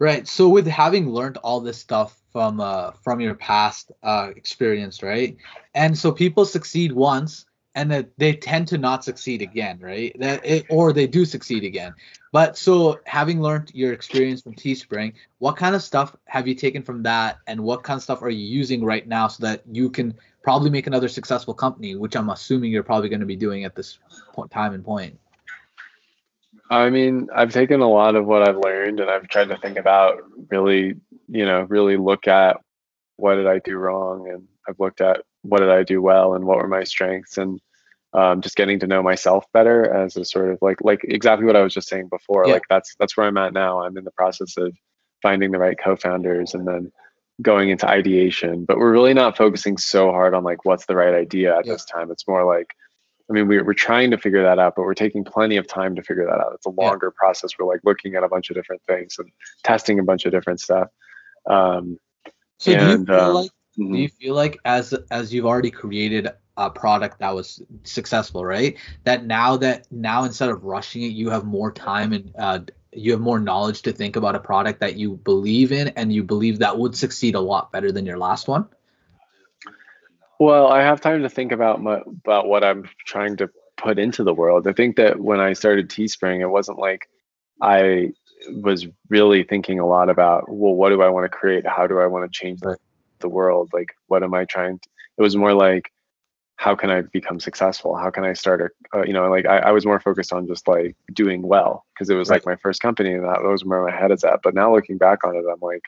Right. 0.00 0.26
So 0.26 0.48
with 0.48 0.66
having 0.66 1.10
learned 1.10 1.36
all 1.36 1.60
this 1.60 1.78
stuff 1.78 2.18
from 2.32 2.58
uh 2.58 2.92
from 3.04 3.20
your 3.20 3.34
past 3.34 3.92
uh 4.02 4.30
experience, 4.34 5.02
right? 5.02 5.36
And 5.74 5.96
so 5.96 6.10
people 6.10 6.46
succeed 6.46 6.90
once 6.90 7.44
and 7.74 7.90
that 7.90 8.08
they 8.16 8.32
tend 8.32 8.68
to 8.68 8.78
not 8.78 9.04
succeed 9.04 9.42
again, 9.42 9.78
right? 9.78 10.16
That 10.18 10.44
it, 10.44 10.66
or 10.70 10.94
they 10.94 11.06
do 11.06 11.26
succeed 11.26 11.64
again. 11.64 11.94
But 12.32 12.56
so 12.56 13.00
having 13.04 13.42
learned 13.42 13.72
your 13.74 13.92
experience 13.92 14.40
from 14.40 14.54
Teespring, 14.54 15.12
what 15.38 15.56
kind 15.56 15.74
of 15.74 15.82
stuff 15.82 16.16
have 16.24 16.48
you 16.48 16.54
taken 16.54 16.82
from 16.82 17.02
that 17.02 17.36
and 17.46 17.60
what 17.60 17.82
kind 17.82 17.98
of 17.98 18.02
stuff 18.02 18.22
are 18.22 18.30
you 18.30 18.46
using 18.46 18.82
right 18.82 19.06
now 19.06 19.28
so 19.28 19.44
that 19.44 19.62
you 19.70 19.90
can 19.90 20.14
probably 20.42 20.70
make 20.70 20.86
another 20.86 21.08
successful 21.08 21.52
company, 21.52 21.94
which 21.94 22.16
I'm 22.16 22.30
assuming 22.30 22.72
you're 22.72 22.82
probably 22.82 23.10
going 23.10 23.20
to 23.20 23.26
be 23.26 23.36
doing 23.36 23.64
at 23.64 23.76
this 23.76 23.98
point, 24.32 24.50
time 24.50 24.72
and 24.72 24.82
point? 24.82 25.18
I 26.70 26.88
mean, 26.88 27.28
I've 27.34 27.52
taken 27.52 27.80
a 27.80 27.90
lot 27.90 28.14
of 28.14 28.26
what 28.26 28.48
I've 28.48 28.56
learned 28.56 29.00
and 29.00 29.10
I've 29.10 29.28
tried 29.28 29.48
to 29.48 29.58
think 29.58 29.76
about 29.76 30.18
really, 30.50 30.94
you 31.28 31.44
know, 31.44 31.62
really 31.62 31.96
look 31.96 32.28
at 32.28 32.58
what 33.16 33.34
did 33.34 33.48
I 33.48 33.58
do 33.58 33.76
wrong 33.76 34.28
and 34.28 34.46
I've 34.68 34.78
looked 34.78 35.00
at 35.00 35.22
what 35.42 35.60
did 35.60 35.70
I 35.70 35.82
do 35.82 36.00
well 36.00 36.34
and 36.34 36.44
what 36.44 36.58
were 36.58 36.68
my 36.68 36.84
strengths 36.84 37.38
and 37.38 37.60
um, 38.12 38.40
just 38.40 38.56
getting 38.56 38.78
to 38.80 38.86
know 38.86 39.02
myself 39.02 39.44
better 39.52 39.92
as 39.92 40.16
a 40.16 40.24
sort 40.24 40.50
of 40.50 40.58
like 40.62 40.78
like 40.82 41.00
exactly 41.04 41.46
what 41.46 41.56
I 41.56 41.62
was 41.62 41.74
just 41.74 41.88
saying 41.88 42.08
before. 42.08 42.46
Yeah. 42.46 42.54
Like 42.54 42.64
that's 42.68 42.94
that's 42.98 43.16
where 43.16 43.26
I'm 43.26 43.36
at 43.36 43.52
now. 43.52 43.82
I'm 43.82 43.96
in 43.96 44.04
the 44.04 44.10
process 44.12 44.56
of 44.56 44.76
finding 45.22 45.50
the 45.50 45.58
right 45.58 45.78
co-founders 45.78 46.54
and 46.54 46.66
then 46.66 46.90
going 47.42 47.70
into 47.70 47.88
ideation. 47.88 48.64
But 48.64 48.78
we're 48.78 48.92
really 48.92 49.14
not 49.14 49.36
focusing 49.36 49.76
so 49.76 50.10
hard 50.10 50.34
on 50.34 50.44
like 50.44 50.64
what's 50.64 50.86
the 50.86 50.96
right 50.96 51.14
idea 51.14 51.56
at 51.56 51.66
yeah. 51.66 51.72
this 51.72 51.84
time. 51.84 52.10
It's 52.10 52.26
more 52.28 52.44
like 52.44 52.74
I 53.30 53.32
mean, 53.32 53.46
we're, 53.46 53.64
we're 53.64 53.74
trying 53.74 54.10
to 54.10 54.18
figure 54.18 54.42
that 54.42 54.58
out, 54.58 54.74
but 54.74 54.82
we're 54.82 54.94
taking 54.94 55.22
plenty 55.22 55.56
of 55.56 55.66
time 55.68 55.94
to 55.94 56.02
figure 56.02 56.26
that 56.26 56.40
out. 56.40 56.52
It's 56.54 56.66
a 56.66 56.70
longer 56.70 57.12
yeah. 57.14 57.18
process. 57.18 57.52
We're 57.58 57.66
like 57.66 57.80
looking 57.84 58.16
at 58.16 58.24
a 58.24 58.28
bunch 58.28 58.50
of 58.50 58.56
different 58.56 58.82
things 58.88 59.16
and 59.18 59.30
testing 59.62 60.00
a 60.00 60.02
bunch 60.02 60.26
of 60.26 60.32
different 60.32 60.60
stuff. 60.60 60.88
Um, 61.46 61.98
so 62.58 62.72
and, 62.72 63.06
do 63.06 63.12
you 63.12 63.18
feel 63.18 63.26
um, 63.26 63.34
like 63.34 63.50
mm-hmm. 63.78 63.92
do 63.92 63.98
you 63.98 64.08
feel 64.08 64.34
like 64.34 64.58
as 64.64 64.92
as 65.10 65.32
you've 65.32 65.46
already 65.46 65.70
created 65.70 66.28
a 66.56 66.68
product 66.70 67.20
that 67.20 67.34
was 67.34 67.62
successful, 67.84 68.44
right? 68.44 68.76
That 69.04 69.24
now 69.24 69.56
that 69.58 69.86
now 69.90 70.24
instead 70.24 70.50
of 70.50 70.64
rushing 70.64 71.02
it, 71.02 71.12
you 71.12 71.30
have 71.30 71.44
more 71.44 71.72
time 71.72 72.12
and 72.12 72.32
uh, 72.36 72.60
you 72.92 73.12
have 73.12 73.20
more 73.20 73.38
knowledge 73.38 73.82
to 73.82 73.92
think 73.92 74.16
about 74.16 74.34
a 74.34 74.40
product 74.40 74.80
that 74.80 74.96
you 74.96 75.16
believe 75.16 75.72
in 75.72 75.88
and 75.88 76.12
you 76.12 76.24
believe 76.24 76.58
that 76.58 76.78
would 76.78 76.96
succeed 76.96 77.34
a 77.34 77.40
lot 77.40 77.70
better 77.70 77.92
than 77.92 78.04
your 78.04 78.18
last 78.18 78.48
one. 78.48 78.68
Well, 80.40 80.68
I 80.68 80.80
have 80.80 81.02
time 81.02 81.22
to 81.22 81.28
think 81.28 81.52
about 81.52 81.82
my, 81.82 82.00
about 82.06 82.48
what 82.48 82.64
I'm 82.64 82.88
trying 83.04 83.36
to 83.36 83.50
put 83.76 83.98
into 83.98 84.24
the 84.24 84.32
world. 84.32 84.66
I 84.66 84.72
think 84.72 84.96
that 84.96 85.20
when 85.20 85.38
I 85.38 85.52
started 85.52 85.90
Teespring, 85.90 86.40
it 86.40 86.46
wasn't 86.46 86.78
like 86.78 87.10
I 87.60 88.12
was 88.48 88.86
really 89.10 89.42
thinking 89.42 89.78
a 89.78 89.86
lot 89.86 90.08
about, 90.08 90.48
well, 90.48 90.72
what 90.74 90.88
do 90.88 91.02
I 91.02 91.10
want 91.10 91.24
to 91.24 91.28
create? 91.28 91.66
How 91.66 91.86
do 91.86 92.00
I 92.00 92.06
want 92.06 92.24
to 92.24 92.38
change 92.38 92.60
the, 92.60 92.78
the 93.18 93.28
world? 93.28 93.68
Like, 93.74 93.94
what 94.06 94.22
am 94.22 94.32
I 94.32 94.46
trying 94.46 94.78
to? 94.78 94.88
It 95.18 95.22
was 95.22 95.36
more 95.36 95.52
like, 95.52 95.92
how 96.56 96.74
can 96.74 96.88
I 96.88 97.02
become 97.02 97.38
successful? 97.38 97.94
How 97.94 98.08
can 98.08 98.24
I 98.24 98.32
start 98.32 98.62
a, 98.62 98.98
uh, 98.98 99.02
you 99.02 99.12
know, 99.12 99.28
like 99.30 99.44
I, 99.44 99.58
I, 99.58 99.72
was 99.72 99.84
more 99.84 100.00
focused 100.00 100.32
on 100.32 100.46
just 100.46 100.66
like 100.66 100.96
doing 101.12 101.42
well 101.42 101.84
because 101.92 102.08
it 102.08 102.14
was 102.14 102.30
right. 102.30 102.36
like 102.36 102.46
my 102.46 102.56
first 102.56 102.80
company 102.80 103.12
and 103.12 103.24
that 103.24 103.42
was 103.42 103.62
where 103.62 103.84
my 103.84 103.90
head 103.90 104.10
is 104.10 104.24
at. 104.24 104.40
But 104.42 104.54
now 104.54 104.74
looking 104.74 104.96
back 104.96 105.22
on 105.22 105.36
it, 105.36 105.44
I'm 105.50 105.60
like, 105.60 105.82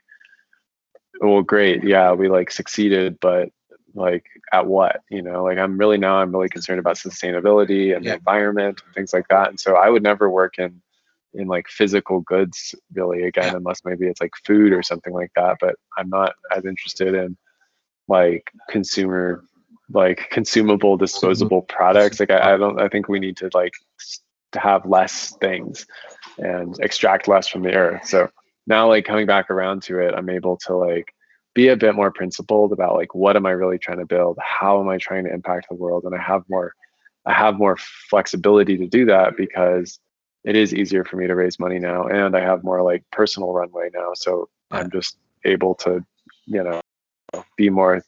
well, 1.21 1.43
great. 1.43 1.85
Yeah, 1.85 2.13
we 2.13 2.29
like 2.29 2.51
succeeded, 2.51 3.19
but 3.21 3.51
like 3.95 4.27
at 4.53 4.67
what 4.67 5.03
you 5.11 5.23
know 5.23 5.45
like 5.45 5.59
i'm 5.59 5.77
really 5.79 5.99
now 5.99 6.17
i'm 6.17 6.33
really 6.33 6.49
concerned 6.49 6.79
about 6.79 6.97
sustainability 6.97 7.95
and 7.95 8.05
yeah. 8.05 8.13
the 8.13 8.17
environment 8.19 8.81
and 8.85 8.95
things 8.95 9.13
like 9.13 9.27
that 9.29 9.49
and 9.49 9.59
so 9.59 9.77
i 9.77 9.89
would 9.89 10.03
never 10.03 10.31
work 10.31 10.59
in 10.59 10.81
in 11.35 11.47
like 11.47 11.69
physical 11.69 12.21
goods 12.21 12.75
really 12.95 13.25
again 13.25 13.53
yeah. 13.53 13.57
unless 13.57 13.85
maybe 13.85 14.07
it's 14.07 14.21
like 14.21 14.33
food 14.45 14.73
or 14.73 14.83
something 14.83 15.13
like 15.13 15.31
that 15.37 15.57
but 15.61 15.75
i'm 15.99 16.09
not 16.09 16.35
as 16.55 16.65
interested 16.65 17.15
in 17.15 17.37
like 18.09 18.51
consumer 18.69 19.45
like 19.91 20.29
consumable 20.31 20.97
disposable 20.97 21.63
products 21.63 22.21
like 22.21 22.31
I, 22.31 22.55
I 22.55 22.57
don't 22.57 22.81
i 22.81 22.89
think 22.89 23.09
we 23.09 23.21
need 23.21 23.37
to 23.39 23.51
like 23.55 23.73
to 24.53 24.59
have 24.59 24.85
less 24.87 25.35
things 25.41 25.87
and 26.39 26.79
extract 26.81 27.29
less 27.29 27.49
from 27.49 27.63
the 27.63 27.75
earth 27.75 28.07
so 28.07 28.29
now 28.67 28.89
like 28.89 29.05
coming 29.05 29.27
back 29.27 29.51
around 29.51 29.83
to 29.85 29.99
it 29.99 30.15
i'm 30.15 30.31
able 30.31 30.57
to 30.57 30.77
like 30.77 31.13
be 31.55 31.69
a 31.69 31.77
bit 31.77 31.95
more 31.95 32.11
principled 32.11 32.73
about 32.73 32.97
like 32.97 33.15
what 33.15 33.37
am 33.37 33.47
I 33.47 33.51
really 33.51 33.79
trying 33.79 33.99
to 33.99 34.07
build? 34.07 34.39
How 34.41 34.81
am 34.81 34.89
I 34.89 34.99
trying 34.99 35.25
to 35.25 35.33
impact 35.33 35.69
the 35.69 35.75
world? 35.75 36.05
And 36.05 36.15
I 36.15 36.23
have 36.23 36.45
more 36.49 36.75
I 37.27 37.33
have 37.33 37.57
more 37.57 37.77
flexibility 37.77 38.77
to 38.79 38.87
do 38.87 39.05
that 39.07 39.37
because 39.37 39.99
it 40.45 40.57
is 40.57 40.75
easier 40.75 41.05
for 41.05 41.17
me 41.17 41.27
to 41.27 41.35
raise 41.35 41.61
money 41.61 41.79
now 41.79 42.05
and 42.05 42.37
I 42.37 42.41
have 42.41 42.65
more 42.65 42.83
like 42.83 43.05
personal 43.13 43.53
runway 43.53 43.91
now. 43.95 44.13
So 44.15 44.49
yeah. 44.71 44.79
I'm 44.79 44.91
just 44.91 45.17
able 45.45 45.75
to, 45.77 46.05
you 46.47 46.65
know, 46.65 46.81
be 47.57 47.71
more 47.71 48.03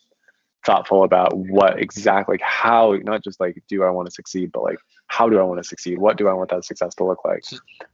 thoughtful 0.65 1.05
about 1.05 1.37
what 1.37 1.79
exactly 1.79 2.39
how 2.43 2.99
not 3.03 3.23
just 3.23 3.39
like 3.39 3.63
do 3.69 3.85
I 3.85 3.91
want 3.91 4.07
to 4.07 4.15
succeed, 4.15 4.51
but 4.53 4.63
like 4.63 4.79
how 5.07 5.29
do 5.29 5.39
I 5.39 5.43
want 5.43 5.63
to 5.63 5.65
succeed? 5.65 5.99
What 5.99 6.17
do 6.17 6.29
I 6.29 6.33
want 6.33 6.51
that 6.51 6.65
success 6.65 6.95
to 6.97 7.05
look 7.05 7.25
like? 7.25 7.45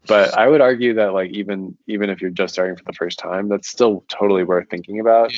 But 0.06 0.36
I 0.36 0.48
would 0.48 0.60
argue 0.60 0.94
that 0.94 1.12
like 1.12 1.30
even 1.30 1.76
even 1.86 2.10
if 2.10 2.20
you're 2.20 2.30
just 2.30 2.54
starting 2.54 2.76
for 2.76 2.84
the 2.84 2.92
first 2.92 3.18
time, 3.18 3.48
that's 3.48 3.68
still 3.68 4.04
totally 4.08 4.44
worth 4.44 4.68
thinking 4.70 5.00
about 5.00 5.32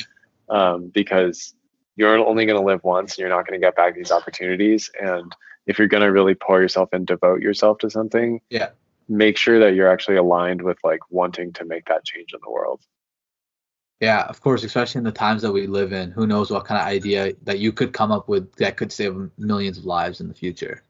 um, 0.49 0.87
because 0.87 1.53
you're 1.95 2.17
only 2.17 2.45
going 2.45 2.59
to 2.59 2.65
live 2.65 2.83
once 2.83 3.13
and 3.13 3.19
you're 3.19 3.29
not 3.29 3.47
going 3.47 3.59
to 3.59 3.65
get 3.65 3.75
back 3.75 3.95
these 3.95 4.11
opportunities. 4.11 4.89
And 4.99 5.35
if 5.65 5.77
you're 5.77 5.87
going 5.87 6.03
to 6.03 6.11
really 6.11 6.35
pour 6.35 6.61
yourself 6.61 6.89
and 6.93 7.05
devote 7.05 7.41
yourself 7.41 7.79
to 7.79 7.89
something, 7.89 8.41
yeah, 8.49 8.69
make 9.07 9.37
sure 9.37 9.59
that 9.59 9.75
you're 9.75 9.91
actually 9.91 10.17
aligned 10.17 10.61
with 10.61 10.77
like 10.83 10.99
wanting 11.09 11.53
to 11.53 11.65
make 11.65 11.85
that 11.85 12.05
change 12.05 12.33
in 12.33 12.39
the 12.43 12.51
world. 12.51 12.81
Yeah, 13.99 14.23
of 14.23 14.41
course, 14.41 14.63
especially 14.63 14.99
in 14.99 15.05
the 15.05 15.11
times 15.11 15.41
that 15.43 15.51
we 15.51 15.67
live 15.67 15.93
in. 15.93 16.11
Who 16.11 16.27
knows 16.27 16.51
what 16.51 16.65
kind 16.65 16.81
of 16.81 16.87
idea 16.87 17.33
that 17.43 17.59
you 17.59 17.71
could 17.71 17.93
come 17.93 18.11
up 18.11 18.27
with 18.27 18.53
that 18.55 18.75
could 18.75 18.91
save 18.91 19.15
millions 19.37 19.77
of 19.77 19.85
lives 19.85 20.19
in 20.19 20.27
the 20.27 20.33
future. 20.33 20.83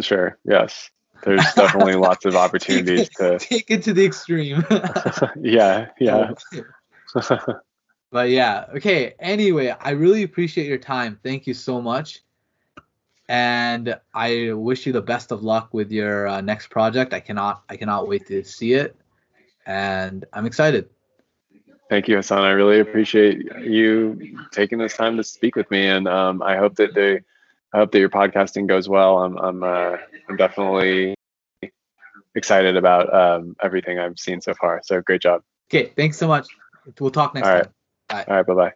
Sure. 0.00 0.38
Yes. 0.44 0.90
There's 1.24 1.54
definitely 1.54 1.94
lots 2.08 2.24
of 2.24 2.36
opportunities 2.36 3.08
take 3.08 3.12
to 3.12 3.38
take 3.40 3.70
it 3.70 3.82
to 3.84 3.92
the 3.92 4.04
extreme. 4.04 4.64
Yeah, 5.40 5.88
yeah. 6.00 6.32
but 8.10 8.30
yeah, 8.30 8.66
okay. 8.76 9.14
Anyway, 9.18 9.74
I 9.78 9.90
really 9.90 10.22
appreciate 10.22 10.66
your 10.66 10.78
time. 10.78 11.18
Thank 11.22 11.46
you 11.46 11.54
so 11.54 11.80
much. 11.80 12.22
And 13.28 13.98
I 14.12 14.52
wish 14.52 14.86
you 14.86 14.92
the 14.92 15.02
best 15.02 15.32
of 15.32 15.42
luck 15.42 15.72
with 15.72 15.90
your 15.90 16.26
uh, 16.28 16.40
next 16.40 16.68
project. 16.68 17.14
I 17.14 17.20
cannot 17.20 17.62
I 17.68 17.76
cannot 17.76 18.08
wait 18.08 18.26
to 18.26 18.44
see 18.44 18.74
it. 18.74 18.96
And 19.66 20.26
I'm 20.32 20.44
excited. 20.44 20.90
Thank 21.88 22.08
you, 22.08 22.16
Hassan. 22.16 22.44
I 22.44 22.50
really 22.50 22.80
appreciate 22.80 23.44
you 23.60 24.38
taking 24.50 24.78
this 24.78 24.96
time 24.96 25.16
to 25.16 25.24
speak 25.24 25.54
with 25.56 25.70
me, 25.70 25.86
and 25.86 26.08
um, 26.08 26.42
I 26.42 26.56
hope 26.56 26.76
that 26.76 26.94
the 26.94 27.20
I 27.74 27.78
hope 27.78 27.90
that 27.90 27.98
your 27.98 28.08
podcasting 28.08 28.68
goes 28.68 28.88
well. 28.88 29.18
I'm 29.18 29.36
I'm 29.36 29.62
uh, 29.64 29.96
I'm 30.28 30.36
definitely 30.36 31.16
excited 32.36 32.76
about 32.76 33.12
um, 33.12 33.56
everything 33.60 33.98
I've 33.98 34.18
seen 34.18 34.40
so 34.40 34.54
far. 34.54 34.80
So 34.84 35.00
great 35.00 35.20
job. 35.20 35.42
Okay, 35.68 35.92
thanks 35.96 36.16
so 36.16 36.28
much. 36.28 36.46
We'll 37.00 37.10
talk 37.10 37.34
next 37.34 37.48
All 37.48 37.54
right. 37.54 37.64
time. 37.64 37.72
Bye. 38.08 38.24
All 38.28 38.36
right. 38.36 38.46
Bye 38.46 38.54
bye. 38.54 38.72